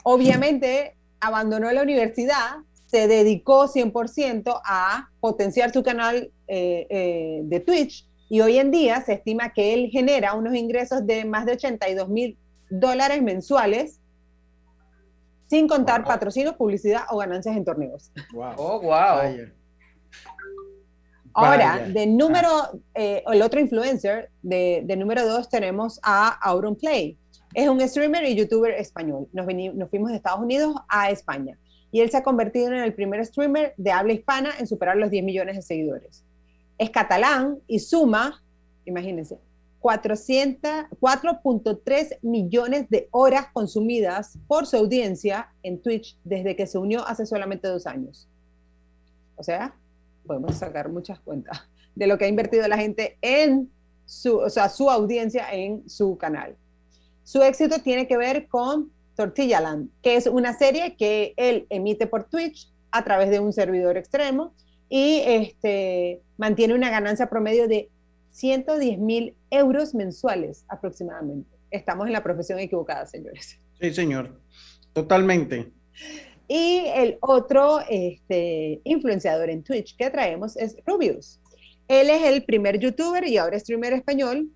obviamente 0.03 0.95
abandonó 1.19 1.71
la 1.71 1.81
universidad, 1.81 2.57
se 2.87 3.07
dedicó 3.07 3.67
100% 3.67 4.61
a 4.65 5.09
potenciar 5.19 5.71
su 5.71 5.83
canal 5.83 6.31
eh, 6.47 6.87
eh, 6.89 7.41
de 7.43 7.59
Twitch 7.59 8.07
y 8.29 8.41
hoy 8.41 8.57
en 8.57 8.71
día 8.71 9.01
se 9.01 9.13
estima 9.13 9.53
que 9.53 9.73
él 9.73 9.89
genera 9.91 10.33
unos 10.33 10.55
ingresos 10.55 11.05
de 11.05 11.25
más 11.25 11.45
de 11.45 11.53
82 11.53 12.09
mil 12.09 12.37
dólares 12.69 13.21
mensuales 13.21 13.99
sin 15.53 15.67
contar 15.67 16.03
patrocinios, 16.03 16.55
publicidad 16.55 17.03
o 17.11 17.17
ganancias 17.17 17.55
en 17.55 17.63
torneos. 17.63 18.11
Oh, 18.57 18.81
wow. 18.81 19.21
Ahora, 21.35 21.87
de 21.87 22.07
número, 22.07 22.49
eh, 22.95 23.23
el 23.31 23.39
otro 23.43 23.59
influencer, 23.59 24.31
de, 24.41 24.83
número 24.97 25.27
dos 25.27 25.49
tenemos 25.49 25.99
a 26.01 26.29
Auron 26.41 26.75
Play. 26.75 27.19
Es 27.53 27.69
un 27.69 27.79
streamer 27.87 28.23
y 28.25 28.33
youtuber 28.33 28.71
español. 28.71 29.27
Nos, 29.31 29.45
nos 29.75 29.89
fuimos 29.91 30.09
de 30.09 30.15
Estados 30.15 30.39
Unidos 30.39 30.75
a 30.87 31.11
España 31.11 31.55
y 31.91 32.01
él 32.01 32.09
se 32.09 32.17
ha 32.17 32.23
convertido 32.23 32.69
en 32.69 32.79
el 32.79 32.95
primer 32.95 33.23
streamer 33.23 33.75
de 33.77 33.91
habla 33.91 34.13
hispana 34.13 34.49
en 34.57 34.65
superar 34.65 34.97
los 34.97 35.11
10 35.11 35.23
millones 35.23 35.55
de 35.55 35.61
seguidores. 35.61 36.25
Es 36.79 36.89
catalán 36.89 37.59
y 37.67 37.77
suma, 37.77 38.41
imagínense, 38.85 39.37
4.3 39.83 42.19
millones 42.21 42.89
de 42.89 43.09
horas 43.11 43.47
consumidas 43.53 44.39
por 44.47 44.65
su 44.65 44.77
audiencia 44.77 45.49
en 45.61 45.81
Twitch 45.81 46.17
desde 46.23 46.55
que 46.55 46.65
se 46.65 46.77
unió 46.77 47.05
hace 47.05 47.25
solamente 47.25 47.67
dos 47.67 47.85
años. 47.85 48.29
O 49.35 49.43
sea, 49.43 49.75
podemos 50.25 50.55
sacar 50.55 50.87
muchas 50.89 51.19
cuentas 51.19 51.67
de 51.95 52.07
lo 52.07 52.17
que 52.17 52.23
ha 52.25 52.29
invertido 52.29 52.67
la 52.67 52.77
gente 52.77 53.17
en 53.21 53.71
su, 54.05 54.37
o 54.37 54.49
sea, 54.49 54.69
su 54.69 54.89
audiencia 54.89 55.51
en 55.51 55.87
su 55.89 56.17
canal. 56.17 56.55
Su 57.23 57.43
éxito 57.43 57.79
tiene 57.79 58.07
que 58.07 58.17
ver 58.17 58.47
con 58.47 58.91
Tortilla 59.15 59.61
Land, 59.61 59.89
que 60.01 60.15
es 60.15 60.25
una 60.27 60.57
serie 60.57 60.95
que 60.95 61.33
él 61.37 61.67
emite 61.69 62.07
por 62.07 62.23
Twitch 62.23 62.71
a 62.91 63.03
través 63.03 63.29
de 63.29 63.39
un 63.39 63.53
servidor 63.53 63.97
extremo 63.97 64.53
y 64.89 65.21
este, 65.25 66.21
mantiene 66.37 66.73
una 66.73 66.89
ganancia 66.89 67.29
promedio 67.29 67.67
de 67.67 67.89
110 68.33 68.97
mil 68.99 69.35
euros 69.51 69.93
mensuales 69.93 70.65
aproximadamente. 70.67 71.49
Estamos 71.71 72.07
en 72.07 72.13
la 72.13 72.23
profesión 72.23 72.59
equivocada, 72.59 73.05
señores. 73.05 73.59
Sí, 73.79 73.93
señor. 73.93 74.39
Totalmente. 74.91 75.71
Y 76.47 76.83
el 76.95 77.17
otro 77.21 77.79
este, 77.89 78.81
influenciador 78.83 79.49
en 79.49 79.63
Twitch 79.63 79.95
que 79.95 80.09
traemos 80.09 80.57
es 80.57 80.75
Rubius. 80.85 81.39
Él 81.87 82.09
es 82.09 82.23
el 82.23 82.43
primer 82.43 82.79
youtuber 82.79 83.23
y 83.27 83.37
ahora 83.37 83.59
streamer 83.59 83.93
español 83.93 84.49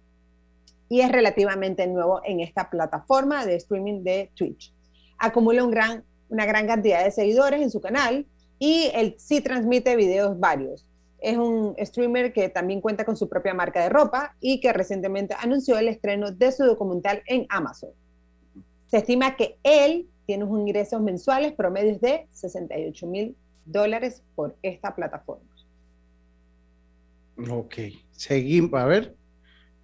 y 0.90 1.02
es 1.02 1.12
relativamente 1.12 1.86
nuevo 1.88 2.22
en 2.24 2.40
esta 2.40 2.70
plataforma 2.70 3.46
de 3.46 3.56
streaming 3.56 4.04
de 4.04 4.32
Twitch. 4.36 4.74
Acumula 5.18 5.64
un 5.64 5.72
gran, 5.72 6.04
una 6.30 6.46
gran 6.46 6.68
cantidad 6.68 7.04
de 7.04 7.12
seguidores 7.12 7.62
en 7.62 7.70
su 7.70 7.82
canal 7.82 8.26
y 8.60 8.90
él 8.94 9.16
sí 9.18 9.42
transmite 9.42 9.96
videos 9.96 10.40
varios. 10.40 10.86
Es 11.20 11.38
un 11.38 11.76
streamer 11.80 12.32
que 12.32 12.50
también 12.50 12.80
cuenta 12.80 13.06
con 13.06 13.18
su 13.18 13.28
propia 13.28 13.54
marca 13.54 13.82
de 13.82 13.90
ropa 13.90 14.36
y 14.40 14.60
que 14.60 14.72
recientemente 14.72 15.36
anunció 15.40 15.78
el 15.78 15.88
estreno 15.88 16.32
de 16.32 16.52
su 16.52 16.64
documental 16.64 17.24
en 17.26 17.46
Amazon. 17.50 17.90
Se 18.86 18.98
estima 18.98 19.36
que 19.36 19.58
él 19.64 20.08
tiene 20.26 20.44
unos 20.44 20.62
ingresos 20.62 21.02
mensuales 21.02 21.54
promedios 21.54 22.00
de 22.02 22.28
68 22.32 23.08
mil 23.08 23.36
dólares 23.66 24.24
por 24.36 24.56
esta 24.62 24.96
plataforma. 24.96 25.46
Ok, 27.50 27.76
seguimos, 28.12 28.74
a 28.80 28.86
ver. 28.86 29.17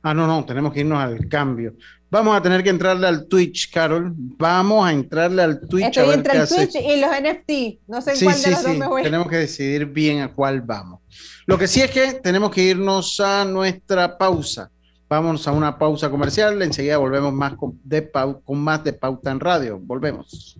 Ah, 0.06 0.14
no, 0.14 0.28
no, 0.28 0.44
tenemos 0.44 0.74
que 0.74 0.82
irnos 0.82 1.00
al 1.00 1.30
cambio. 1.30 1.76
Vamos 2.12 2.36
a 2.36 2.42
tener 2.42 2.62
que 2.62 2.70
entrarle 2.70 3.08
al 3.08 3.26
Twitch, 3.26 3.72
Carol. 3.72 4.14
Vamos 4.14 4.86
a 4.86 4.92
entrarle 4.92 5.42
al 5.42 5.62
Twitch. 5.62 5.86
Estoy 5.86 6.04
a 6.04 6.08
ver 6.08 6.18
entre 6.18 6.38
el 6.38 6.48
Twitch 6.48 6.76
y 6.76 7.00
los 7.00 7.10
NFT. 7.10 7.88
No 7.88 8.02
sé 8.02 8.18
sí, 8.18 8.26
cuál 8.26 8.36
sí, 8.36 8.44
de 8.44 8.52
los 8.52 8.60
sí. 8.60 8.68
dos 8.68 8.78
me 8.78 8.88
voy. 8.88 9.04
Tenemos 9.04 9.30
que 9.30 9.38
decidir 9.38 9.86
bien 9.86 10.20
a 10.20 10.34
cuál 10.34 10.62
vamos. 10.62 11.00
Lo 11.46 11.58
que 11.58 11.68
sí 11.68 11.82
es 11.82 11.90
que 11.90 12.16
tenemos 12.16 12.52
que 12.52 12.64
irnos 12.64 13.18
a 13.22 13.46
nuestra 13.46 14.18
pausa. 14.18 14.70
Vamos 15.08 15.48
a 15.48 15.54
una 15.54 15.78
pausa 15.78 16.10
comercial. 16.10 16.62
Enseguida 16.62 16.98
volvemos 16.98 17.32
más 17.32 17.56
con, 17.56 17.80
de 17.84 18.12
con 18.44 18.60
más 18.60 18.84
de 18.84 18.92
pauta 18.92 19.32
en 19.32 19.40
radio. 19.40 19.80
Volvemos. 19.80 20.60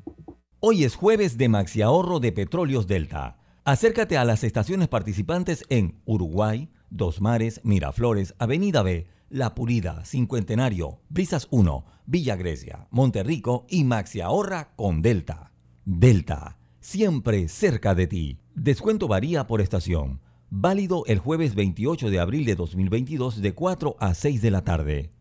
Hoy 0.62 0.86
es 0.86 0.96
jueves 0.96 1.38
de 1.38 1.50
Maxi 1.50 1.82
Ahorro 1.82 2.22
de 2.22 2.32
Petróleos 2.32 2.88
Delta. 2.88 3.36
Acércate 3.66 4.18
a 4.18 4.24
las 4.24 4.46
estaciones 4.46 4.88
participantes 4.88 5.66
en 5.68 6.00
Uruguay, 6.06 6.70
Dos 6.90 7.20
Mares, 7.20 7.60
Miraflores, 7.64 8.34
Avenida 8.40 8.82
B, 8.84 9.08
la 9.34 9.56
Purida, 9.56 10.06
Cincuentenario, 10.06 11.00
Brisas 11.10 11.48
1, 11.50 11.86
Villa 12.06 12.36
Grecia, 12.36 12.88
Monterrico 12.92 13.66
y 13.68 13.84
Maxi 13.84 14.22
Ahorra 14.22 14.76
con 14.76 15.02
Delta. 15.02 15.52
Delta, 15.86 16.60
siempre 16.80 17.48
cerca 17.48 17.96
de 17.96 18.06
ti. 18.06 18.40
Descuento 18.54 19.08
varía 19.08 19.48
por 19.48 19.60
estación. 19.60 20.22
Válido 20.52 21.04
el 21.08 21.18
jueves 21.18 21.56
28 21.56 22.12
de 22.12 22.20
abril 22.20 22.46
de 22.46 22.54
2022 22.54 23.42
de 23.42 23.54
4 23.56 23.96
a 24.00 24.14
6 24.14 24.42
de 24.44 24.52
la 24.52 24.64
tarde. 24.64 25.12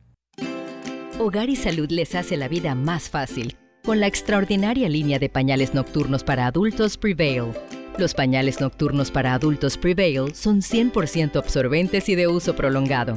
Hogar 1.19 1.49
y 1.49 1.57
Salud 1.57 1.91
les 1.91 2.15
hace 2.15 2.37
la 2.37 2.49
vida 2.49 2.75
más 2.75 3.09
fácil 3.09 3.57
con 3.83 3.99
la 3.99 4.09
extraordinaria 4.09 4.91
línea 4.91 5.19
de 5.19 5.31
pañales 5.31 5.73
nocturnos 5.73 6.23
para 6.23 6.47
adultos 6.47 6.99
Prevail. 6.99 7.53
Los 7.97 8.13
pañales 8.13 8.61
nocturnos 8.61 9.11
para 9.11 9.33
adultos 9.33 9.79
Prevail 9.79 10.35
son 10.35 10.61
100% 10.61 11.37
absorbentes 11.37 12.11
y 12.11 12.15
de 12.15 12.29
uso 12.29 12.55
prolongado. 12.55 13.17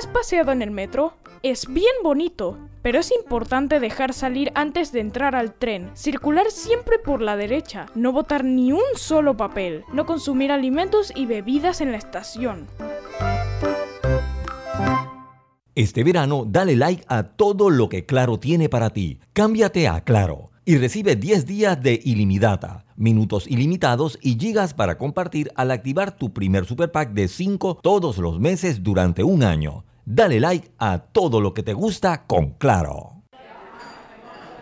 ¿Has 0.00 0.06
paseado 0.06 0.50
en 0.52 0.62
el 0.62 0.70
metro? 0.70 1.12
Es 1.42 1.66
bien 1.66 1.92
bonito, 2.02 2.56
pero 2.80 3.00
es 3.00 3.12
importante 3.12 3.80
dejar 3.80 4.14
salir 4.14 4.50
antes 4.54 4.92
de 4.92 5.00
entrar 5.00 5.34
al 5.34 5.52
tren, 5.52 5.90
circular 5.92 6.50
siempre 6.50 6.98
por 6.98 7.20
la 7.20 7.36
derecha, 7.36 7.84
no 7.94 8.10
botar 8.10 8.42
ni 8.42 8.72
un 8.72 8.80
solo 8.94 9.36
papel, 9.36 9.84
no 9.92 10.06
consumir 10.06 10.52
alimentos 10.52 11.12
y 11.14 11.26
bebidas 11.26 11.82
en 11.82 11.92
la 11.92 11.98
estación. 11.98 12.66
Este 15.74 16.02
verano 16.02 16.46
dale 16.46 16.76
like 16.76 17.04
a 17.06 17.22
todo 17.22 17.68
lo 17.68 17.90
que 17.90 18.06
Claro 18.06 18.40
tiene 18.40 18.70
para 18.70 18.88
ti. 18.90 19.20
Cámbiate 19.34 19.86
a 19.86 20.00
Claro 20.00 20.50
y 20.64 20.78
recibe 20.78 21.16
10 21.16 21.44
días 21.44 21.82
de 21.82 22.00
ilimitada, 22.02 22.86
minutos 22.96 23.46
ilimitados 23.46 24.18
y 24.22 24.38
gigas 24.38 24.72
para 24.72 24.96
compartir 24.96 25.50
al 25.56 25.70
activar 25.70 26.16
tu 26.16 26.32
primer 26.32 26.64
super 26.64 26.90
pack 26.90 27.12
de 27.12 27.28
5 27.28 27.80
todos 27.82 28.16
los 28.16 28.40
meses 28.40 28.82
durante 28.82 29.22
un 29.24 29.42
año. 29.42 29.84
Dale 30.12 30.40
like 30.40 30.72
a 30.78 30.98
todo 30.98 31.40
lo 31.40 31.54
que 31.54 31.62
te 31.62 31.72
gusta 31.72 32.26
con 32.26 32.54
Claro. 32.54 33.19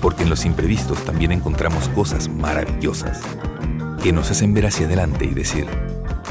Porque 0.00 0.22
en 0.22 0.30
los 0.30 0.44
imprevistos 0.44 1.04
también 1.04 1.32
encontramos 1.32 1.88
cosas 1.90 2.28
maravillosas 2.28 3.20
que 4.02 4.12
nos 4.12 4.30
hacen 4.30 4.54
ver 4.54 4.66
hacia 4.66 4.86
adelante 4.86 5.26
y 5.26 5.34
decir, 5.34 5.66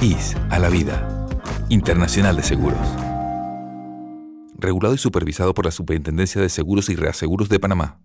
IS 0.01 0.35
a 0.49 0.59
la 0.59 0.69
vida. 0.69 1.27
Internacional 1.69 2.35
de 2.35 2.43
Seguros. 2.43 2.79
Regulado 4.57 4.95
y 4.95 4.97
supervisado 4.97 5.53
por 5.53 5.65
la 5.65 5.71
Superintendencia 5.71 6.41
de 6.41 6.49
Seguros 6.49 6.89
y 6.89 6.95
Reaseguros 6.95 7.47
de 7.47 7.59
Panamá. 7.59 8.01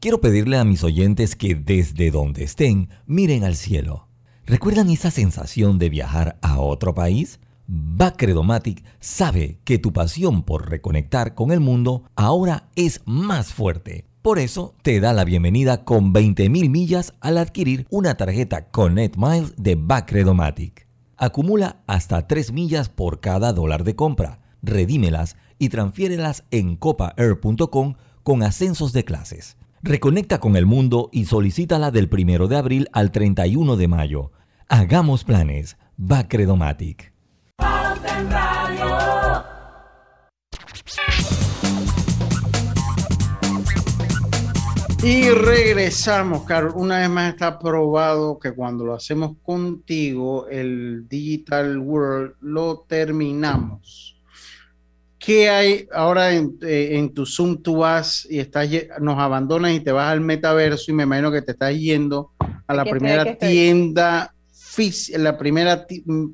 Quiero 0.00 0.20
pedirle 0.20 0.56
a 0.56 0.64
mis 0.64 0.84
oyentes 0.84 1.34
que 1.34 1.56
desde 1.56 2.12
donde 2.12 2.44
estén 2.44 2.90
miren 3.06 3.42
al 3.42 3.56
cielo. 3.56 4.08
¿Recuerdan 4.46 4.88
esa 4.88 5.10
sensación 5.10 5.78
de 5.80 5.90
viajar 5.90 6.38
a 6.40 6.60
otro 6.60 6.94
país? 6.94 7.40
Bacredomatic 7.66 8.84
sabe 9.00 9.60
que 9.64 9.78
tu 9.78 9.92
pasión 9.92 10.44
por 10.44 10.70
reconectar 10.70 11.34
con 11.34 11.50
el 11.50 11.60
mundo 11.60 12.04
ahora 12.14 12.70
es 12.76 13.02
más 13.04 13.52
fuerte. 13.52 14.07
Por 14.28 14.38
eso 14.38 14.74
te 14.82 15.00
da 15.00 15.14
la 15.14 15.24
bienvenida 15.24 15.86
con 15.86 16.12
20.000 16.12 16.68
millas 16.68 17.14
al 17.22 17.38
adquirir 17.38 17.86
una 17.88 18.18
tarjeta 18.18 18.68
Connect 18.68 19.16
Miles 19.16 19.54
de 19.56 19.74
Bacredomatic. 19.74 20.86
Acumula 21.16 21.80
hasta 21.86 22.26
3 22.26 22.52
millas 22.52 22.90
por 22.90 23.20
cada 23.20 23.54
dólar 23.54 23.84
de 23.84 23.96
compra. 23.96 24.40
Redímelas 24.60 25.38
y 25.58 25.70
transfiérelas 25.70 26.44
en 26.50 26.76
copaair.com 26.76 27.94
con 28.22 28.42
ascensos 28.42 28.92
de 28.92 29.06
clases. 29.06 29.56
Reconecta 29.80 30.40
con 30.40 30.56
el 30.56 30.66
mundo 30.66 31.08
y 31.10 31.24
solicítala 31.24 31.90
del 31.90 32.10
1 32.12 32.48
de 32.48 32.56
abril 32.58 32.88
al 32.92 33.12
31 33.12 33.76
de 33.76 33.88
mayo. 33.88 34.32
Hagamos 34.68 35.24
planes. 35.24 35.78
Bacredomatic. 35.96 37.14
Y 45.02 45.30
regresamos, 45.30 46.42
Carlos. 46.42 46.74
Una 46.76 46.98
vez 46.98 47.08
más 47.08 47.32
está 47.32 47.58
probado 47.58 48.38
que 48.38 48.52
cuando 48.52 48.84
lo 48.84 48.94
hacemos 48.94 49.36
contigo, 49.42 50.48
el 50.48 51.08
Digital 51.08 51.78
World 51.78 52.34
lo 52.40 52.84
terminamos. 52.88 54.16
¿Qué 55.18 55.48
hay 55.48 55.88
ahora 55.92 56.32
en, 56.32 56.58
eh, 56.62 57.10
tu 57.14 57.26
Zoom? 57.26 57.62
Tú 57.62 57.78
vas 57.78 58.26
y 58.28 58.38
estás, 58.38 58.68
nos 59.00 59.18
abandonas 59.18 59.72
y 59.72 59.80
te 59.80 59.92
vas 59.92 60.10
al 60.10 60.20
metaverso 60.20 60.90
y 60.90 60.94
me 60.94 61.04
imagino 61.04 61.30
que 61.30 61.42
te 61.42 61.52
estás 61.52 61.74
yendo 61.76 62.32
a 62.66 62.74
la 62.74 62.84
primera 62.84 63.36
tienda 63.36 64.32
la 65.16 65.36
primera, 65.36 65.86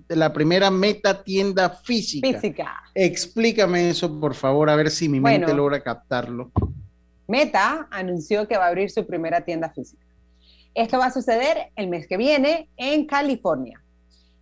la 0.09 0.33
primera 0.33 0.71
meta 0.71 1.23
tienda 1.23 1.71
física. 1.71 2.29
Física. 2.29 2.83
Explícame 2.95 3.89
eso, 3.89 4.21
por 4.21 4.35
favor, 4.35 4.69
a 4.69 4.77
ver 4.77 4.91
si 4.91 5.09
mi 5.09 5.21
mente 5.21 5.55
logra 5.55 5.83
captarlo. 5.83 6.51
Meta 7.27 7.89
anunció 7.91 8.47
que 8.47 8.57
va 8.57 8.67
a 8.67 8.69
abrir 8.69 8.91
su 8.91 9.07
primera 9.07 9.41
tienda 9.43 9.71
física. 9.71 10.05
Esto 10.75 10.99
va 10.99 11.07
a 11.07 11.11
suceder 11.11 11.71
el 11.77 11.89
mes 11.89 12.07
que 12.07 12.17
viene 12.17 12.69
en 12.77 13.07
California. 13.07 13.81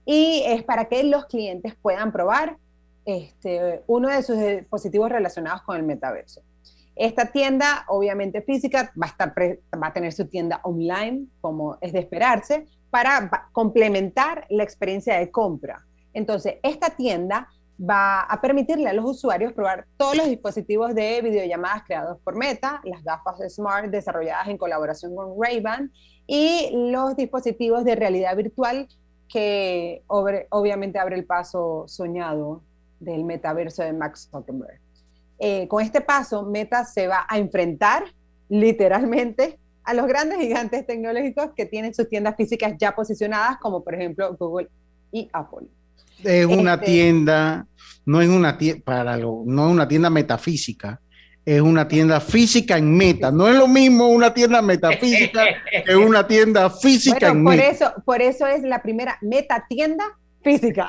Y 0.05 0.43
es 0.47 0.63
para 0.65 0.87
que 0.87 1.05
los 1.05 1.27
clientes 1.27 1.75
puedan 1.81 2.11
probar 2.11 2.57
este, 3.05 3.83
uno 3.87 4.09
de 4.09 4.23
sus 4.23 4.39
dispositivos 4.39 5.11
relacionados 5.11 5.63
con 5.63 5.77
el 5.77 5.83
metaverso. 5.83 6.43
Esta 6.95 7.27
tienda, 7.27 7.85
obviamente 7.89 8.43
física, 8.43 8.93
va 9.01 9.07
a, 9.07 9.11
estar 9.11 9.35
va 9.83 9.87
a 9.87 9.93
tener 9.93 10.13
su 10.13 10.27
tienda 10.27 10.61
online, 10.65 11.27
como 11.41 11.79
es 11.81 11.93
de 11.93 12.01
esperarse, 12.01 12.67
para 12.91 13.49
complementar 13.53 14.47
la 14.51 14.63
experiencia 14.63 15.19
de 15.19 15.31
compra. 15.31 15.85
Entonces, 16.13 16.57
esta 16.63 16.91
tienda 16.91 17.49
va 17.81 18.21
a 18.21 18.41
permitirle 18.41 18.89
a 18.89 18.93
los 18.93 19.05
usuarios 19.05 19.53
probar 19.53 19.87
todos 19.97 20.17
los 20.17 20.29
dispositivos 20.29 20.95
de 20.95 21.21
videollamadas 21.23 21.85
creados 21.85 22.19
por 22.23 22.37
Meta, 22.37 22.81
las 22.85 23.03
gafas 23.03 23.39
de 23.39 23.51
Smart 23.51 23.87
desarrolladas 23.87 24.49
en 24.49 24.59
colaboración 24.59 25.15
con 25.17 25.35
Ray-Ban 25.41 25.91
y 26.27 26.71
los 26.91 27.17
dispositivos 27.17 27.85
de 27.85 27.97
realidad 27.97 28.37
virtual 28.37 28.89
que 29.29 30.03
obviamente 30.09 30.99
abre 30.99 31.17
el 31.17 31.25
paso 31.25 31.85
soñado 31.89 32.63
del 33.01 33.25
metaverso 33.25 33.83
de 33.83 33.93
Max 33.93 34.29
Zuckerberg. 34.31 34.79
Eh, 35.39 35.67
con 35.67 35.83
este 35.83 36.01
paso, 36.01 36.45
Meta 36.45 36.85
se 36.85 37.09
va 37.09 37.27
a 37.29 37.39
enfrentar 37.39 38.05
literalmente 38.49 39.59
a 39.85 39.95
los 39.95 40.07
grandes 40.07 40.39
gigantes 40.39 40.87
tecnológicos 40.87 41.51
que 41.57 41.67
tienen 41.67 41.95
sus 41.95 42.09
tiendas 42.09 42.37
físicas 42.37 42.75
ya 42.79 42.95
posicionadas, 42.95 43.57
como 43.59 43.83
por 43.83 43.95
ejemplo 43.95 44.37
Google 44.39 44.69
y 45.11 45.29
Apple. 45.33 45.67
Es 46.25 46.47
una 46.47 46.75
este, 46.75 46.87
tienda, 46.87 47.67
no 48.05 48.21
es 48.21 48.29
una 48.29 48.59
tienda, 48.59 48.83
para 48.85 49.17
no 49.17 49.67
es 49.67 49.73
una 49.73 49.89
tienda 49.89 50.11
metafísica, 50.11 51.01
es 51.45 51.61
una 51.61 51.89
tienda 51.89 52.21
física 52.21 52.77
en 52.77 52.97
meta. 52.97 53.31
No 53.31 53.49
es 53.49 53.57
lo 53.57 53.67
mismo 53.67 54.09
una 54.09 54.33
tienda 54.33 54.63
metafísica 54.63 55.45
que 55.87 55.97
una 55.97 56.27
tienda 56.27 56.71
física 56.71 57.29
en 57.29 57.45
por 57.45 57.57
meta. 57.57 57.69
Eso, 57.69 57.95
por 58.05 58.23
eso 58.23 58.47
es 58.47 58.63
la 58.63 58.83
primera 58.83 59.19
meta 59.21 59.65
tienda 59.69 60.05
física. 60.43 60.89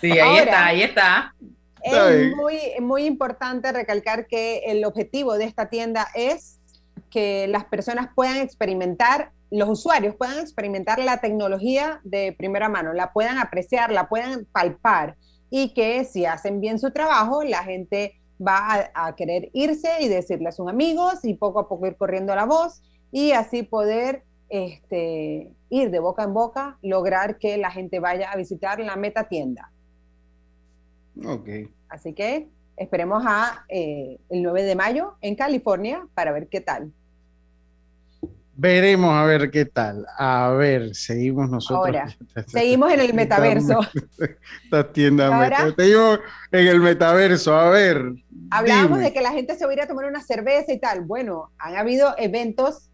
Sí, 0.00 0.10
ahí 0.18 0.38
está, 0.38 0.66
ahí 0.66 0.82
está. 0.82 1.34
Es 1.82 2.36
muy, 2.36 2.58
muy 2.80 3.04
importante 3.04 3.72
recalcar 3.72 4.26
que 4.26 4.58
el 4.66 4.84
objetivo 4.84 5.38
de 5.38 5.44
esta 5.44 5.70
tienda 5.70 6.06
es 6.14 6.60
que 7.10 7.46
las 7.48 7.64
personas 7.64 8.08
puedan 8.14 8.36
experimentar, 8.36 9.32
los 9.50 9.68
usuarios 9.68 10.14
puedan 10.14 10.38
experimentar 10.38 10.98
la 11.00 11.20
tecnología 11.20 12.00
de 12.04 12.34
primera 12.36 12.68
mano, 12.68 12.92
la 12.92 13.12
puedan 13.12 13.38
apreciar, 13.38 13.90
la 13.90 14.08
puedan 14.08 14.46
palpar 14.46 15.16
y 15.50 15.74
que 15.74 16.04
si 16.04 16.24
hacen 16.24 16.60
bien 16.60 16.78
su 16.78 16.92
trabajo, 16.92 17.42
la 17.42 17.64
gente 17.64 18.20
va 18.40 18.90
a, 18.94 19.14
querer 19.16 19.50
irse 19.52 19.90
y 20.00 20.08
decirle 20.08 20.48
a 20.48 20.52
sus 20.52 20.68
amigos 20.68 21.24
y 21.24 21.34
poco 21.34 21.60
a 21.60 21.68
poco 21.68 21.86
ir 21.86 21.96
corriendo 21.96 22.34
la 22.34 22.46
voz 22.46 22.80
y 23.10 23.32
así 23.32 23.62
poder 23.62 24.22
este, 24.48 25.52
ir 25.68 25.90
de 25.90 25.98
boca 25.98 26.22
en 26.22 26.32
boca, 26.32 26.78
lograr 26.82 27.38
que 27.38 27.58
la 27.58 27.70
gente 27.70 27.98
vaya 27.98 28.30
a 28.30 28.36
visitar 28.36 28.78
la 28.80 28.96
meta 28.96 29.28
tienda. 29.28 29.70
Ok. 31.26 31.48
Así 31.88 32.14
que 32.14 32.48
esperemos 32.76 33.24
a 33.26 33.64
eh, 33.68 34.18
el 34.30 34.42
9 34.42 34.62
de 34.62 34.76
mayo 34.76 35.16
en 35.20 35.34
California 35.34 36.06
para 36.14 36.32
ver 36.32 36.48
qué 36.48 36.60
tal. 36.60 36.92
Veremos 38.60 39.14
a 39.14 39.24
ver 39.24 39.50
qué 39.50 39.64
tal. 39.64 40.04
A 40.18 40.50
ver, 40.50 40.94
seguimos 40.94 41.48
nosotros. 41.48 41.78
Ahora, 41.78 42.14
seguimos 42.46 42.92
en 42.92 43.00
el 43.00 43.14
metaverso. 43.14 43.80
Esta 44.64 44.92
tienda 44.92 45.74
Seguimos 45.78 46.20
en 46.52 46.66
el 46.66 46.80
metaverso. 46.80 47.54
A 47.54 47.70
ver. 47.70 48.12
Hablábamos 48.50 48.98
de 48.98 49.14
que 49.14 49.22
la 49.22 49.30
gente 49.30 49.56
se 49.56 49.64
va 49.64 49.70
a 49.70 49.74
ir 49.74 49.80
a 49.80 49.88
tomar 49.88 50.04
una 50.04 50.20
cerveza 50.20 50.74
y 50.74 50.78
tal. 50.78 51.00
Bueno, 51.00 51.50
han 51.56 51.76
habido 51.76 52.14
eventos 52.18 52.90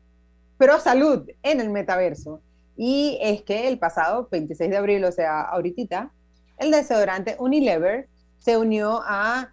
pro 0.57 0.79
salud 0.79 1.29
en 1.43 1.61
el 1.61 1.71
metaverso. 1.71 2.41
Y 2.77 3.19
es 3.21 3.43
que 3.43 3.67
el 3.67 3.81
pasado 3.81 4.29
26 4.31 4.71
de 4.71 4.77
abril, 4.77 5.05
o 5.05 5.11
sea, 5.11 5.41
ahorita, 5.41 6.13
el 6.59 6.71
desodorante 6.71 7.35
Unilever 7.41 8.07
se 8.39 8.57
unió 8.57 9.03
a 9.05 9.51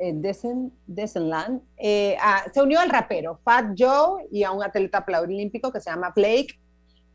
eh, 0.00 0.12
Desenland, 0.86 1.62
eh, 1.76 2.16
se 2.52 2.62
unió 2.62 2.80
al 2.80 2.90
rapero 2.90 3.38
Fat 3.44 3.74
Joe 3.78 4.26
y 4.30 4.42
a 4.42 4.50
un 4.50 4.62
atleta 4.62 5.04
paralímpico 5.04 5.72
que 5.72 5.80
se 5.80 5.90
llama 5.90 6.12
Blake 6.14 6.58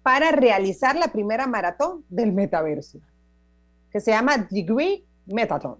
para 0.03 0.31
realizar 0.31 0.95
la 0.95 1.07
primera 1.09 1.47
maratón 1.47 2.05
del 2.09 2.31
metaverso, 2.31 2.99
que 3.91 3.99
se 3.99 4.11
llama 4.11 4.47
Degree 4.49 5.03
Metaton. 5.25 5.77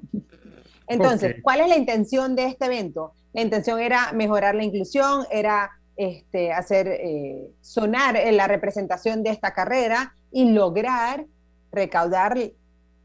Entonces, 0.88 1.38
¿cuál 1.41 1.61
es 1.61 1.69
la 1.69 1.78
intención 1.78 2.36
de 2.36 2.45
este 2.45 2.65
evento? 2.65 3.13
La 3.34 3.41
intención 3.41 3.80
era 3.80 4.11
mejorar 4.13 4.55
la 4.55 4.63
inclusión, 4.63 5.25
era 5.32 5.71
este, 5.95 6.51
hacer 6.51 6.88
eh, 6.88 7.51
sonar 7.61 8.17
la 8.32 8.47
representación 8.47 9.23
de 9.23 9.32
esta 9.32 9.53
carrera 9.53 10.13
y 10.32 10.51
lograr 10.51 11.25
recaudar 11.71 12.38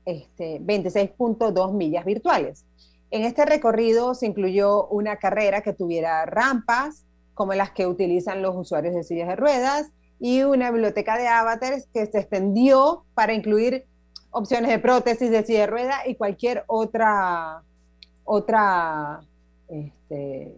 este, 0.04 0.60
26.2 0.60 1.72
millas 1.72 2.04
virtuales. 2.04 2.64
En 3.12 3.24
este 3.24 3.44
recorrido 3.44 4.14
se 4.14 4.24
incluyó 4.24 4.86
una 4.86 5.16
carrera 5.16 5.60
que 5.60 5.74
tuviera 5.74 6.24
rampas, 6.24 7.04
como 7.34 7.52
las 7.52 7.70
que 7.70 7.86
utilizan 7.86 8.40
los 8.40 8.56
usuarios 8.56 8.94
de 8.94 9.04
sillas 9.04 9.28
de 9.28 9.36
ruedas, 9.36 9.90
y 10.18 10.44
una 10.44 10.70
biblioteca 10.70 11.18
de 11.18 11.28
avatars 11.28 11.86
que 11.92 12.06
se 12.06 12.20
extendió 12.20 13.04
para 13.12 13.34
incluir 13.34 13.84
opciones 14.30 14.70
de 14.70 14.78
prótesis 14.78 15.30
de 15.30 15.44
silla 15.44 15.60
de 15.60 15.66
rueda 15.66 16.06
y 16.06 16.14
cualquier 16.14 16.64
otra, 16.68 17.62
otra, 18.24 19.20
este, 19.68 20.56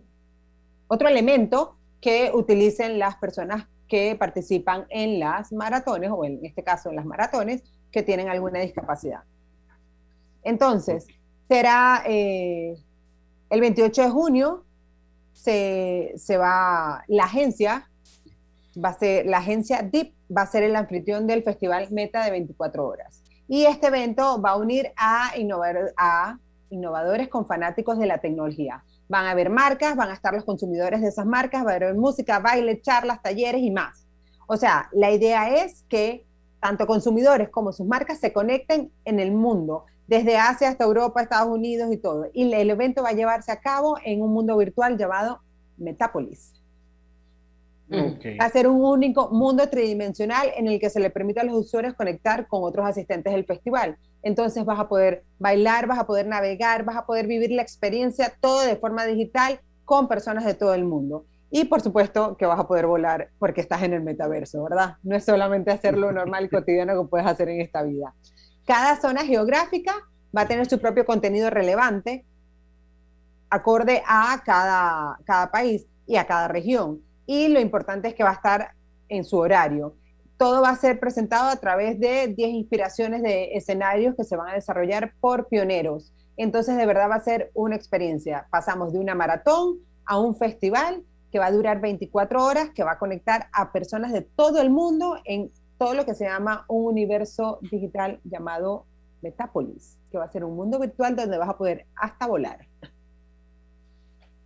otro 0.86 1.08
elemento 1.08 1.76
que 2.00 2.30
utilicen 2.32 3.00
las 3.00 3.16
personas 3.16 3.66
que 3.88 4.14
participan 4.14 4.86
en 4.90 5.18
las 5.18 5.52
maratones, 5.52 6.12
o 6.12 6.24
en 6.24 6.38
este 6.44 6.62
caso 6.62 6.88
en 6.88 6.94
las 6.96 7.04
maratones, 7.04 7.64
que 7.90 8.04
tienen 8.04 8.28
alguna 8.28 8.60
discapacidad. 8.60 9.24
Entonces, 10.44 11.08
será 11.48 12.02
eh, 12.06 12.76
el 13.50 13.60
28 13.60 14.02
de 14.02 14.10
junio, 14.10 14.64
se, 15.32 16.12
se, 16.16 16.36
va, 16.36 17.04
la 17.08 17.24
agencia, 17.24 17.88
va 18.82 18.90
a 18.90 18.98
ser, 18.98 19.26
la 19.26 19.38
agencia 19.38 19.82
DIP 19.82 20.14
va 20.34 20.42
a 20.42 20.46
ser 20.46 20.62
el 20.62 20.76
anfitrión 20.76 21.26
del 21.26 21.42
Festival 21.42 21.88
Meta 21.90 22.24
de 22.24 22.30
24 22.30 22.86
horas. 22.86 23.22
Y 23.46 23.66
este 23.66 23.88
evento 23.88 24.40
va 24.40 24.50
a 24.50 24.56
unir 24.56 24.92
a, 24.96 25.32
a 25.96 26.38
innovadores 26.70 27.28
con 27.28 27.46
fanáticos 27.46 27.98
de 27.98 28.06
la 28.06 28.18
tecnología. 28.18 28.82
Van 29.08 29.26
a 29.26 29.32
haber 29.32 29.50
marcas, 29.50 29.96
van 29.96 30.10
a 30.10 30.14
estar 30.14 30.32
los 30.32 30.44
consumidores 30.44 31.02
de 31.02 31.08
esas 31.08 31.26
marcas, 31.26 31.64
va 31.66 31.72
a 31.72 31.76
haber 31.76 31.94
música, 31.94 32.38
baile, 32.38 32.80
charlas, 32.80 33.22
talleres 33.22 33.60
y 33.60 33.70
más. 33.70 34.06
O 34.46 34.56
sea, 34.56 34.88
la 34.92 35.10
idea 35.10 35.62
es 35.62 35.84
que 35.88 36.26
tanto 36.60 36.86
consumidores 36.86 37.50
como 37.50 37.72
sus 37.72 37.86
marcas 37.86 38.18
se 38.18 38.32
conecten 38.32 38.90
en 39.04 39.20
el 39.20 39.32
mundo, 39.32 39.84
desde 40.06 40.36
Asia 40.36 40.68
hasta 40.68 40.84
Europa, 40.84 41.22
Estados 41.22 41.48
Unidos 41.48 41.92
y 41.92 41.96
todo. 41.96 42.26
Y 42.32 42.52
el 42.52 42.70
evento 42.70 43.02
va 43.02 43.10
a 43.10 43.14
llevarse 43.14 43.52
a 43.52 43.60
cabo 43.60 43.96
en 44.04 44.22
un 44.22 44.32
mundo 44.32 44.56
virtual 44.56 44.98
llamado 44.98 45.40
Metapolis. 45.76 46.52
Va 47.92 48.46
a 48.46 48.50
ser 48.50 48.66
un 48.66 48.82
único 48.82 49.28
mundo 49.30 49.68
tridimensional 49.68 50.48
en 50.56 50.66
el 50.66 50.80
que 50.80 50.90
se 50.90 51.00
le 51.00 51.10
permite 51.10 51.40
a 51.40 51.44
los 51.44 51.54
usuarios 51.54 51.94
conectar 51.94 52.48
con 52.48 52.64
otros 52.64 52.86
asistentes 52.86 53.32
del 53.32 53.44
festival. 53.44 53.96
Entonces 54.22 54.64
vas 54.64 54.80
a 54.80 54.88
poder 54.88 55.22
bailar, 55.38 55.86
vas 55.86 55.98
a 55.98 56.06
poder 56.06 56.26
navegar, 56.26 56.84
vas 56.84 56.96
a 56.96 57.06
poder 57.06 57.26
vivir 57.26 57.50
la 57.50 57.62
experiencia 57.62 58.32
todo 58.40 58.62
de 58.62 58.76
forma 58.76 59.04
digital 59.04 59.60
con 59.84 60.08
personas 60.08 60.44
de 60.44 60.54
todo 60.54 60.74
el 60.74 60.84
mundo. 60.84 61.26
Y 61.50 61.66
por 61.66 61.82
supuesto 61.82 62.36
que 62.36 62.46
vas 62.46 62.58
a 62.58 62.66
poder 62.66 62.86
volar 62.86 63.28
porque 63.38 63.60
estás 63.60 63.82
en 63.82 63.92
el 63.92 64.02
metaverso, 64.02 64.64
¿verdad? 64.64 64.96
No 65.02 65.14
es 65.14 65.24
solamente 65.24 65.70
hacer 65.70 65.96
lo 65.96 66.10
normal 66.10 66.46
y 66.46 66.48
cotidiano 66.56 67.00
que 67.00 67.08
puedes 67.08 67.26
hacer 67.26 67.48
en 67.48 67.60
esta 67.60 67.82
vida. 67.82 68.14
Cada 68.66 69.00
zona 69.00 69.24
geográfica 69.24 69.94
va 70.36 70.42
a 70.42 70.48
tener 70.48 70.68
su 70.68 70.78
propio 70.78 71.04
contenido 71.04 71.50
relevante 71.50 72.24
acorde 73.50 74.02
a 74.06 74.42
cada, 74.44 75.18
cada 75.24 75.50
país 75.50 75.86
y 76.06 76.16
a 76.16 76.26
cada 76.26 76.48
región. 76.48 77.00
Y 77.26 77.48
lo 77.48 77.60
importante 77.60 78.08
es 78.08 78.14
que 78.14 78.24
va 78.24 78.30
a 78.30 78.34
estar 78.34 78.72
en 79.08 79.24
su 79.24 79.38
horario. 79.38 79.94
Todo 80.36 80.62
va 80.62 80.70
a 80.70 80.76
ser 80.76 80.98
presentado 80.98 81.48
a 81.48 81.56
través 81.56 82.00
de 82.00 82.28
10 82.28 82.50
inspiraciones 82.50 83.22
de 83.22 83.54
escenarios 83.54 84.16
que 84.16 84.24
se 84.24 84.36
van 84.36 84.48
a 84.48 84.54
desarrollar 84.54 85.14
por 85.20 85.46
pioneros. 85.46 86.12
Entonces, 86.36 86.76
de 86.76 86.86
verdad 86.86 87.08
va 87.08 87.16
a 87.16 87.20
ser 87.20 87.50
una 87.54 87.76
experiencia. 87.76 88.46
Pasamos 88.50 88.92
de 88.92 88.98
una 88.98 89.14
maratón 89.14 89.78
a 90.04 90.18
un 90.18 90.36
festival 90.36 91.04
que 91.30 91.38
va 91.38 91.46
a 91.46 91.52
durar 91.52 91.80
24 91.80 92.44
horas, 92.44 92.70
que 92.70 92.84
va 92.84 92.92
a 92.92 92.98
conectar 92.98 93.48
a 93.52 93.72
personas 93.72 94.12
de 94.12 94.22
todo 94.22 94.60
el 94.60 94.70
mundo 94.70 95.16
en 95.24 95.50
todo 95.78 95.94
lo 95.94 96.04
que 96.04 96.14
se 96.14 96.24
llama 96.24 96.64
un 96.68 96.86
universo 96.86 97.58
digital 97.62 98.20
llamado 98.24 98.86
Metapolis, 99.22 99.98
que 100.10 100.18
va 100.18 100.24
a 100.24 100.32
ser 100.32 100.44
un 100.44 100.56
mundo 100.56 100.78
virtual 100.78 101.16
donde 101.16 101.38
vas 101.38 101.48
a 101.48 101.58
poder 101.58 101.86
hasta 101.96 102.26
volar. 102.26 102.66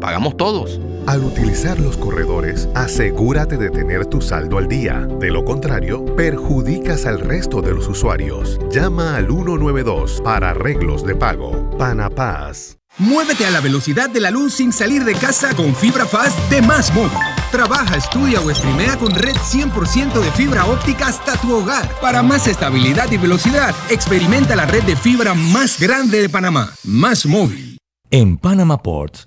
pagamos 0.00 0.36
todos. 0.36 0.80
Al 1.06 1.24
utilizar 1.24 1.80
los 1.80 1.96
corredores, 1.96 2.68
asegúrate 2.74 3.56
de 3.56 3.70
tener 3.70 4.06
tu 4.06 4.20
saldo 4.20 4.58
al 4.58 4.68
día. 4.68 5.08
De 5.18 5.30
lo 5.30 5.44
contrario, 5.44 6.04
perjudicas 6.16 7.06
al 7.06 7.20
resto 7.20 7.62
de 7.62 7.72
los 7.72 7.88
usuarios. 7.88 8.58
Llama 8.70 9.16
al 9.16 9.26
192 9.26 10.20
para 10.22 10.50
arreglos 10.50 11.04
de 11.04 11.14
pago. 11.14 11.70
Panapaz. 11.78 12.76
Muévete 12.98 13.46
a 13.46 13.50
la 13.50 13.60
velocidad 13.60 14.10
de 14.10 14.20
la 14.20 14.30
luz 14.30 14.54
sin 14.54 14.72
salir 14.72 15.04
de 15.04 15.14
casa 15.14 15.54
con 15.54 15.74
fibra 15.74 16.04
fast 16.04 16.38
de 16.50 16.60
Más 16.60 16.92
Móvil. 16.92 17.12
Trabaja, 17.52 17.96
estudia 17.96 18.40
o 18.40 18.52
streamea 18.52 18.98
con 18.98 19.14
red 19.14 19.36
100% 19.36 20.20
de 20.20 20.30
fibra 20.32 20.66
óptica 20.66 21.06
hasta 21.06 21.40
tu 21.40 21.54
hogar. 21.54 21.88
Para 22.00 22.22
más 22.22 22.46
estabilidad 22.48 23.10
y 23.12 23.16
velocidad, 23.16 23.74
experimenta 23.88 24.56
la 24.56 24.66
red 24.66 24.82
de 24.82 24.96
fibra 24.96 25.32
más 25.34 25.80
grande 25.80 26.20
de 26.20 26.28
Panamá. 26.28 26.70
Más 26.84 27.24
Móvil. 27.24 27.78
En 28.10 28.36
Panama 28.36 28.82
Ports 28.82 29.26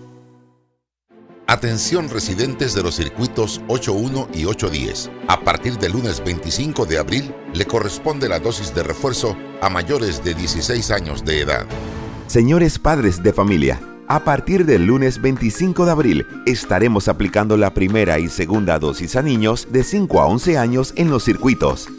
Atención 1.47 2.09
residentes 2.09 2.73
de 2.73 2.83
los 2.83 2.95
circuitos 2.95 3.61
81 3.67 4.29
y 4.33 4.45
810. 4.45 5.11
A 5.27 5.41
partir 5.41 5.77
del 5.77 5.91
lunes 5.91 6.23
25 6.23 6.85
de 6.85 6.97
abril 6.97 7.35
le 7.53 7.65
corresponde 7.65 8.29
la 8.29 8.39
dosis 8.39 8.73
de 8.73 8.83
refuerzo 8.83 9.35
a 9.61 9.69
mayores 9.69 10.23
de 10.23 10.33
16 10.33 10.91
años 10.91 11.25
de 11.25 11.41
edad. 11.41 11.65
Señores 12.27 12.79
padres 12.79 13.21
de 13.21 13.33
familia, 13.33 13.81
a 14.07 14.23
partir 14.23 14.65
del 14.65 14.85
lunes 14.85 15.21
25 15.21 15.85
de 15.85 15.91
abril 15.91 16.27
estaremos 16.45 17.07
aplicando 17.07 17.57
la 17.57 17.73
primera 17.73 18.19
y 18.19 18.29
segunda 18.29 18.79
dosis 18.79 19.15
a 19.15 19.21
niños 19.21 19.67
de 19.71 19.83
5 19.83 20.21
a 20.21 20.27
11 20.27 20.57
años 20.57 20.93
en 20.95 21.09
los 21.09 21.23
circuitos 21.23 21.89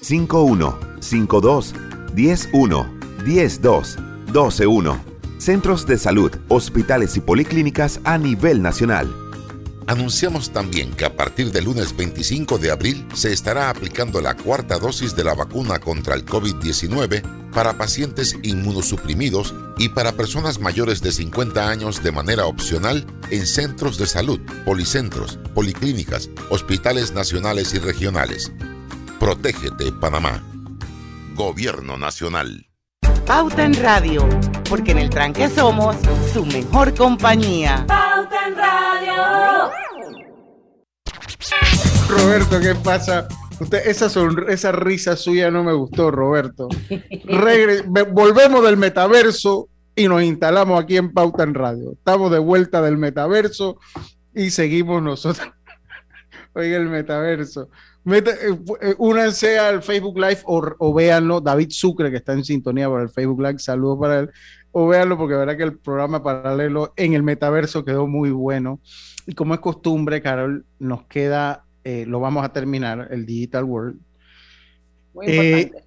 51, 0.00 0.78
52, 1.00 1.74
101, 2.14 2.94
102, 3.24 3.98
121 4.32 5.13
centros 5.44 5.86
de 5.86 5.98
salud, 5.98 6.32
hospitales 6.48 7.16
y 7.16 7.20
policlínicas 7.20 8.00
a 8.04 8.16
nivel 8.16 8.62
nacional. 8.62 9.14
Anunciamos 9.86 10.50
también 10.50 10.92
que 10.92 11.04
a 11.04 11.14
partir 11.14 11.52
del 11.52 11.64
lunes 11.64 11.94
25 11.94 12.56
de 12.56 12.70
abril 12.70 13.06
se 13.12 13.32
estará 13.32 13.68
aplicando 13.68 14.22
la 14.22 14.34
cuarta 14.34 14.78
dosis 14.78 15.14
de 15.14 15.24
la 15.24 15.34
vacuna 15.34 15.78
contra 15.78 16.14
el 16.14 16.24
COVID-19 16.24 17.50
para 17.52 17.76
pacientes 17.76 18.34
inmunosuprimidos 18.42 19.54
y 19.76 19.90
para 19.90 20.12
personas 20.12 20.58
mayores 20.58 21.02
de 21.02 21.12
50 21.12 21.68
años 21.68 22.02
de 22.02 22.12
manera 22.12 22.46
opcional 22.46 23.06
en 23.30 23.46
centros 23.46 23.98
de 23.98 24.06
salud, 24.06 24.40
policentros, 24.64 25.38
policlínicas, 25.54 26.30
hospitales 26.48 27.12
nacionales 27.12 27.74
y 27.74 27.78
regionales. 27.78 28.50
Protégete, 29.20 29.92
Panamá. 29.92 30.42
Gobierno 31.34 31.98
Nacional. 31.98 32.73
Pauta 33.26 33.64
en 33.64 33.72
Radio, 33.82 34.28
porque 34.68 34.90
en 34.90 34.98
el 34.98 35.08
tranque 35.08 35.48
somos 35.48 35.96
su 36.30 36.44
mejor 36.44 36.94
compañía. 36.94 37.86
Pauta 37.88 38.48
en 38.48 38.54
Radio. 38.54 39.70
Roberto, 42.06 42.60
¿qué 42.60 42.74
pasa? 42.74 43.26
Usted, 43.58 43.86
esa, 43.86 44.10
esa 44.48 44.72
risa 44.72 45.16
suya 45.16 45.50
no 45.50 45.64
me 45.64 45.72
gustó, 45.72 46.10
Roberto. 46.10 46.68
volvemos 48.12 48.62
del 48.62 48.76
metaverso 48.76 49.70
y 49.96 50.06
nos 50.06 50.22
instalamos 50.22 50.82
aquí 50.82 50.98
en 50.98 51.10
Pauta 51.14 51.44
en 51.44 51.54
Radio. 51.54 51.92
Estamos 51.92 52.30
de 52.30 52.40
vuelta 52.40 52.82
del 52.82 52.98
metaverso 52.98 53.78
y 54.34 54.50
seguimos 54.50 55.02
nosotros. 55.02 55.48
Oiga, 56.54 56.76
el 56.76 56.90
metaverso. 56.90 57.70
Mete, 58.04 58.32
eh, 58.32 58.58
eh, 58.82 58.94
únanse 58.98 59.58
al 59.58 59.82
Facebook 59.82 60.18
Live 60.18 60.40
o, 60.44 60.94
véanlo. 60.94 61.40
David 61.40 61.70
Sucre, 61.70 62.10
que 62.10 62.18
está 62.18 62.34
en 62.34 62.44
sintonía 62.44 62.88
por 62.88 63.00
el 63.00 63.08
Facebook 63.08 63.40
Live, 63.40 63.58
saludos 63.58 63.98
para 63.98 64.20
él. 64.20 64.30
O 64.72 64.88
véanlo 64.88 65.16
porque 65.16 65.34
verá 65.34 65.56
que 65.56 65.62
el 65.62 65.78
programa 65.78 66.22
paralelo 66.22 66.92
en 66.96 67.14
el 67.14 67.22
metaverso 67.22 67.84
quedó 67.84 68.06
muy 68.06 68.30
bueno. 68.30 68.80
Y 69.26 69.32
como 69.32 69.54
es 69.54 69.60
costumbre, 69.60 70.20
Carol, 70.20 70.66
nos 70.78 71.04
queda, 71.04 71.64
eh, 71.82 72.04
lo 72.06 72.20
vamos 72.20 72.44
a 72.44 72.52
terminar, 72.52 73.08
el 73.10 73.24
Digital 73.24 73.64
World. 73.64 73.98
Muy 75.14 75.26
importante. 75.26 75.84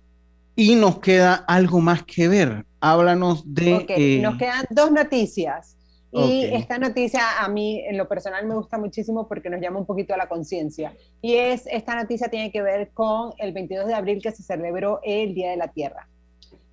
y 0.55 0.75
nos 0.75 0.99
queda 0.99 1.35
algo 1.35 1.81
más 1.81 2.03
que 2.03 2.27
ver. 2.27 2.65
Háblanos 2.79 3.43
de. 3.45 4.19
nos 4.23 4.37
quedan 4.37 4.65
dos 4.71 4.91
noticias. 4.91 5.76
Y 6.25 6.45
esta 6.45 6.77
noticia 6.77 7.39
a 7.39 7.47
mí 7.47 7.81
en 7.85 7.97
lo 7.97 8.07
personal 8.07 8.45
me 8.45 8.55
gusta 8.55 8.77
muchísimo 8.77 9.27
porque 9.27 9.49
nos 9.49 9.61
llama 9.61 9.79
un 9.79 9.85
poquito 9.85 10.13
a 10.13 10.17
la 10.17 10.27
conciencia. 10.27 10.93
Y 11.21 11.35
es, 11.35 11.67
esta 11.67 11.95
noticia 11.95 12.29
tiene 12.29 12.51
que 12.51 12.61
ver 12.61 12.91
con 12.93 13.33
el 13.37 13.53
22 13.53 13.87
de 13.87 13.93
abril 13.93 14.21
que 14.21 14.31
se 14.31 14.43
celebró 14.43 14.99
el 15.03 15.33
Día 15.33 15.51
de 15.51 15.57
la 15.57 15.67
Tierra. 15.67 16.07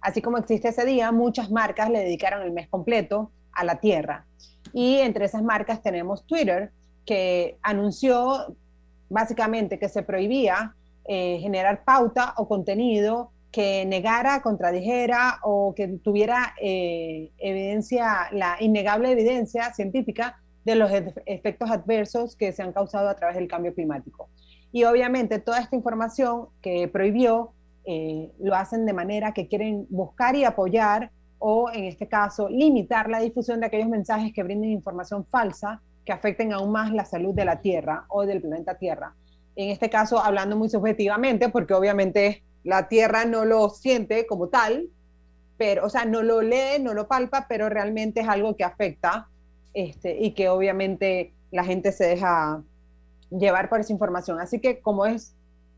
Así 0.01 0.21
como 0.21 0.39
existe 0.39 0.69
ese 0.69 0.85
día, 0.85 1.13
muchas 1.13 1.51
marcas 1.51 1.91
le 1.91 2.01
dedicaron 2.01 2.43
el 2.43 2.53
mes 2.53 2.69
completo 2.69 3.31
a 3.53 3.65
la 3.65 3.81
Tierra. 3.81 4.27
Y 4.73 4.97
entre 4.97 5.25
esas 5.25 5.43
marcas 5.43 5.83
tenemos 5.83 6.27
Twitter, 6.27 6.73
que 7.07 7.59
anunció 7.63 8.57
básicamente 9.09 9.79
que 9.79 9.89
se 9.89 10.03
prohibía 10.03 10.75
eh, 11.07 11.39
generar 11.41 11.85
pauta 11.85 12.35
o 12.37 12.49
contenido 12.49 13.31
que 13.55 13.85
negara, 13.87 14.43
contradijera 14.43 15.39
o 15.45 15.75
que 15.77 15.87
tuviera 15.87 16.55
eh, 16.61 17.31
evidencia, 17.39 18.29
la 18.33 18.57
innegable 18.59 19.13
evidencia 19.13 19.73
científica 19.73 20.41
de 20.65 20.75
los 20.75 20.91
efectos 21.27 21.71
adversos 21.71 22.35
que 22.35 22.53
se 22.53 22.65
han 22.65 22.73
causado 22.73 23.09
a 23.09 23.15
través 23.15 23.37
del 23.37 23.47
cambio 23.47 23.73
climático. 23.73 24.29
Y 24.73 24.83
obviamente 24.83 25.39
toda 25.39 25.61
esta 25.61 25.77
información 25.77 26.49
que 26.61 26.89
prohibió 26.89 27.53
eh, 27.85 28.33
lo 28.41 28.57
hacen 28.57 28.87
de 28.87 28.93
manera 28.93 29.33
que 29.33 29.47
quieren 29.47 29.87
buscar 29.89 30.35
y 30.35 30.43
apoyar 30.43 31.13
o 31.39 31.71
en 31.73 31.85
este 31.85 32.09
caso 32.09 32.49
limitar 32.49 33.09
la 33.09 33.21
difusión 33.21 33.61
de 33.61 33.67
aquellos 33.67 33.89
mensajes 33.89 34.33
que 34.33 34.43
brinden 34.43 34.71
información 34.71 35.25
falsa 35.27 35.81
que 36.05 36.13
afecten 36.13 36.53
aún 36.53 36.73
más 36.73 36.91
la 36.91 37.05
salud 37.05 37.33
de 37.35 37.45
la 37.45 37.61
Tierra 37.61 38.05
o 38.09 38.27
del 38.27 38.41
planeta 38.41 38.75
Tierra. 38.79 39.15
En 39.55 39.71
este 39.71 39.89
caso, 39.89 40.19
hablando 40.19 40.57
muy 40.57 40.69
subjetivamente, 40.69 41.51
porque 41.51 41.73
obviamente 41.73 42.43
la 42.65 42.89
Tierra 42.89 43.25
no 43.25 43.45
lo 43.45 43.69
siente 43.69 44.27
como 44.27 44.49
tal, 44.49 44.89
pero, 45.57 45.87
o 45.87 45.91
sea, 45.91 46.05
no 46.05 46.23
lo 46.23 46.43
lee, 46.43 46.81
no 46.81 46.95
lo 46.95 47.07
palpa, 47.07 47.47
pero 47.49 47.69
realmente 47.69 48.21
es 48.21 48.29
algo 48.29 48.57
que 48.57 48.65
afecta 48.65 49.29
este, 49.73 50.19
y 50.19 50.33
que 50.33 50.49
obviamente 50.49 51.33
la 51.51 51.65
gente 51.65 51.93
se 51.93 52.07
deja 52.07 52.63
llevar 53.31 53.69
por 53.69 53.81
esa 53.81 53.93
información. 53.93 54.41
Así 54.41 54.61
que 54.61 54.81
como 54.81 55.07
es 55.07 55.35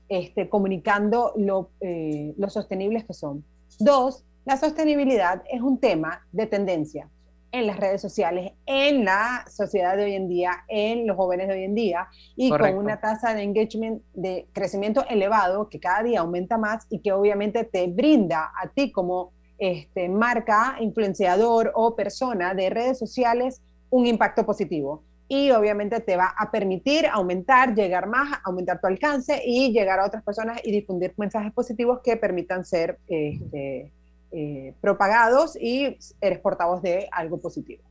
este, 0.09 0.49
comunicando 0.49 1.33
lo, 1.35 1.71
eh, 1.81 2.33
lo 2.37 2.49
sostenibles 2.49 3.05
que 3.05 3.13
son. 3.13 3.43
Dos, 3.79 4.23
la 4.45 4.57
sostenibilidad 4.57 5.43
es 5.49 5.61
un 5.61 5.79
tema 5.79 6.25
de 6.31 6.47
tendencia 6.47 7.09
en 7.51 7.67
las 7.67 7.77
redes 7.77 8.01
sociales, 8.01 8.53
en 8.65 9.05
la 9.05 9.45
sociedad 9.49 9.97
de 9.97 10.05
hoy 10.05 10.13
en 10.13 10.27
día, 10.27 10.65
en 10.67 11.07
los 11.07 11.15
jóvenes 11.15 11.47
de 11.47 11.55
hoy 11.55 11.63
en 11.63 11.75
día, 11.75 12.07
y 12.35 12.49
con 12.49 12.75
una 12.75 12.99
tasa 12.99 13.33
de 13.33 13.43
engagement, 13.43 14.01
de 14.13 14.47
crecimiento 14.53 15.05
elevado 15.09 15.69
que 15.69 15.79
cada 15.79 16.03
día 16.03 16.19
aumenta 16.19 16.57
más 16.57 16.85
y 16.89 16.99
que 16.99 17.13
obviamente 17.13 17.63
te 17.63 17.87
brinda 17.87 18.51
a 18.61 18.69
ti 18.69 18.91
como 18.91 19.31
este, 19.57 20.07
marca, 20.07 20.75
influenciador 20.79 21.71
o 21.73 21.95
persona 21.95 22.53
de 22.53 22.69
redes 22.69 22.99
sociales 22.99 23.61
un 23.89 24.07
impacto 24.07 24.45
positivo. 24.45 25.03
Y 25.29 25.51
obviamente 25.51 25.99
te 25.99 26.15
va 26.15 26.33
a 26.37 26.49
permitir 26.51 27.05
aumentar, 27.07 27.75
llegar 27.75 28.07
más, 28.07 28.39
aumentar 28.45 28.79
tu 28.79 28.87
alcance 28.87 29.41
y 29.45 29.73
llegar 29.73 29.99
a 29.99 30.05
otras 30.05 30.23
personas 30.23 30.61
y 30.63 30.71
difundir 30.71 31.13
mensajes 31.17 31.51
positivos 31.51 31.99
que 32.01 32.15
permitan 32.15 32.63
ser 32.63 32.97
este, 33.07 33.91
eh, 34.31 34.73
propagados 34.79 35.57
y 35.59 35.97
eres 36.21 36.39
portavoz 36.39 36.81
de 36.81 37.09
algo 37.11 37.39
positivo. 37.39 37.83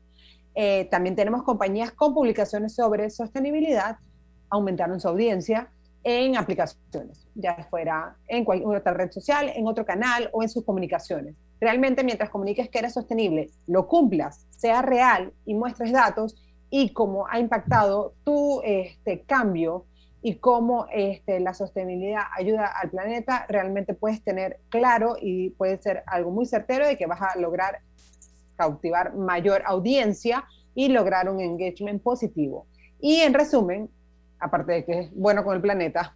Eh, 0.55 0.85
también 0.89 1.15
tenemos 1.15 1.43
compañías 1.43 1.91
con 1.91 2.15
publicaciones 2.15 2.73
sobre 2.73 3.11
sostenibilidad, 3.11 3.97
aumentaron 4.49 4.99
su 4.99 5.07
audiencia 5.07 5.69
en 6.03 6.37
aplicaciones, 6.37 7.27
ya 7.35 7.67
fuera 7.69 8.15
en 8.27 8.45
cualquier 8.45 8.77
otra 8.77 8.93
red 8.93 9.11
social, 9.11 9.51
en 9.55 9.67
otro 9.67 9.85
canal 9.85 10.29
o 10.31 10.41
en 10.41 10.49
sus 10.49 10.63
comunicaciones. 10.63 11.35
Realmente 11.59 12.03
mientras 12.03 12.29
comuniques 12.29 12.69
que 12.69 12.79
eres 12.79 12.93
sostenible, 12.93 13.49
lo 13.67 13.87
cumplas, 13.87 14.45
sea 14.49 14.81
real 14.81 15.33
y 15.45 15.53
muestres 15.53 15.91
datos 15.91 16.35
y 16.69 16.89
cómo 16.93 17.27
ha 17.27 17.39
impactado 17.39 18.13
tu 18.23 18.61
este, 18.63 19.21
cambio 19.21 19.85
y 20.21 20.35
cómo 20.35 20.87
este, 20.91 21.39
la 21.39 21.53
sostenibilidad 21.53 22.23
ayuda 22.35 22.67
al 22.67 22.89
planeta, 22.89 23.45
realmente 23.47 23.93
puedes 23.93 24.23
tener 24.23 24.59
claro 24.69 25.15
y 25.19 25.51
puede 25.51 25.77
ser 25.81 26.03
algo 26.07 26.31
muy 26.31 26.45
certero 26.45 26.85
de 26.85 26.97
que 26.97 27.05
vas 27.05 27.21
a 27.21 27.39
lograr 27.39 27.79
cautivar 28.55 29.15
mayor 29.15 29.61
audiencia 29.65 30.45
y 30.75 30.89
lograr 30.89 31.29
un 31.29 31.39
engagement 31.39 32.01
positivo. 32.01 32.67
Y 32.99 33.17
en 33.21 33.33
resumen, 33.33 33.89
aparte 34.39 34.73
de 34.73 34.85
que 34.85 34.99
es 34.99 35.15
bueno 35.15 35.43
con 35.43 35.55
el 35.55 35.61
planeta, 35.61 36.15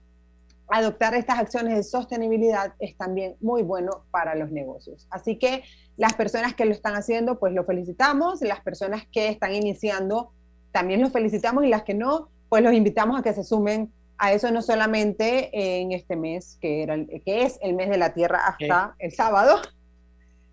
adoptar 0.72 1.13
estas 1.13 1.38
acciones 1.38 1.76
de 1.76 1.84
sostenibilidad 1.84 2.74
es 2.80 2.95
también 2.95 3.36
muy 3.41 3.61
bueno 3.61 4.05
para 4.09 4.36
los 4.36 4.51
negocios. 4.51 5.05
Así 5.11 5.38
que 5.38 5.63
las 5.97 6.13
personas 6.13 6.55
que 6.55 6.65
lo 6.65 6.72
están 6.72 6.95
haciendo, 6.95 7.39
pues 7.39 7.53
lo 7.53 7.65
felicitamos, 7.65 8.41
las 8.41 8.61
personas 8.61 9.03
que 9.11 9.28
están 9.28 9.53
iniciando, 9.53 10.32
también 10.72 11.01
los 11.01 11.11
felicitamos 11.11 11.65
y 11.65 11.67
las 11.67 11.84
que 11.84 11.93
no, 11.93 12.30
pues 12.47 12.63
los 12.63 12.74
invitamos 12.74 13.19
a 13.19 13.24
que 13.24 13.34
se 13.34 13.43
sumen 13.43 13.91
a 14.17 14.32
eso 14.32 14.49
no 14.51 14.61
solamente 14.61 15.49
en 15.51 15.91
este 15.91 16.15
mes, 16.15 16.57
que, 16.61 16.84
era 16.84 16.95
que 17.26 17.43
es 17.43 17.59
el 17.61 17.74
mes 17.74 17.89
de 17.89 17.97
la 17.97 18.13
Tierra 18.13 18.39
hasta 18.45 18.95
el 18.99 19.11
sábado, 19.11 19.59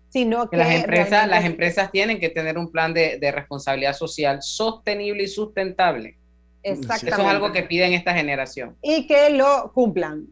sino 0.09 0.49
que, 0.49 0.57
las 0.57 0.73
empresas, 0.73 1.27
las 1.29 1.45
empresas 1.45 1.91
tienen 1.91 2.19
que 2.19 2.29
tener 2.29 2.57
un 2.57 2.71
plan 2.71 2.93
de, 2.93 3.19
de 3.19 3.31
responsabilidad 3.31 3.93
social 3.93 4.41
sostenible 4.41 5.23
y 5.23 5.27
sustentable. 5.27 6.18
Exactamente. 6.63 7.09
Eso 7.09 7.21
es 7.21 7.27
algo 7.27 7.51
que 7.51 7.63
piden 7.63 7.93
esta 7.93 8.13
generación. 8.13 8.75
Y 8.81 9.07
que 9.07 9.29
lo 9.31 9.71
cumplan. 9.73 10.27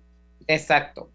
Exacto. 0.48 1.10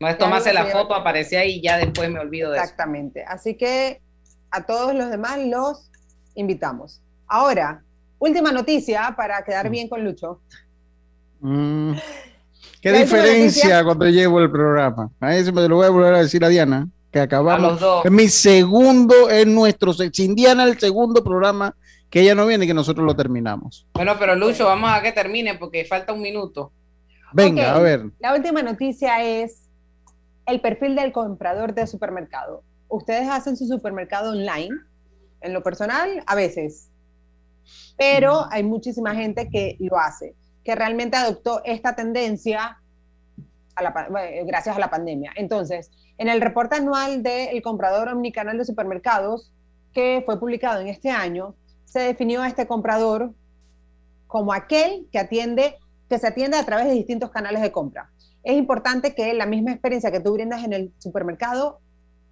No 0.00 0.08
es 0.08 0.18
tomarse 0.18 0.52
la 0.52 0.66
foto, 0.66 0.94
aparece 0.94 1.38
ahí 1.38 1.56
y 1.56 1.62
ya 1.62 1.78
después 1.78 2.10
me 2.10 2.18
olvido 2.18 2.50
de 2.50 2.58
Exactamente. 2.58 3.20
eso. 3.20 3.30
Exactamente. 3.30 3.50
Así 3.50 3.56
que 3.56 4.02
a 4.50 4.64
todos 4.66 4.94
los 4.94 5.10
demás 5.10 5.38
los 5.38 5.90
invitamos. 6.34 7.00
Ahora, 7.26 7.82
última 8.18 8.52
noticia 8.52 9.14
para 9.16 9.42
quedar 9.44 9.70
bien 9.70 9.88
con 9.88 10.04
Lucho. 10.04 10.40
Mm. 11.40 11.94
¿Qué 12.80 12.92
diferencia 12.92 13.82
cuando 13.82 14.06
llevo 14.06 14.40
el 14.40 14.50
programa? 14.50 15.10
A 15.18 15.34
eso 15.34 15.52
me 15.52 15.66
lo 15.66 15.76
voy 15.76 15.86
a 15.86 15.90
volver 15.90 16.14
a 16.14 16.18
decir 16.18 16.44
a 16.44 16.48
Diana, 16.48 16.86
que 17.10 17.18
acabamos. 17.18 17.80
Es 18.04 18.10
mi 18.10 18.28
segundo, 18.28 19.30
es 19.30 19.46
nuestro, 19.46 19.94
sin 19.94 20.34
Diana, 20.34 20.64
el 20.64 20.78
segundo 20.78 21.24
programa 21.24 21.74
que 22.14 22.20
ella 22.20 22.36
no 22.36 22.46
viene 22.46 22.64
y 22.64 22.68
que 22.68 22.74
nosotros 22.74 23.04
lo 23.04 23.16
terminamos. 23.16 23.88
Bueno, 23.92 24.14
pero 24.20 24.36
Lucho, 24.36 24.66
vamos 24.66 24.88
a 24.88 25.02
que 25.02 25.10
termine 25.10 25.56
porque 25.56 25.84
falta 25.84 26.12
un 26.12 26.22
minuto. 26.22 26.70
Venga, 27.32 27.74
a 27.74 27.80
ver. 27.80 28.04
La 28.20 28.32
última 28.32 28.62
noticia 28.62 29.20
es 29.24 29.68
el 30.46 30.60
perfil 30.60 30.94
del 30.94 31.10
comprador 31.10 31.74
de 31.74 31.88
supermercado. 31.88 32.62
Ustedes 32.86 33.28
hacen 33.28 33.56
su 33.56 33.66
supermercado 33.66 34.30
online, 34.30 34.76
en 35.40 35.52
lo 35.52 35.64
personal, 35.64 36.22
a 36.24 36.36
veces, 36.36 36.88
pero 37.98 38.46
hay 38.48 38.62
muchísima 38.62 39.12
gente 39.16 39.48
que 39.50 39.76
lo 39.80 39.98
hace, 39.98 40.36
que 40.62 40.76
realmente 40.76 41.16
adoptó 41.16 41.62
esta 41.64 41.96
tendencia 41.96 42.78
a 43.74 43.82
la, 43.82 44.08
gracias 44.46 44.76
a 44.76 44.78
la 44.78 44.88
pandemia. 44.88 45.32
Entonces, 45.34 45.90
en 46.18 46.28
el 46.28 46.40
reporte 46.40 46.76
anual 46.76 47.24
del 47.24 47.60
comprador 47.60 48.08
omnicanal 48.08 48.56
de 48.56 48.64
supermercados, 48.64 49.52
que 49.92 50.22
fue 50.24 50.38
publicado 50.38 50.80
en 50.80 50.86
este 50.86 51.10
año, 51.10 51.56
se 51.84 52.00
definió 52.00 52.42
a 52.42 52.48
este 52.48 52.66
comprador 52.66 53.32
como 54.26 54.52
aquel 54.52 55.08
que 55.12 55.18
atiende, 55.18 55.76
que 56.08 56.18
se 56.18 56.26
atiende 56.26 56.56
a 56.56 56.64
través 56.64 56.86
de 56.86 56.92
distintos 56.92 57.30
canales 57.30 57.62
de 57.62 57.72
compra. 57.72 58.10
Es 58.42 58.56
importante 58.56 59.14
que 59.14 59.32
la 59.34 59.46
misma 59.46 59.72
experiencia 59.72 60.10
que 60.10 60.20
tú 60.20 60.32
brindas 60.32 60.64
en 60.64 60.72
el 60.72 60.92
supermercado 60.98 61.80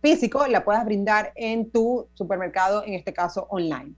físico 0.02 0.46
la 0.46 0.64
puedas 0.64 0.84
brindar 0.84 1.32
en 1.36 1.70
tu 1.70 2.08
supermercado, 2.14 2.84
en 2.84 2.94
este 2.94 3.12
caso 3.12 3.46
online. 3.50 3.94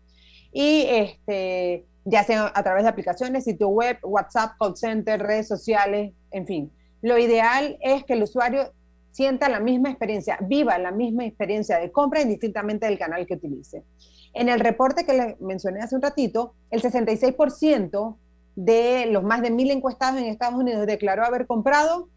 Y 0.53 0.85
este, 0.89 1.87
ya 2.05 2.23
sea 2.23 2.53
a 2.55 2.63
través 2.63 2.85
de 2.85 2.91
aplicaciones, 2.91 3.45
sitio 3.45 3.69
web, 3.69 3.99
WhatsApp, 4.03 4.53
call 4.59 4.77
center, 4.77 5.21
redes 5.21 5.49
sociales, 5.49 6.13
en 6.31 6.47
fin. 6.47 6.73
Lo 7.03 7.19
ideal 7.19 7.79
es 7.81 8.05
que 8.05 8.13
el 8.13 8.23
usuario 8.23 8.73
sienta 9.11 9.49
la 9.49 9.61
misma 9.61 9.91
experiencia, 9.91 10.39
viva 10.43 10.79
la 10.79 10.91
misma 10.91 11.25
experiencia 11.25 11.79
de 11.79 11.91
compra 11.91 12.21
indistintamente 12.23 12.87
del 12.87 12.99
canal 12.99 13.27
que 13.27 13.35
utilice. 13.35 13.83
En 14.35 14.49
el 14.49 14.59
reporte 14.59 15.07
que 15.07 15.15
le 15.15 15.37
mencioné 15.41 15.81
hace 15.81 15.95
un 15.95 16.03
ratito, 16.03 16.55
el 16.71 16.83
66% 16.83 18.17
de 18.57 19.07
los 19.07 19.23
más 19.23 19.43
de 19.43 19.51
mil 19.51 19.71
encuestados 19.71 20.21
en 20.21 20.27
Estados 20.27 20.59
Unidos 20.59 20.87
declaró 20.87 21.25
haber 21.25 21.47
comprado 21.47 22.09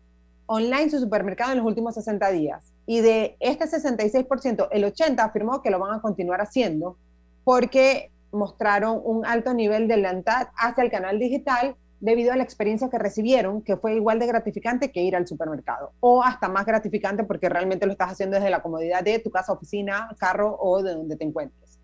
online 0.47 0.89
su 0.89 0.99
supermercado 0.99 1.51
en 1.51 1.59
los 1.59 1.68
últimos 1.68 1.93
60 1.93 2.30
días. 2.32 2.74
Y 2.88 3.01
de 3.01 3.38
este 3.39 3.65
66%, 3.65 4.68
el 4.72 4.84
80% 4.84 5.20
afirmó 5.20 5.61
que 5.61 5.70
lo 5.70 5.80
van 5.80 5.93
a 5.93 6.01
continuar 6.01 6.41
haciendo 6.41 6.97
porque 7.43 8.11
mostraron 8.32 8.99
un 9.03 9.26
alto 9.26 9.53
nivel 9.53 9.88
de 9.88 9.97
lealtad 9.97 10.47
hacia 10.55 10.84
el 10.84 10.91
canal 10.91 11.20
digital 11.20 11.76
debido 11.99 12.32
a 12.32 12.36
la 12.36 12.43
experiencia 12.43 12.89
que 12.89 12.97
recibieron, 12.97 13.61
que 13.61 13.78
fue 13.78 13.95
igual 13.95 14.20
de 14.20 14.28
gratificante 14.28 14.91
que 14.91 15.01
ir 15.01 15.15
al 15.15 15.28
supermercado, 15.28 15.93
o 15.99 16.24
hasta 16.24 16.47
más 16.47 16.65
gratificante 16.65 17.24
porque 17.24 17.49
realmente 17.49 17.86
lo 17.86 17.91
estás 17.91 18.11
haciendo 18.11 18.36
desde 18.36 18.49
la 18.49 18.61
comodidad 18.61 19.03
de 19.03 19.20
tu 19.20 19.32
casa, 19.32 19.53
oficina, 19.53 20.09
carro 20.20 20.57
o 20.59 20.84
de 20.84 20.93
donde 20.93 21.15
te 21.15 21.26
encuentres. 21.26 21.76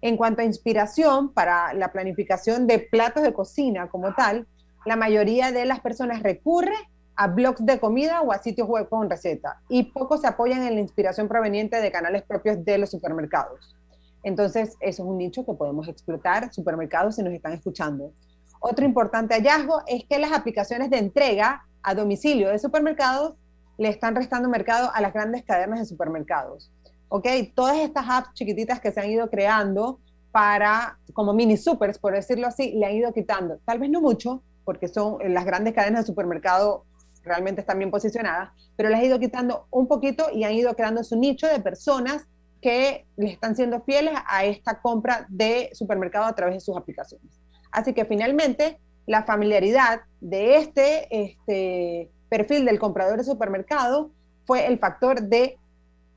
En 0.00 0.16
cuanto 0.16 0.42
a 0.42 0.44
inspiración 0.44 1.32
para 1.32 1.72
la 1.74 1.92
planificación 1.92 2.66
de 2.66 2.78
platos 2.78 3.22
de 3.22 3.32
cocina 3.32 3.88
como 3.88 4.14
tal, 4.14 4.46
la 4.86 4.96
mayoría 4.96 5.50
de 5.50 5.64
las 5.64 5.80
personas 5.80 6.22
recurre 6.22 6.74
a 7.16 7.26
blogs 7.26 7.66
de 7.66 7.80
comida 7.80 8.22
o 8.22 8.30
a 8.30 8.38
sitios 8.38 8.68
web 8.68 8.88
con 8.88 9.10
receta 9.10 9.60
y 9.68 9.84
pocos 9.84 10.20
se 10.20 10.28
apoyan 10.28 10.62
en 10.62 10.76
la 10.76 10.80
inspiración 10.80 11.26
proveniente 11.26 11.80
de 11.80 11.90
canales 11.90 12.22
propios 12.22 12.64
de 12.64 12.78
los 12.78 12.90
supermercados. 12.90 13.76
Entonces, 14.22 14.76
eso 14.80 15.02
es 15.02 15.08
un 15.08 15.18
nicho 15.18 15.44
que 15.44 15.54
podemos 15.54 15.88
explotar, 15.88 16.52
supermercados 16.52 17.16
si 17.16 17.22
nos 17.22 17.32
están 17.32 17.52
escuchando. 17.52 18.12
Otro 18.60 18.84
importante 18.84 19.34
hallazgo 19.34 19.82
es 19.86 20.04
que 20.04 20.18
las 20.18 20.32
aplicaciones 20.32 20.90
de 20.90 20.98
entrega 20.98 21.64
a 21.82 21.94
domicilio 21.94 22.50
de 22.50 22.58
supermercados 22.58 23.34
le 23.78 23.88
están 23.88 24.14
restando 24.14 24.48
mercado 24.48 24.90
a 24.92 25.00
las 25.00 25.12
grandes 25.12 25.44
cadenas 25.44 25.78
de 25.78 25.86
supermercados. 25.86 26.70
¿Ok? 27.08 27.26
Todas 27.54 27.78
estas 27.78 28.06
apps 28.08 28.34
chiquititas 28.34 28.80
que 28.80 28.90
se 28.90 29.00
han 29.00 29.10
ido 29.10 29.28
creando 29.30 29.98
para, 30.30 30.98
como 31.12 31.32
mini 31.32 31.56
supers, 31.56 31.98
por 31.98 32.14
decirlo 32.14 32.46
así, 32.46 32.72
le 32.72 32.86
han 32.86 32.92
ido 32.92 33.12
quitando, 33.12 33.58
tal 33.64 33.78
vez 33.78 33.90
no 33.90 34.00
mucho, 34.00 34.42
porque 34.64 34.88
son 34.88 35.18
las 35.32 35.44
grandes 35.44 35.74
cadenas 35.74 36.02
de 36.02 36.06
supermercado 36.06 36.84
realmente 37.24 37.60
están 37.60 37.78
bien 37.78 37.90
posicionadas, 37.90 38.50
pero 38.76 38.88
les 38.88 38.98
ha 38.98 39.04
ido 39.04 39.18
quitando 39.18 39.66
un 39.70 39.86
poquito 39.86 40.26
y 40.32 40.44
han 40.44 40.52
ido 40.52 40.74
creando 40.74 41.04
su 41.04 41.16
nicho 41.16 41.46
de 41.46 41.60
personas 41.60 42.26
que 42.60 43.06
le 43.16 43.30
están 43.30 43.54
siendo 43.54 43.82
fieles 43.82 44.14
a 44.26 44.44
esta 44.44 44.80
compra 44.80 45.26
de 45.28 45.70
supermercado 45.72 46.24
a 46.24 46.34
través 46.34 46.56
de 46.56 46.60
sus 46.60 46.76
aplicaciones. 46.76 47.38
Así 47.70 47.92
que 47.92 48.04
finalmente 48.04 48.80
la 49.06 49.22
familiaridad 49.24 50.00
de 50.20 50.56
este, 50.56 51.08
este 51.10 52.10
perfil 52.28 52.64
del 52.64 52.78
comprador 52.78 53.18
de 53.18 53.24
supermercado 53.24 54.10
fue 54.44 54.66
el 54.66 54.78
factor 54.78 55.22
de 55.22 55.58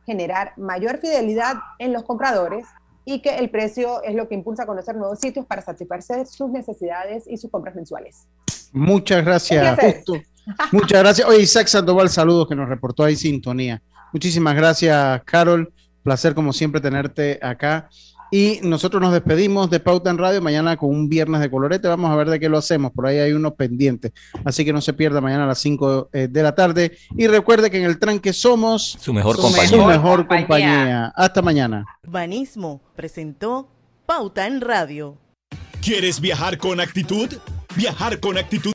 generar 0.05 0.53
mayor 0.57 0.99
fidelidad 0.99 1.55
en 1.79 1.93
los 1.93 2.03
compradores 2.03 2.65
y 3.05 3.21
que 3.21 3.37
el 3.37 3.49
precio 3.49 4.03
es 4.03 4.15
lo 4.15 4.27
que 4.27 4.35
impulsa 4.35 4.63
a 4.63 4.65
conocer 4.65 4.95
nuevos 4.95 5.19
sitios 5.19 5.45
para 5.45 5.61
satisfacer 5.61 6.27
sus 6.27 6.49
necesidades 6.51 7.23
y 7.27 7.37
sus 7.37 7.49
compras 7.49 7.75
mensuales. 7.75 8.27
Muchas 8.71 9.25
gracias. 9.25 9.77
Muchas 10.71 10.99
gracias. 10.99 11.27
Oye, 11.27 11.41
Isaac 11.41 11.67
Sandoval, 11.67 12.09
saludos 12.09 12.47
que 12.47 12.55
nos 12.55 12.69
reportó 12.69 13.03
ahí 13.03 13.15
sintonía. 13.15 13.81
Muchísimas 14.13 14.55
gracias, 14.55 15.21
Carol. 15.23 15.73
Placer 16.03 16.33
como 16.33 16.51
siempre 16.51 16.81
tenerte 16.81 17.39
acá. 17.41 17.89
Y 18.31 18.59
nosotros 18.63 19.01
nos 19.01 19.11
despedimos 19.11 19.69
de 19.69 19.81
Pauta 19.81 20.09
en 20.09 20.17
Radio 20.17 20.41
mañana 20.41 20.77
con 20.77 20.89
un 20.89 21.09
viernes 21.09 21.41
de 21.41 21.51
colorete. 21.51 21.89
Vamos 21.89 22.09
a 22.09 22.15
ver 22.15 22.29
de 22.29 22.39
qué 22.39 22.47
lo 22.47 22.57
hacemos. 22.57 22.93
Por 22.93 23.05
ahí 23.05 23.19
hay 23.19 23.33
unos 23.33 23.53
pendientes. 23.55 24.13
Así 24.45 24.63
que 24.63 24.71
no 24.71 24.79
se 24.79 24.93
pierda 24.93 25.19
mañana 25.19 25.43
a 25.43 25.47
las 25.47 25.59
5 25.59 26.09
eh, 26.13 26.27
de 26.29 26.43
la 26.43 26.55
tarde. 26.55 26.97
Y 27.17 27.27
recuerde 27.27 27.69
que 27.69 27.77
en 27.77 27.83
el 27.83 27.99
tranque 27.99 28.31
somos 28.31 28.97
su 28.99 29.13
mejor 29.13 29.35
compañía. 29.35 29.67
Su 29.67 29.83
mejor 29.83 30.27
compañía. 30.27 31.11
Hasta 31.13 31.41
mañana. 31.41 31.85
Banismo 32.07 32.81
presentó 32.95 33.67
Pauta 34.05 34.47
en 34.47 34.61
Radio. 34.61 35.17
¿Quieres 35.81 36.21
viajar 36.21 36.57
con 36.57 36.79
actitud? 36.79 37.27
Viajar 37.75 38.19
con 38.19 38.37
actitud 38.37 38.69